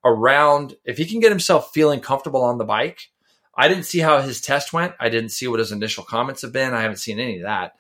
[0.04, 3.10] around, if he can get himself feeling comfortable on the bike,
[3.58, 4.94] I didn't see how his test went.
[5.00, 6.74] I didn't see what his initial comments have been.
[6.74, 7.76] I haven't seen any of that.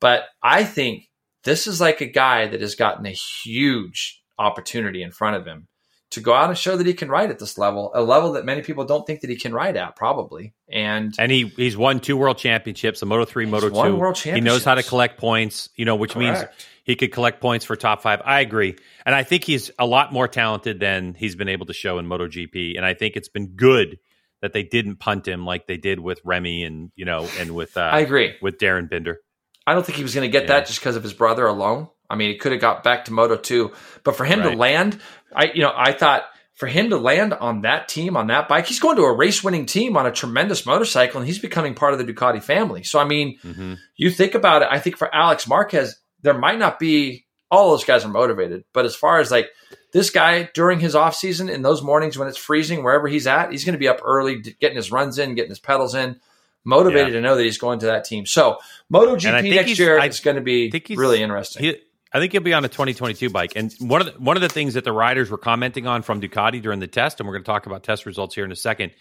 [0.00, 1.08] But I think
[1.44, 5.68] this is like a guy that has gotten a huge opportunity in front of him
[6.10, 8.44] to go out and show that he can ride at this level, a level that
[8.44, 10.54] many people don't think that he can ride at, probably.
[10.68, 13.96] And and he he's won two world championships, a Moto three, Moto two.
[13.96, 16.40] world He knows how to collect points, you know, which Correct.
[16.40, 18.20] means he could collect points for top five.
[18.24, 21.72] I agree, and I think he's a lot more talented than he's been able to
[21.72, 22.76] show in MotoGP.
[22.76, 23.98] And I think it's been good
[24.42, 27.76] that they didn't punt him like they did with Remy and you know and with
[27.76, 29.20] uh, I agree with Darryn Binder.
[29.66, 30.58] I don't think he was going to get yeah.
[30.58, 31.88] that just because of his brother alone.
[32.08, 33.72] I mean, he could have got back to Moto two,
[34.02, 34.50] but for him right.
[34.50, 35.00] to land,
[35.34, 36.24] I you know I thought
[36.54, 39.42] for him to land on that team on that bike, he's going to a race
[39.42, 42.82] winning team on a tremendous motorcycle, and he's becoming part of the Ducati family.
[42.82, 43.74] So I mean, mm-hmm.
[43.96, 44.68] you think about it.
[44.70, 48.84] I think for Alex Marquez, there might not be all those guys are motivated, but
[48.84, 49.48] as far as like
[49.92, 53.50] this guy during his off season in those mornings when it's freezing, wherever he's at,
[53.50, 56.20] he's going to be up early, getting his runs in, getting his pedals in,
[56.64, 57.14] motivated yeah.
[57.14, 58.26] to know that he's going to that team.
[58.26, 58.58] So
[58.92, 61.64] MotoGP next year is going to be think really interesting.
[61.64, 61.76] He,
[62.12, 63.52] I think he'll be on a 2022 bike.
[63.54, 66.20] And one of the, one of the things that the riders were commenting on from
[66.20, 68.56] Ducati during the test, and we're going to talk about test results here in a
[68.56, 68.92] second,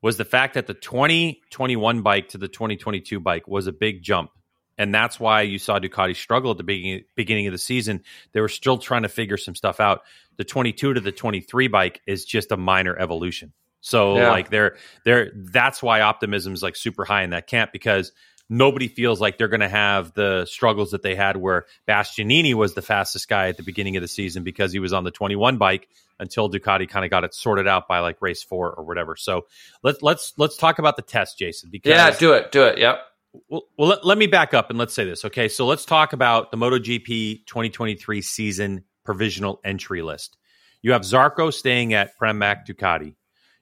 [0.00, 4.30] was the fact that the 2021 bike to the 2022 bike was a big jump.
[4.78, 8.02] And that's why you saw Ducati struggle at the beginning, beginning of the season.
[8.32, 10.02] They were still trying to figure some stuff out.
[10.38, 13.52] The 22 to the 23 bike is just a minor evolution.
[13.82, 14.30] So yeah.
[14.30, 18.12] like they're they're that's why optimism is like super high in that camp because–
[18.52, 22.74] nobody feels like they're going to have the struggles that they had where Bastianini was
[22.74, 25.56] the fastest guy at the beginning of the season because he was on the 21
[25.56, 25.88] bike
[26.20, 29.16] until Ducati kind of got it sorted out by like race 4 or whatever.
[29.16, 29.46] So
[29.82, 32.52] let's let's let's talk about the test Jason because Yeah, do it.
[32.52, 32.78] Do it.
[32.78, 33.00] Yep.
[33.48, 35.24] Well, well let, let me back up and let's say this.
[35.24, 40.36] Okay, so let's talk about the MotoGP 2023 season provisional entry list.
[40.82, 43.14] You have Zarco staying at Pramac Ducati.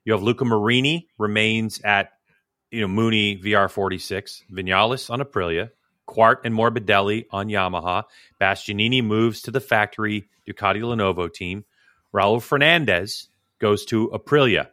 [0.05, 2.11] You have Luca Marini remains at
[2.71, 5.71] you know, Mooney VR46, Vinales on Aprilia,
[6.07, 8.05] Quart and Morbidelli on Yamaha.
[8.41, 11.65] Bastianini moves to the factory Ducati Lenovo team.
[12.15, 13.29] Raul Fernandez
[13.61, 14.69] goes to Aprilia.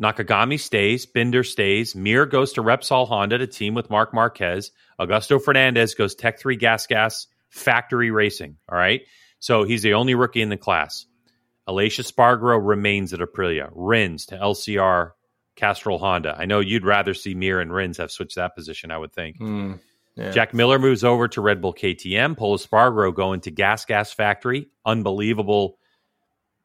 [0.00, 4.70] Nakagami stays, Binder stays, Mir goes to Repsol Honda to team with Marc Marquez.
[4.98, 8.56] Augusto Fernandez goes Tech 3 Gas Gas Factory Racing.
[8.68, 9.02] All right.
[9.40, 11.06] So he's the only rookie in the class.
[11.68, 13.70] Aleix Espargaro remains at Aprilia.
[13.74, 15.10] Rins to LCR
[15.54, 16.34] Castrol Honda.
[16.38, 19.38] I know you'd rather see Mir and Rins have switched that position, I would think.
[19.38, 19.78] Mm,
[20.16, 20.30] yeah.
[20.30, 22.36] Jack Miller moves over to Red Bull KTM.
[22.36, 24.68] Pol Espargaro going to Gas Gas Factory.
[24.86, 25.78] Unbelievable.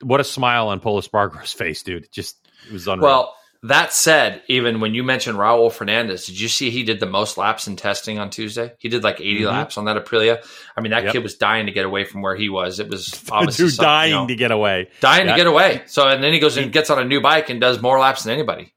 [0.01, 2.07] What a smile on Pol Espargaro's face, dude.
[2.11, 3.09] Just, it was unreal.
[3.09, 7.05] Well, that said, even when you mentioned Raul Fernandez, did you see he did the
[7.05, 8.73] most laps in testing on Tuesday?
[8.77, 9.45] He did like 80 mm-hmm.
[9.45, 10.45] laps on that Aprilia.
[10.75, 11.13] I mean, that yep.
[11.13, 12.81] kid was dying to get away from where he was.
[12.81, 14.89] It was obviously Dude, dying you know, to get away.
[14.99, 15.31] Dying yeah.
[15.31, 15.83] to get away.
[15.85, 18.23] So, and then he goes and gets on a new bike and does more laps
[18.23, 18.73] than anybody.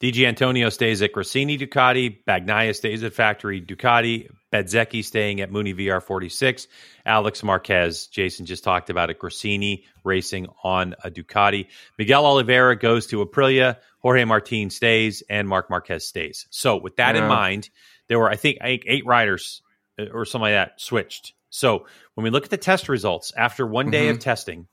[0.00, 2.18] Di Giannantonio stays at Gresini Ducati.
[2.24, 4.28] Bagnaia stays at Factory Ducati.
[4.52, 6.68] Bezzecchi staying at Mooney VR46.
[7.04, 9.18] Alex Marquez, Jason just talked about it.
[9.18, 11.66] Gresini racing on a Ducati.
[11.98, 13.76] Miguel Oliveira goes to Aprilia.
[14.00, 16.46] Jorge Martin stays, and Marc Marquez stays.
[16.50, 17.22] So, with that yeah.
[17.22, 17.70] in mind,
[18.08, 19.62] there were, I think, eight, riders
[19.98, 21.34] uh, or something like that switched.
[21.50, 24.16] So, when we look at the test results after one day mm-hmm.
[24.16, 24.68] of testing,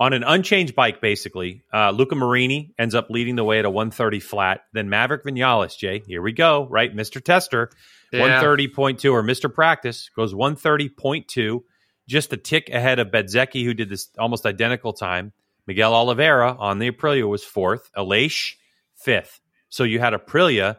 [0.00, 3.70] on an unchanged bike, basically, uh, Luca Marini ends up leading the way at a
[3.70, 4.60] 130 flat.
[4.72, 6.94] Then Maverick Vinales, Jay, here we go, right?
[6.94, 7.22] Mr.
[7.22, 7.70] Tester,
[8.12, 8.42] yeah.
[8.42, 9.52] 130.2, or Mr.
[9.52, 11.62] Practice goes 130.2,
[12.06, 15.32] just a tick ahead of Bezzecchi, who did this almost identical time.
[15.68, 18.54] Miguel Oliveira on the Aprilia was fourth, Aleix
[18.96, 19.38] fifth.
[19.68, 20.78] So you had Aprilia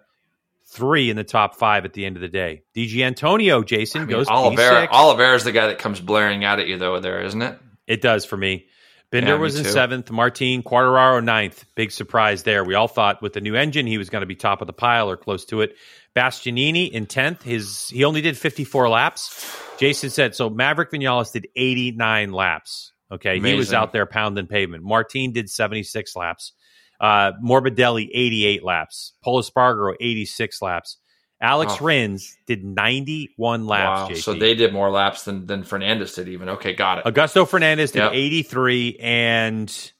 [0.65, 2.63] three in the top five at the end of the day.
[2.73, 4.89] Di Antonio, Jason, I mean, goes Oliveira.
[4.91, 7.59] Oliveira is the guy that comes blaring out at you, though, there, isn't it?
[7.85, 8.65] It does for me.
[9.11, 10.11] Binder yeah, was in seventh.
[10.11, 11.65] Martin Quartararo ninth.
[11.75, 12.63] Big surprise there.
[12.63, 14.73] We all thought with the new engine he was going to be top of the
[14.73, 15.75] pile or close to it.
[16.15, 17.43] Bastianini in tenth.
[17.43, 19.55] His he only did fifty four laps.
[19.77, 20.49] Jason said so.
[20.49, 22.91] Maverick Vinales did eighty nine laps.
[23.11, 23.53] Okay, Amazing.
[23.53, 24.83] he was out there pounding pavement.
[24.83, 26.53] Martin did seventy six laps.
[26.99, 29.13] Uh, Morbidelli eighty eight laps.
[29.23, 30.97] Pol Espargaro eighty six laps.
[31.41, 31.85] Alex oh.
[31.85, 34.09] Rins did 91 laps.
[34.09, 34.15] Wow.
[34.15, 36.49] So they did more laps than, than Fernandez did, even.
[36.49, 37.05] Okay, got it.
[37.05, 38.11] Augusto Fernandez did yep.
[38.11, 39.91] 83, and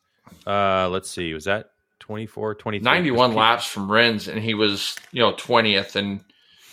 [0.45, 1.69] uh, let's see, was that
[1.99, 2.83] 24, 23?
[2.83, 5.95] 91 laps from Rins, and he was, you know, 20th.
[5.95, 6.19] And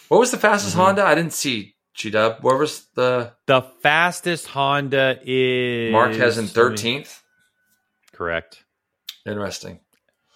[0.08, 0.84] what was the fastest mm-hmm.
[0.84, 1.04] Honda?
[1.04, 2.38] I didn't see G Dub.
[2.42, 3.32] Where was the.
[3.46, 5.92] The fastest Honda is.
[5.92, 7.22] Marquez in 13th?
[8.12, 8.64] Correct.
[9.26, 9.80] Interesting.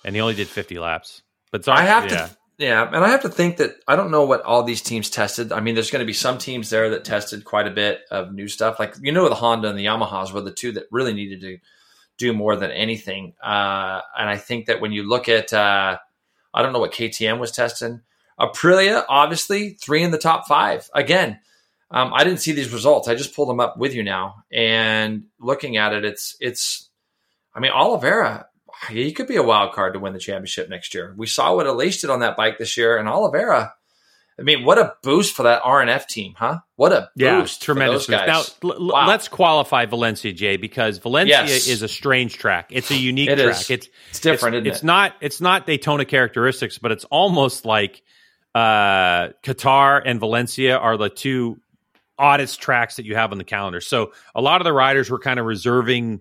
[0.05, 1.23] And he only did 50 laps.
[1.53, 2.27] But sorry, I have yeah.
[2.27, 5.09] to yeah, and I have to think that I don't know what all these teams
[5.09, 5.51] tested.
[5.51, 8.35] I mean, there's going to be some teams there that tested quite a bit of
[8.35, 8.79] new stuff.
[8.79, 11.57] Like you know, the Honda and the Yamahas were the two that really needed to
[12.19, 13.33] do more than anything.
[13.43, 15.97] Uh, and I think that when you look at, uh,
[16.53, 18.03] I don't know what KTM was testing.
[18.39, 20.91] Aprilia, obviously, three in the top five.
[20.95, 21.41] Again,
[21.91, 23.09] um, I didn't see these results.
[23.09, 26.89] I just pulled them up with you now, and looking at it, it's it's
[27.55, 28.47] I mean, Oliveira,
[28.89, 31.15] he could be a wild card to win the championship next year.
[31.17, 33.75] We saw what Aleix did on that bike this year, and Oliveira.
[34.39, 36.61] I mean, what a boost for that RNF team, huh?
[36.77, 37.61] What a yeah, boost!
[37.61, 38.27] tremendous guys.
[38.27, 39.07] Now, l- Wow.
[39.07, 41.67] let's qualify Valencia, Jay, because Valencia Yes.
[41.69, 42.69] is a strange track.
[42.71, 43.51] It's a unique It track.
[43.61, 43.69] is.
[43.71, 44.87] It's It's different, it's, it's it?
[44.87, 48.01] not it's not Daytona characteristics, but it's almost like
[48.55, 51.59] uh, Qatar and Valencia are the two
[52.21, 53.81] oddest tracks that you have on the calendar.
[53.81, 56.21] So a lot of the riders were kind of reserving,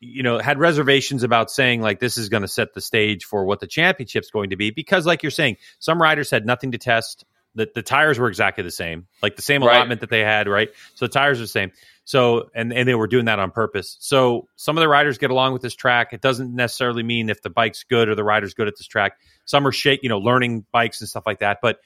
[0.00, 3.44] you know, had reservations about saying like this is going to set the stage for
[3.44, 6.78] what the championship's going to be because, like you're saying, some riders had nothing to
[6.78, 7.24] test.
[7.54, 9.76] The, the tires were exactly the same, like the same Right.
[9.76, 10.68] allotment that they had, right?
[10.94, 11.72] So the tires are the same.
[12.04, 13.96] So and and they were doing that on purpose.
[14.00, 16.12] So some of the riders get along with this track.
[16.12, 19.18] It doesn't necessarily mean if the bike's good or the rider's good at this track.
[19.44, 21.58] Some are shake, you know, learning bikes and stuff like that.
[21.60, 21.80] But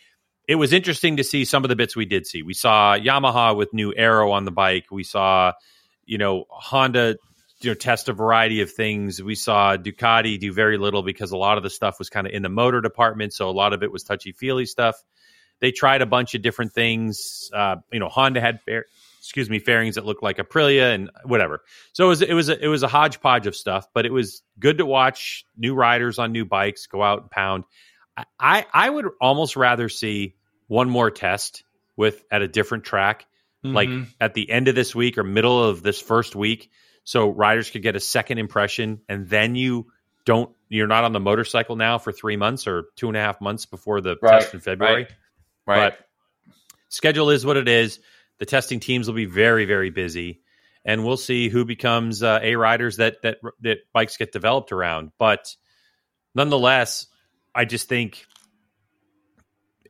[0.53, 2.43] it was interesting to see some of the bits we did see.
[2.43, 4.85] We saw Yamaha with new aero on the bike.
[4.91, 5.55] We saw,
[6.05, 7.17] you know, Honda
[7.63, 9.23] you know test a variety of things.
[9.23, 12.35] We saw Ducati do very little because a lot of the stuff was kind of
[12.35, 15.03] in the motor department, so a lot of it was touchy feely stuff.
[15.61, 17.51] They tried a bunch of different things.
[17.55, 18.85] Uh, you know, Honda had fair,
[19.21, 21.63] excuse me fairings that looked like Aprilia and whatever.
[21.95, 24.43] So it was it was a, it was a hodgepodge of stuff, but it was
[24.59, 27.65] good to watch new riders on new bikes go out and pound.
[28.19, 30.35] I I, I would almost rather see
[30.73, 31.65] one more test
[31.97, 33.27] with at a different track
[33.63, 34.07] like Mhm.
[34.21, 36.71] at the end of this week or middle of this first week
[37.05, 39.87] so riders could get a second impression and then you
[40.25, 43.41] don't you're not on the motorcycle now for three months or two and a half
[43.41, 45.07] months before the Right, test in february.
[45.67, 45.93] Right.
[45.93, 46.09] but
[46.89, 48.01] schedule is what it is.
[48.39, 50.41] The testing teams will be very very busy
[50.85, 55.13] and we'll see who becomes uh, a riders that that that bikes get developed around.
[55.19, 55.55] But
[56.35, 57.07] nonetheless
[57.55, 58.25] i just think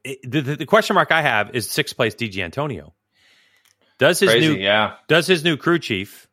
[0.04, 2.92] it, the, the question mark i have is sixth place Di Giannantonio
[3.98, 4.94] does his Crazy, new yeah.
[5.06, 6.26] does his new crew chief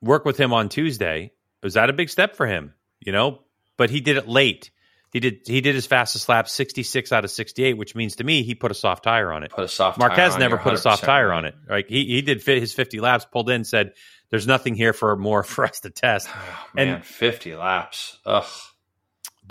[0.00, 1.32] work with him on Tuesday?
[1.62, 2.72] Was that a big step for him?
[3.00, 3.40] You know,
[3.76, 4.70] but he did it late.
[5.12, 8.44] He did he did his fastest lap 66 out of 68, which means to me
[8.44, 9.50] he put a soft tire on it.
[9.50, 9.98] Put a soft.
[9.98, 11.56] tire Marquez never put a soft tire on it.
[11.68, 13.94] Like he he did fit his 50 laps, pulled in, said
[14.30, 16.28] there's nothing here for more for us to test.
[16.38, 18.18] Oh, And- fifty laps.
[18.24, 18.44] Ugh.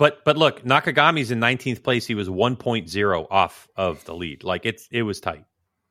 [0.00, 2.06] But but look, Nakagami's in 19th place.
[2.06, 4.42] He was 1.0 off of the lead.
[4.42, 5.44] Like it's it was tight.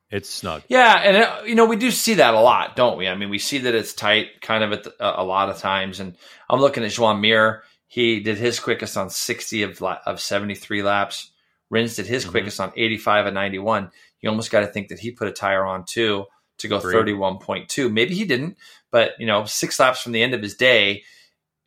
[0.10, 0.64] It's snug.
[0.68, 3.08] Yeah, and uh, you know we do see that a lot, don't we?
[3.08, 6.00] I mean, we see that it's tight, kind of at the, a lot of times.
[6.00, 6.16] And
[6.50, 7.62] I'm looking at Joan Mir.
[7.88, 11.32] He did his quickest on 60 of of 73 laps.
[11.70, 12.32] Rins did his Mhm.
[12.32, 13.92] quickest on 85 and 91.
[14.22, 16.26] You almost got to think that he put a tire on too
[16.58, 16.96] to go Agreed.
[16.96, 17.90] 31.2.
[17.92, 18.58] Maybe he didn't,
[18.92, 21.04] but you know, six laps from the end of his day.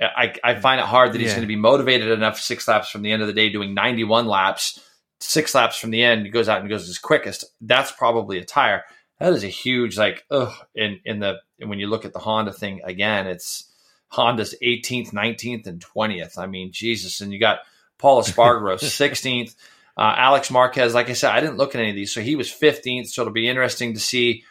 [0.05, 1.37] I, I find it hard that he's Yeah.
[1.37, 4.27] going to be motivated enough six laps from the end of the day doing 91
[4.27, 4.81] laps
[5.25, 7.45] six laps from the end, he goes out and goes his quickest.
[7.61, 8.83] That's probably a tire.
[9.21, 10.53] That is a huge like ugh.
[10.75, 13.71] In in the when you look at the Honda thing again, it's
[14.09, 16.39] Honda's 18th, 19th, and 20th.
[16.39, 17.61] I mean, Jesus, and you got
[17.99, 19.55] Pol Espargaro 16th.
[19.97, 22.35] Uh, Alex Marquez, like I said, I didn't look at any of these, so he
[22.35, 23.07] was 15th.
[23.09, 24.43] So it'll be interesting to see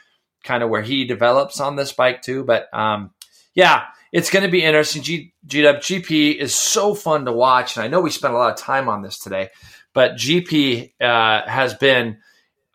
[0.43, 2.43] kind of where he develops on this bike too.
[2.45, 3.11] But um,
[3.53, 5.03] yeah, it's going to be interesting.
[5.03, 8.51] G- GW GP is so fun to watch, and I know we spent a lot
[8.51, 9.49] of time on this today,
[9.93, 12.17] but GP uh, has been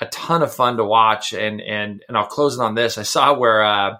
[0.01, 1.33] a ton of fun to watch.
[1.33, 2.99] And and and I'll close it on this.
[2.99, 3.97] I saw where uh,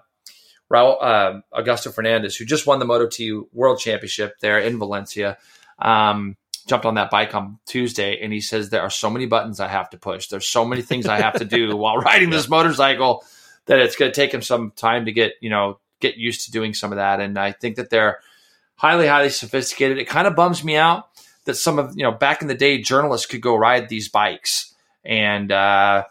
[0.71, 5.37] Raul, uh, Augusto Fernandez, who just won the Moto 2 World Championship there in Valencia,
[5.79, 6.35] um,
[6.67, 9.67] jumped on that bike on Tuesday, and he says there are so many buttons I
[9.67, 10.27] have to push.
[10.27, 13.23] There's so many things I have to do while riding this motorcycle
[13.65, 16.51] that it's going to take him some time to get you know get used to
[16.51, 17.19] doing some of that.
[17.19, 18.19] And I think that they're
[18.75, 19.97] highly highly sophisticated.
[19.97, 21.09] It kind of bums me out
[21.45, 24.73] that some of you know back in the day journalists could go ride these bikes
[25.03, 26.03] and uh,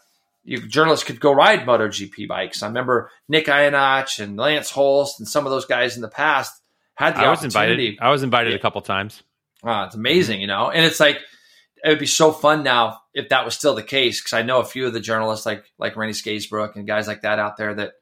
[0.44, 2.62] you, journalists could go ride MotoGP bikes.
[2.62, 6.60] I remember Nick Ienatsch and Lance Holst and some of those guys in the past
[6.94, 7.88] had the I was opportunity.
[7.88, 7.98] invited.
[8.00, 9.22] I was invited a couple times.
[9.62, 11.20] Uh, it's amazing, you know, and it's like
[11.84, 14.60] it would be so fun now if that was still the case because I know
[14.60, 17.74] a few of the journalists like like Rennie Scaysbrook and guys like that out there
[17.74, 17.92] that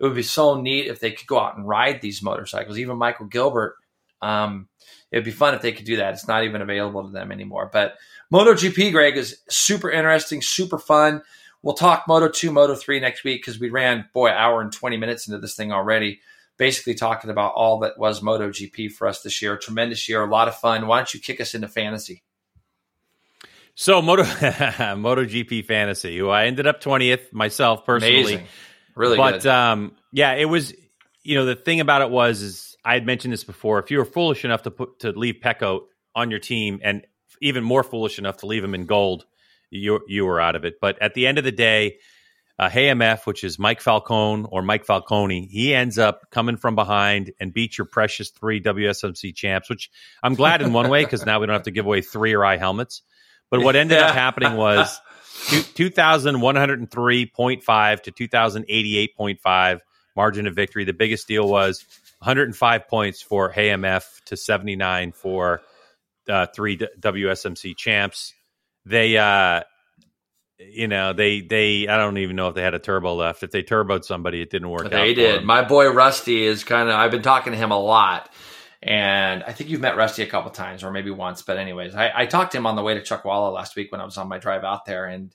[0.00, 2.78] it would be so neat if they could go out and ride these motorcycles.
[2.78, 3.76] Even Michael Gilbert,
[4.20, 4.68] um,
[5.10, 6.14] it'd be fun if they could do that.
[6.14, 7.70] It's not even available to them anymore.
[7.72, 7.96] But
[8.32, 11.22] MotoGP, Greg, is super interesting, super fun.
[11.62, 14.96] We'll talk Moto 2, Moto 3 next week because we ran, boy, hour and 20
[14.96, 16.20] minutes into this thing already,
[16.58, 19.56] basically talking about all that was MotoGP for us this year.
[19.56, 20.86] Tremendous year, a lot of fun.
[20.86, 22.22] Why don't you kick us into fantasy?
[23.74, 28.20] So Moto MotoGP Fantasy, who I ended up twentieth myself personally.
[28.20, 28.46] Amazing.
[28.94, 29.46] Really but good.
[29.46, 30.72] um, yeah, it was.
[31.22, 33.78] You know, the thing about it was, is I had mentioned this before.
[33.78, 37.06] If you were foolish enough to put to leave Pecco on your team, and
[37.40, 39.24] even more foolish enough to leave him in gold,
[39.70, 40.74] you you were out of it.
[40.80, 41.98] But at the end of the day,
[42.58, 47.32] uh, HMF, which is Mike Falcone or Mike Falcone, he ends up coming from behind
[47.40, 49.90] and beats your precious three WSMC champs, which
[50.22, 52.44] I'm glad in one way because now we don't have to give away three or
[52.44, 53.02] I helmets.
[53.50, 55.00] But what ended up happening was
[55.34, 59.80] 2103.5 to 2088.5
[60.16, 60.84] margin of victory.
[60.84, 61.84] The biggest deal was
[62.18, 65.62] 105 points for HMF to 79 for
[66.28, 68.34] uh, three WSMC champs.
[68.86, 69.62] They, uh,
[70.58, 73.42] you know, they they I don't even know if they had a turbo left.
[73.42, 74.86] If they turboed somebody, it didn't work.
[74.86, 74.90] Out.
[74.90, 75.44] They did.
[75.44, 76.94] My boy Rusty is kind of.
[76.94, 78.30] I've been talking to him a lot,
[78.86, 81.40] and I think you've met Rusty a couple times, or maybe once.
[81.40, 84.00] But anyways, I, I talked to him on the way to Chuckwalla last week when
[84.02, 85.34] I was on my drive out there, and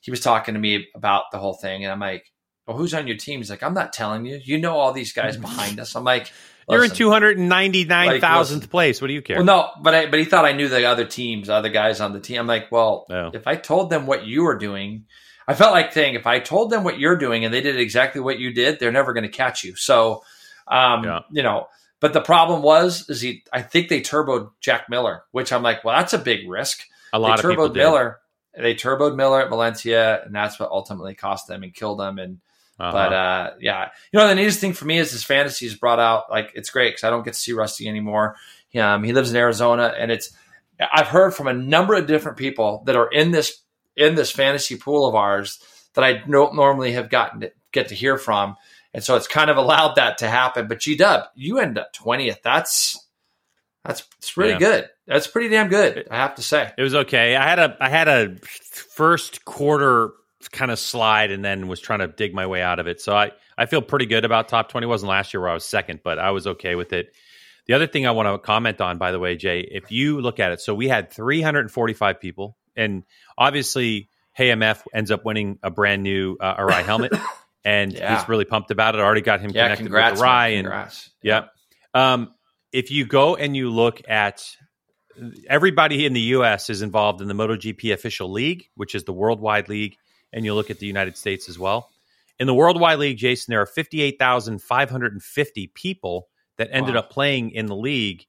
[0.00, 2.32] he was talking to me about the whole thing, and I'm like,
[2.66, 4.40] "Well, who's on your team?" He's like, "I'm not telling you.
[4.42, 6.32] You know all these guys behind us." I'm like.
[6.68, 9.00] You're in two hundred and ninety nine thousandth like, place.
[9.00, 9.36] What do you care?
[9.36, 12.12] Well, no, but I, but he thought I knew the other teams, other guys on
[12.12, 12.40] the team.
[12.40, 15.04] I'm like, well, if I told them what you were doing,
[15.46, 18.20] I felt like saying if I told them what you're doing and they did exactly
[18.20, 19.76] what you did, they're never going to catch you.
[19.76, 20.24] So,
[20.66, 21.20] um, yeah.
[21.30, 21.68] you know,
[22.06, 23.42] but the problem was is he.
[23.52, 26.84] I think they turboed Jack Miller, which I'm like, well, that's a big risk.
[27.12, 27.80] A lot they of people did.
[27.80, 28.20] Miller.
[28.56, 32.20] They turboed Miller at Valencia, and that's what ultimately cost them and killed them.
[32.20, 32.38] And
[32.78, 32.92] uh-huh.
[32.92, 35.98] but uh, yeah, you know, the neatest thing for me is his fantasy is brought
[35.98, 36.30] out.
[36.30, 38.36] Like it's great because I don't get to see Rusty anymore.
[38.78, 40.32] Um, he lives in Arizona, and it's.
[40.78, 43.64] I've heard from a number of different people that are in this
[43.96, 45.58] in this fantasy pool of ours
[45.94, 48.54] that I don't normally have gotten to get to hear from.
[48.96, 50.68] And so it's kind of allowed that to happen.
[50.68, 52.40] But G Dub, you end up twentieth.
[52.42, 52.98] That's
[53.84, 54.58] that's it's really yeah.
[54.58, 54.88] good.
[55.06, 56.08] That's pretty damn good.
[56.10, 56.72] I have to say.
[56.78, 57.36] It was okay.
[57.36, 60.12] I had a I had a first quarter
[60.50, 63.02] kind of slide and then was trying to dig my way out of it.
[63.02, 64.86] So I I feel pretty good about top twenty.
[64.86, 67.14] It wasn't last year where I was second, but I was okay with it.
[67.66, 70.40] The other thing I want to comment on, by the way, Jay, if you look
[70.40, 73.02] at it, so we had 345 people and
[73.36, 74.08] obviously
[74.38, 77.12] HMF ends up winning a brand new uh, Arai helmet,
[77.66, 78.16] and yeah.
[78.16, 78.98] he's really pumped about it.
[78.98, 81.10] I already got him yeah, connected congrats, with and congrats.
[81.22, 81.46] yeah.
[81.92, 82.32] Um,
[82.72, 84.44] if you go and you look at
[85.48, 86.70] everybody in the U.S.
[86.70, 89.96] is involved in the MotoGP official league, which is the worldwide league,
[90.32, 91.90] and you look at the United States as well.
[92.38, 96.28] In the worldwide league, Jason, there are fifty-eight thousand five hundred and fifty people
[96.58, 97.00] that ended wow.
[97.00, 98.26] up playing in the league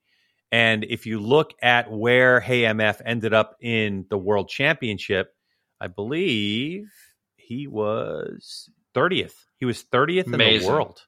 [0.50, 5.34] and if you look at where HMF ended up in the world championship,
[5.80, 6.90] I believe
[7.36, 9.34] he was 30th.
[9.58, 11.02] He was 30th in the world.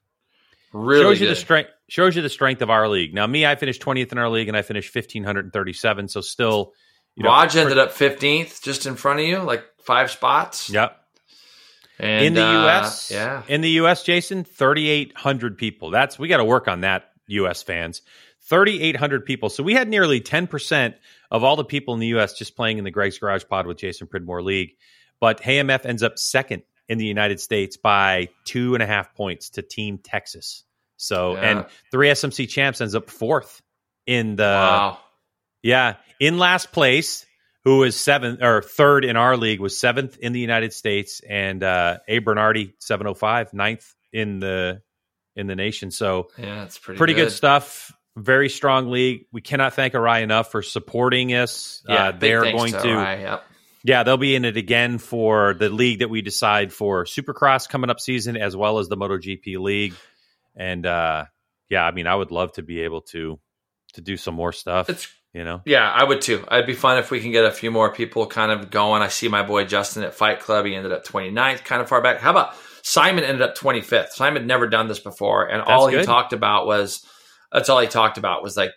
[0.73, 3.13] Really shows you the strength shows you the strength of our league.
[3.13, 6.07] Now, me, I finished 20th in our league and I finished 1537.
[6.07, 6.71] So still,
[7.15, 10.69] you know, Raj ended up 15th just in front of you, like five spots.
[10.69, 10.97] Yep.
[11.99, 15.91] And, in the uh, U.S., yeah, in the U.S., Jason, 3,800 people.
[15.91, 17.61] That's we got to work on that, U.S.
[17.61, 18.01] fans.
[18.43, 19.49] 3,800 people.
[19.49, 20.95] So we had nearly 10%
[21.29, 22.33] of all the people in the U.S.
[22.33, 24.77] just playing in the Greg's Garage Pod with Jason Pridmore League.
[25.19, 29.51] But HMF ends up second in the United States by two and a half points
[29.51, 30.65] to Team Texas.
[30.97, 31.39] So, yeah.
[31.39, 33.61] and three SMC champs ends up fourth
[34.05, 34.43] in the.
[34.43, 34.97] Wow.
[35.63, 35.95] Yeah.
[36.19, 37.25] In last place,
[37.63, 41.63] who was seventh or third in our league, was seventh in the United States, and
[41.63, 42.19] uh, A.
[42.19, 44.81] Bernardi, 705, ninth in the
[45.37, 45.91] in the nation.
[45.91, 47.27] So, yeah, it's pretty, pretty good.
[47.27, 49.27] good stuff very strong league.
[49.31, 51.81] We cannot thank Arai enough for supporting us.
[51.87, 53.43] Yeah, uh, they're going to, to Arai, yep.
[53.83, 57.89] Yeah, they'll be in it again for the league that we decide for Supercross coming
[57.89, 59.93] up season, as well as the MotoGP league.
[60.55, 61.25] And uh,
[61.69, 63.39] yeah, I mean, I would love to be able to
[63.93, 64.89] to do some more stuff.
[64.89, 66.43] It's, you know, yeah, I would too.
[66.47, 69.01] I'd be fun if we can get a few more people kind of going.
[69.01, 70.65] I see my boy Justin at Fight Club.
[70.65, 72.19] He ended up 29th, kind of far back.
[72.19, 72.53] How about
[72.83, 74.09] Simon ended up 25th?
[74.09, 76.01] Simon had never done this before, and That's all good.
[76.01, 77.05] he talked about was
[77.51, 78.71] that's all he talked about was like,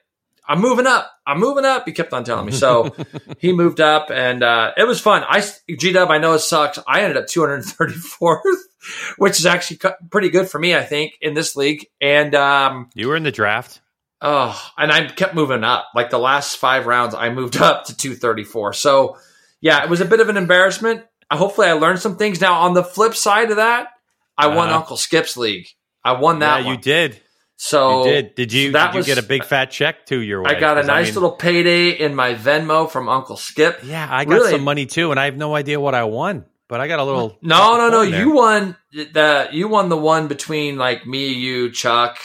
[0.47, 1.11] I'm moving up.
[1.27, 1.85] I'm moving up.
[1.87, 2.53] He kept on telling me.
[2.53, 2.95] So
[3.39, 5.25] he moved up and uh, it was fun.
[5.27, 5.43] I,
[5.79, 6.79] G Dub, I know it sucks.
[6.87, 8.41] I ended up 234th,
[9.17, 9.81] which is actually
[10.11, 11.87] pretty good for me, I think, in this league.
[12.01, 13.81] And um, you were in the draft.
[14.21, 15.89] Oh, and I kept moving up.
[15.95, 18.75] Like the last five rounds, I moved up to 234.
[18.75, 19.17] So
[19.61, 21.05] yeah, it was a bit of an embarrassment.
[21.31, 22.41] Hopefully, I learned some things.
[22.41, 23.89] Now, on the flip side of that,
[24.37, 24.79] I uh, won uh-huh.
[24.79, 25.67] Uncle Skip's league.
[26.05, 26.75] I won that yeah, one.
[26.75, 27.21] you did.
[27.57, 30.43] So you did did you did you was, get a big fat check to your
[30.43, 30.51] way?
[30.51, 33.81] I got a nice I mean, little payday in my Venmo from Uncle Skip.
[33.85, 36.47] Yeah, I got really, some money too, and I have no idea what I won,
[36.69, 37.39] but I got a little.
[37.43, 38.03] No, no, no.
[38.03, 42.19] You won the you won the one between like me, you, Chuck,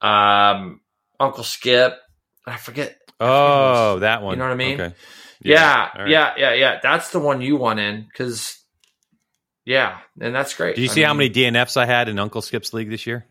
[0.00, 0.80] um,
[1.18, 1.98] Uncle Skip.
[2.46, 2.96] I forget.
[3.20, 4.32] I oh, forget that one.
[4.32, 4.80] You know what I mean?
[4.80, 4.94] Okay.
[5.42, 6.10] Yeah, yeah, right.
[6.10, 6.80] yeah, yeah, yeah.
[6.82, 8.56] That's the one you won in because.
[9.66, 10.74] Yeah, and that's great.
[10.74, 13.26] Do you see mean, how many DNFs I had in Uncle Skip's league this year?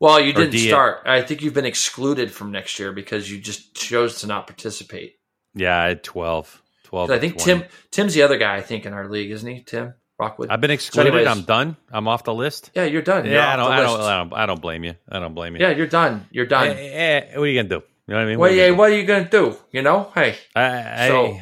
[0.00, 1.02] Well, you didn't start.
[1.06, 5.14] I think you've been excluded from next year because you just chose to not participate.
[5.54, 6.62] Yeah, I had 12.
[6.84, 7.44] 12 I think 20.
[7.60, 9.62] Tim Tim's the other guy I think in our league, isn't he?
[9.62, 9.94] Tim?
[10.18, 10.48] Rockwood.
[10.50, 11.12] I've been excluded.
[11.12, 11.76] anyways- I'm done.
[11.90, 12.70] I'm off the list.
[12.74, 13.24] yeah, you're done.
[13.26, 14.00] You're Yeah, I don't, I don't.
[14.00, 14.32] I don't.
[14.34, 14.94] I don't blame you.
[15.10, 15.62] I don't blame you.
[15.62, 16.26] Yeah, you're done.
[16.30, 16.68] You're done.
[16.68, 17.82] Eh, eh, what are you gonna do?
[18.06, 18.38] You know what I mean?
[18.38, 18.66] well, What are you yeah.
[18.68, 19.56] gonna What are you gonna do?
[19.72, 20.36] You know, hey.
[20.54, 21.38] I, So-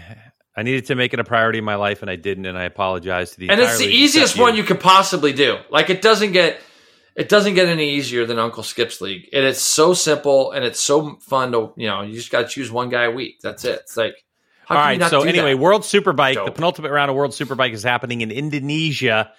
[0.57, 2.65] I needed to make it a priority in my life, and I didn't, and I
[2.65, 3.51] apologize to the.
[3.51, 5.59] and it's the easiest one you could possibly do.
[5.71, 6.61] Like it doesn't get
[7.17, 10.81] it doesn't get any easier than Uncle Skip's league, and it's so simple and it's
[10.81, 13.41] so fun to you know you just got to choose one guy a week.
[13.43, 13.81] That's it.
[13.81, 14.17] It's like
[14.67, 15.61] how All can you not So anyway, that?
[15.61, 19.33] World Superbike, the penultimate round of World Superbike is happening in Indonesia.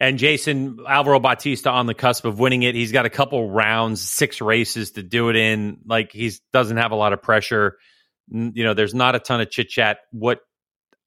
[0.00, 2.74] And Jason Alvaro Bautista on the cusp of winning it.
[2.74, 5.78] He's got a couple rounds, six races to do it in.
[5.86, 7.78] Like he doesn't have a lot of pressure.
[8.28, 9.98] You know, there's not a ton of chit chat.
[10.10, 10.40] What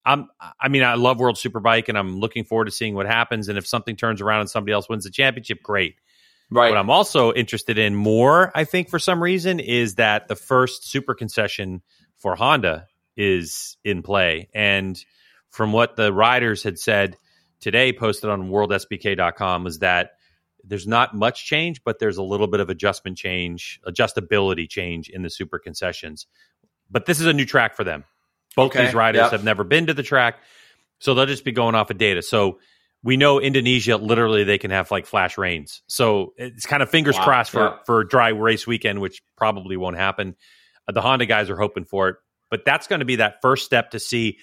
[0.07, 0.29] I'm,
[0.59, 3.49] I mean, I love World Superbike, and I'm looking forward to seeing what happens.
[3.49, 5.95] And if something turns around and somebody else wins the championship, great.
[6.49, 6.69] right?
[6.69, 10.89] What I'm also interested in more, I think, for some reason, is that the first
[10.89, 11.81] super concession
[12.19, 14.47] for Honda is in play.
[14.53, 14.97] And
[15.49, 17.17] from what the riders had said
[17.59, 20.11] today, posted on worldsbk.com, was that
[20.63, 25.21] there's not much change, but there's a little bit of adjustment change, adjustability change in
[25.21, 26.27] the super concessions.
[26.89, 28.05] But this is a new track for them.
[28.57, 29.31] Both Okay, these riders yep.
[29.31, 30.39] have never been to the track,
[30.99, 32.21] so they'll just be going off of data.
[32.21, 32.59] So
[33.03, 35.81] we know Indonesia literally they can have like flash rains.
[35.87, 37.75] So it's kind of fingers Wow, crossed for yeah.
[37.85, 40.35] for a dry race weekend, which probably won't happen.
[40.87, 42.15] Uh, the Honda guys are hoping for it,
[42.51, 44.39] but that's going to be that first step to see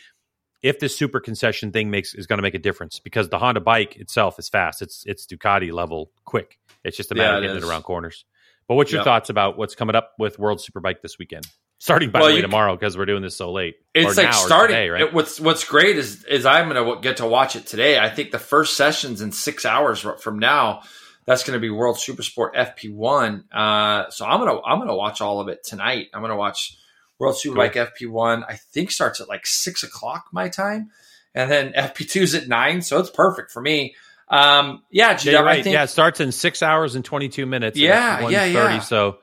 [0.63, 3.61] if this super concession thing makes is going to make a difference because the Honda
[3.61, 4.81] bike itself is fast.
[4.81, 6.59] It's it's Ducati level quick.
[6.85, 7.69] It's just a matter Yeah, of it getting it is.
[7.69, 8.25] around corners.
[8.69, 9.05] But what's your Yep.
[9.05, 11.47] thoughts about what's coming up with World Superbike this weekend?
[11.85, 13.77] Starting by Well, the way tomorrow because we're doing this so late.
[13.93, 14.75] It's like starting.
[14.75, 15.03] today, right?
[15.03, 17.99] it- what's What's great is is I'm going to get to watch it today.
[17.99, 20.81] I think the first sessions in six hours from now.
[21.27, 23.45] That's going to be World Supersport FP1.
[23.53, 26.07] Uh, so I'm gonna I'm gonna watch all of it tonight.
[26.15, 26.75] I'm gonna watch
[27.19, 28.45] World Superbike FP1.
[28.49, 30.91] I think starts at like six o'clock my time,
[31.35, 32.81] and then FP2 is at nine.
[32.81, 33.95] So it's perfect for me.
[34.29, 35.63] Um, yeah, Yeah, right.
[35.63, 37.77] think yeah, it starts in six hours and 22 minutes.
[37.79, 38.79] Yeah, yeah, 1:30, yeah.
[38.81, 39.19] So,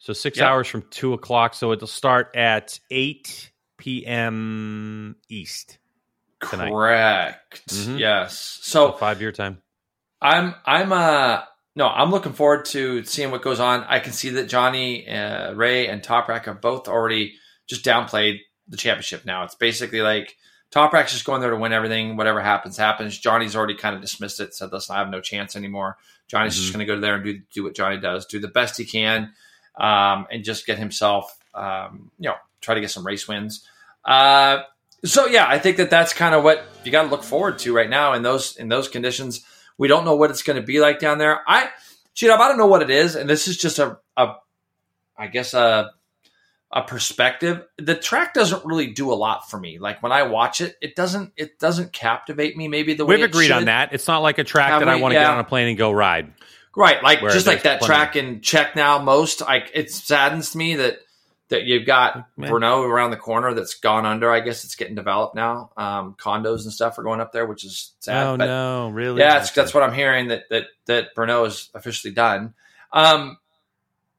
[0.00, 0.46] so six Yep.
[0.48, 1.54] hours from two o'clock.
[1.54, 5.16] So it'll start at 8 p.m.
[5.28, 5.78] East.
[6.48, 6.70] tonight.
[6.70, 7.66] correct.
[7.68, 7.98] Mhm.
[7.98, 8.38] Yes.
[8.62, 9.60] So So five year time.
[10.22, 11.42] I'm I'm uh
[11.76, 13.84] no I'm looking forward to seeing what goes on.
[13.84, 17.34] I can see that Johnny uh, Rea and Toprak have both already
[17.68, 19.26] just downplayed the championship.
[19.26, 20.34] Now it's basically like
[20.72, 22.16] Toprak's just going there to win everything.
[22.16, 23.18] Whatever happens, happens.
[23.18, 24.54] Johnny's already kind of dismissed it.
[24.54, 25.98] Said, "Listen, I have no chance anymore."
[26.28, 26.74] Johnny's just Mhm.
[26.76, 29.32] going to go there and do do what Johnny does, do the best he can,
[29.76, 33.66] um, and just get himself, um, you know, try to get some race wins.
[34.04, 34.62] Uh,
[35.04, 37.74] so yeah, I think that that's kind of what you got to look forward to
[37.74, 39.44] right now in those in those conditions.
[39.78, 41.40] We don't know what it's going to be like down there.
[41.46, 41.70] I,
[42.14, 44.34] Cheetah, I don't know what it is, and this is just a, a
[45.16, 45.90] I guess a
[46.72, 47.64] a perspective.
[47.78, 49.78] The track doesn't really do a lot for me.
[49.78, 52.68] Like when I watch it, it doesn't it doesn't captivate me.
[52.68, 53.92] Maybe the way We've agreed on that.
[53.92, 55.78] It's not like a track Have that I want to get on a plane and
[55.78, 56.32] go ride.
[56.80, 57.94] Right, like just like that plenty.
[57.94, 59.02] track in check now.
[59.02, 61.00] Most like it saddens me that
[61.50, 62.50] that you've got Man.
[62.50, 64.30] Brno around the corner that's gone under.
[64.30, 65.72] I guess it's getting developed now.
[65.76, 68.26] Um, condos and stuff are going up there, which is sad.
[68.26, 69.20] oh but no, really?
[69.20, 72.54] yeah, that's, that's what I'm hearing that that that Brno is officially done.
[72.94, 73.36] Um,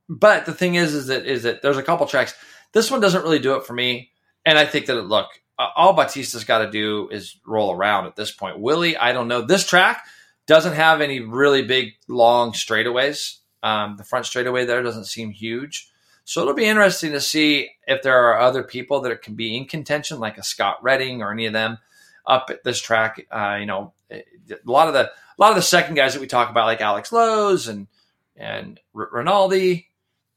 [0.08, 2.36] but the thing is, is that is that there's a couple tracks.
[2.74, 4.12] This one doesn't really do it for me,
[4.46, 8.06] and I think that it, look, uh, all Bautista's got to do is roll around
[8.06, 8.60] at this point.
[8.60, 9.42] Willie, I don't know.
[9.42, 10.06] This track
[10.52, 13.38] doesn't have any really big long straightaways.
[13.64, 15.88] Um, the front straightaway there doesn't seem huge.
[16.26, 19.64] So it'll be interesting to see if there are other people that can be in
[19.64, 21.78] contention, like a Scott Redding or any of them,
[22.26, 23.26] up at this track.
[23.32, 24.26] Uh, you know, a
[24.66, 27.14] lot of the a lot of the second guys that we talk about, like Alex
[27.14, 27.88] Lowes and
[28.36, 29.88] and Rinaldi,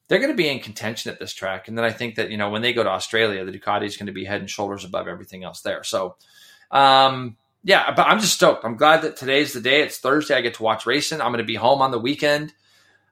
[0.07, 1.66] they're going to be in contention at this track.
[1.66, 3.97] And then I think that you know when they go to Australia, the Ducati is
[3.97, 5.82] going to be head and shoulders above everything else there.
[5.82, 6.15] So,
[6.70, 8.65] um, yeah, but I'm just stoked.
[8.65, 9.82] I'm glad that today's the day.
[9.82, 10.35] It's Thursday.
[10.35, 11.20] I get to watch racing.
[11.20, 12.53] I'm going to be home on the weekend.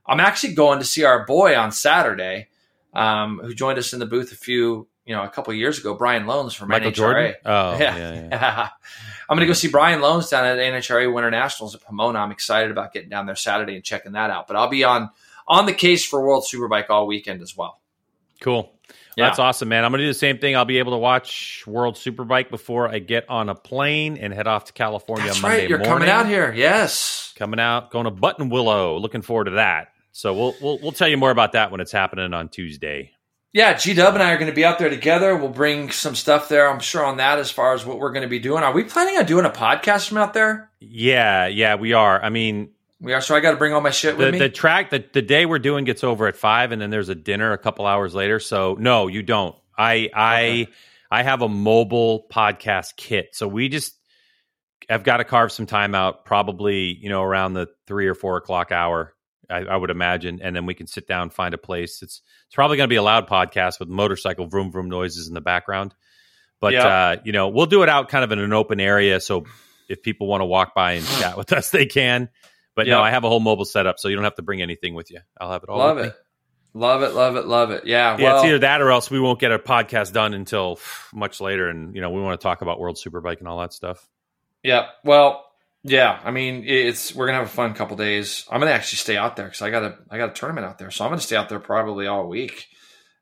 [0.07, 2.49] I'm actually going to see our boy on Saturday,
[2.93, 5.79] um, who joined us in the booth a few, you know, a couple of years
[5.79, 6.95] ago, Brian Lohnes from Michael NHRA.
[6.95, 7.35] Jordan.
[7.47, 7.97] Oh Yeah.
[7.97, 8.69] yeah, yeah.
[9.29, 12.19] I'm going to go see Brian Lohnes down at NHRA Winter Nationals at Pomona.
[12.19, 14.47] I'm excited about getting down there Saturday and checking that out.
[14.47, 15.09] But I'll be on
[15.49, 17.81] on the case for World Superbike all weekend as well.
[18.41, 18.73] Cool.
[19.17, 19.27] Yeah.
[19.27, 19.85] That's awesome, man.
[19.85, 20.57] I'm going to do the same thing.
[20.57, 24.47] I'll be able to watch World Superbike before I get on a plane and head
[24.47, 25.69] off to California That's Monday right.
[25.69, 25.95] You're morning.
[25.95, 26.53] coming out here.
[26.55, 27.33] Yes.
[27.37, 29.01] Coming out, going to Buttonwillow.
[29.01, 29.89] Looking forward to that.
[30.13, 33.13] So we'll we'll we'll tell you more about that when it's happening on Tuesday.
[33.55, 35.37] Yeah, G Dub and I are going to be out there together.
[35.37, 38.23] We'll bring some stuff there, I'm sure, on that as far as what we're going
[38.23, 38.63] to be doing.
[38.63, 40.71] Are we planning on doing a podcast from out there?
[40.81, 42.23] Yeah, yeah, we are.
[42.23, 42.71] I mean,
[43.03, 43.21] We are.
[43.21, 44.39] So I got to bring all my shit the with me.
[44.39, 47.17] the track the, the day we're doing gets over at five, and then there's a
[47.17, 48.39] dinner a couple hours later.
[48.39, 49.57] So no, you don't.
[49.77, 50.67] I I Okay.
[51.11, 53.31] I have a mobile podcast kit.
[53.35, 53.93] So we just
[54.89, 58.37] have got to carve some time out, probably you know around the three or four
[58.37, 59.15] o'clock hour.
[59.51, 62.03] I, I would imagine, and then we can sit down, find a place.
[62.03, 65.35] It's it's probably going to be a loud podcast with motorcycle vroom vroom noises in
[65.35, 65.93] the background.
[66.61, 66.85] But Yep.
[66.85, 69.45] uh, you know, we'll do it out kind of in an open area, so
[69.89, 72.29] if people want to walk by and chat with us, they can.
[72.75, 74.95] But no, I have a whole mobile setup, so you don't have to bring anything
[74.95, 75.21] with you.
[75.39, 75.79] I'll have it all.
[75.79, 76.05] love it.
[76.05, 76.11] me.
[76.75, 77.85] Love it, love it, love it.
[77.85, 78.17] Yeah.
[78.17, 80.79] Yeah, well, it's either that or else we won't get a podcast done until
[81.13, 83.75] much later, and you know we want to talk about World Superbike and all that
[83.75, 84.09] stuff.
[84.63, 84.87] Yeah.
[85.05, 85.45] Well,
[85.83, 86.19] yeah.
[86.25, 88.47] I mean, it's we're gonna have a fun couple days.
[88.51, 90.79] I'm gonna actually stay out there because I got a I got a tournament out
[90.79, 92.69] there, so I'm gonna stay out there probably all week,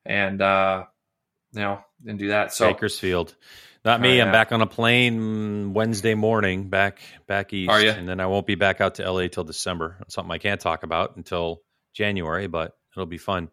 [0.06, 0.84] and uh,
[1.52, 2.54] you know, and do that.
[2.54, 3.34] So Bakersfield,
[3.84, 4.20] not me.
[4.20, 7.92] Oh, I'm back on a plane Wednesday morning, back back east, Are ya?
[7.92, 9.96] and then I won't be back out to LA till December.
[10.08, 11.62] Something I can't talk about until
[11.94, 13.50] January, but it'll be fun.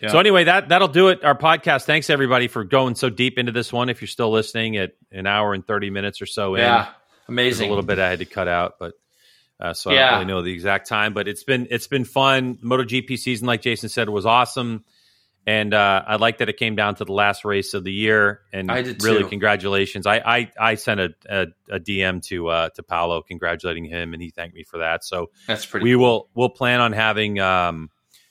[0.00, 0.10] Yeah.
[0.10, 1.24] So anyway, that that'll do it.
[1.24, 1.84] Our podcast.
[1.84, 3.88] Thanks everybody for going so deep into this one.
[3.88, 6.90] If you're still listening at an hour and thirty minutes or so in, yeah,
[7.28, 7.66] amazing.
[7.66, 8.94] a little bit I had to cut out, but
[9.58, 10.10] uh, so I Yeah.
[10.10, 11.14] don't really know the exact time.
[11.14, 12.58] But it's been it's been fun.
[12.62, 14.84] MotoGP season, like Jason said, was awesome,
[15.48, 18.42] and uh, I like that it came down to the last race of the year.
[18.52, 19.30] And I did really, too.
[19.30, 20.06] congratulations!
[20.06, 24.22] I I, I sent a, a, a DM to uh, to Paolo congratulating him, and
[24.22, 25.04] he thanked me for that.
[25.04, 25.84] So That's pretty.
[25.84, 27.38] we will we'll plan on having.
[27.40, 27.88] Um,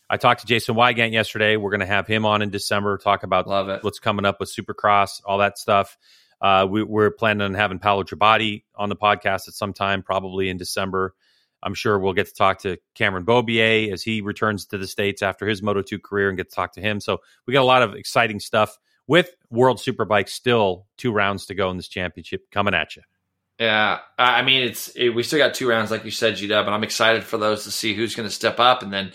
[0.07, 1.57] I talked to Jason Weigandt yesterday.
[1.57, 2.99] We're going to have him on in December.
[2.99, 3.84] Talk about love it.
[3.84, 5.98] what's coming up with Supercross, all that stuff.
[6.39, 10.49] Uh, we, we're planning on having Paolo Ciabatti on the podcast at some time, probably
[10.49, 11.15] in December.
[11.64, 15.22] I'm sure we'll get to talk to Cameron Beaubier as he returns to the States
[15.22, 17.00] after his Moto2 career and get to talk to him.
[17.00, 18.78] So we got a lot of exciting stuff
[19.08, 23.02] with World Superbike still two rounds to go in this championship coming at you.
[23.60, 26.68] Yeah, I mean, it's it, we still got two rounds, like you said, G Dub,
[26.68, 29.14] and I'm excited for those to see who's going to step up, and then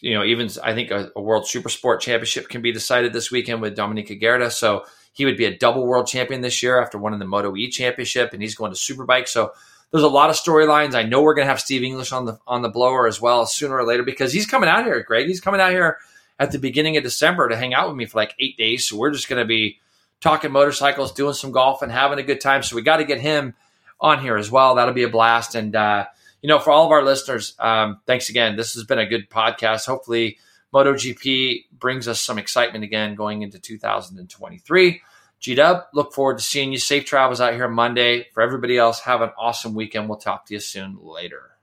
[0.00, 3.30] you know, even I think a, a World Super Sport Championship can be decided this
[3.30, 6.96] weekend with Dominique Aegerter, so he would be a double world champion this year after
[6.96, 9.28] winning the Moto E Championship, and he's going to Superbike.
[9.28, 9.52] So
[9.94, 10.96] there's a lot of storylines.
[10.96, 13.46] I know we're going to have Steve English on the on the blower as well
[13.46, 15.28] sooner or later because he's coming out here, Greg.
[15.28, 15.98] He's coming out here
[16.40, 18.88] at the beginning of December to hang out with me for like eight days.
[18.88, 19.78] So we're just going to be
[20.20, 22.64] talking motorcycles, doing some golf, and having a good time.
[22.64, 23.54] So we got to get him
[24.00, 24.74] on here as well.
[24.74, 25.54] That'll be a blast.
[25.54, 26.06] And, uh,
[26.42, 28.56] you know, for all of our listeners, um, thanks again.
[28.56, 29.86] This has been a good podcast.
[29.86, 30.38] Hopefully,
[30.74, 35.02] MotoGP brings us some excitement again going into 2023.
[35.44, 36.78] G Dub, look forward to seeing you.
[36.78, 38.28] Safe travels out here Monday.
[38.32, 40.08] For everybody else, have an awesome weekend.
[40.08, 41.53] We'll talk to you soon later.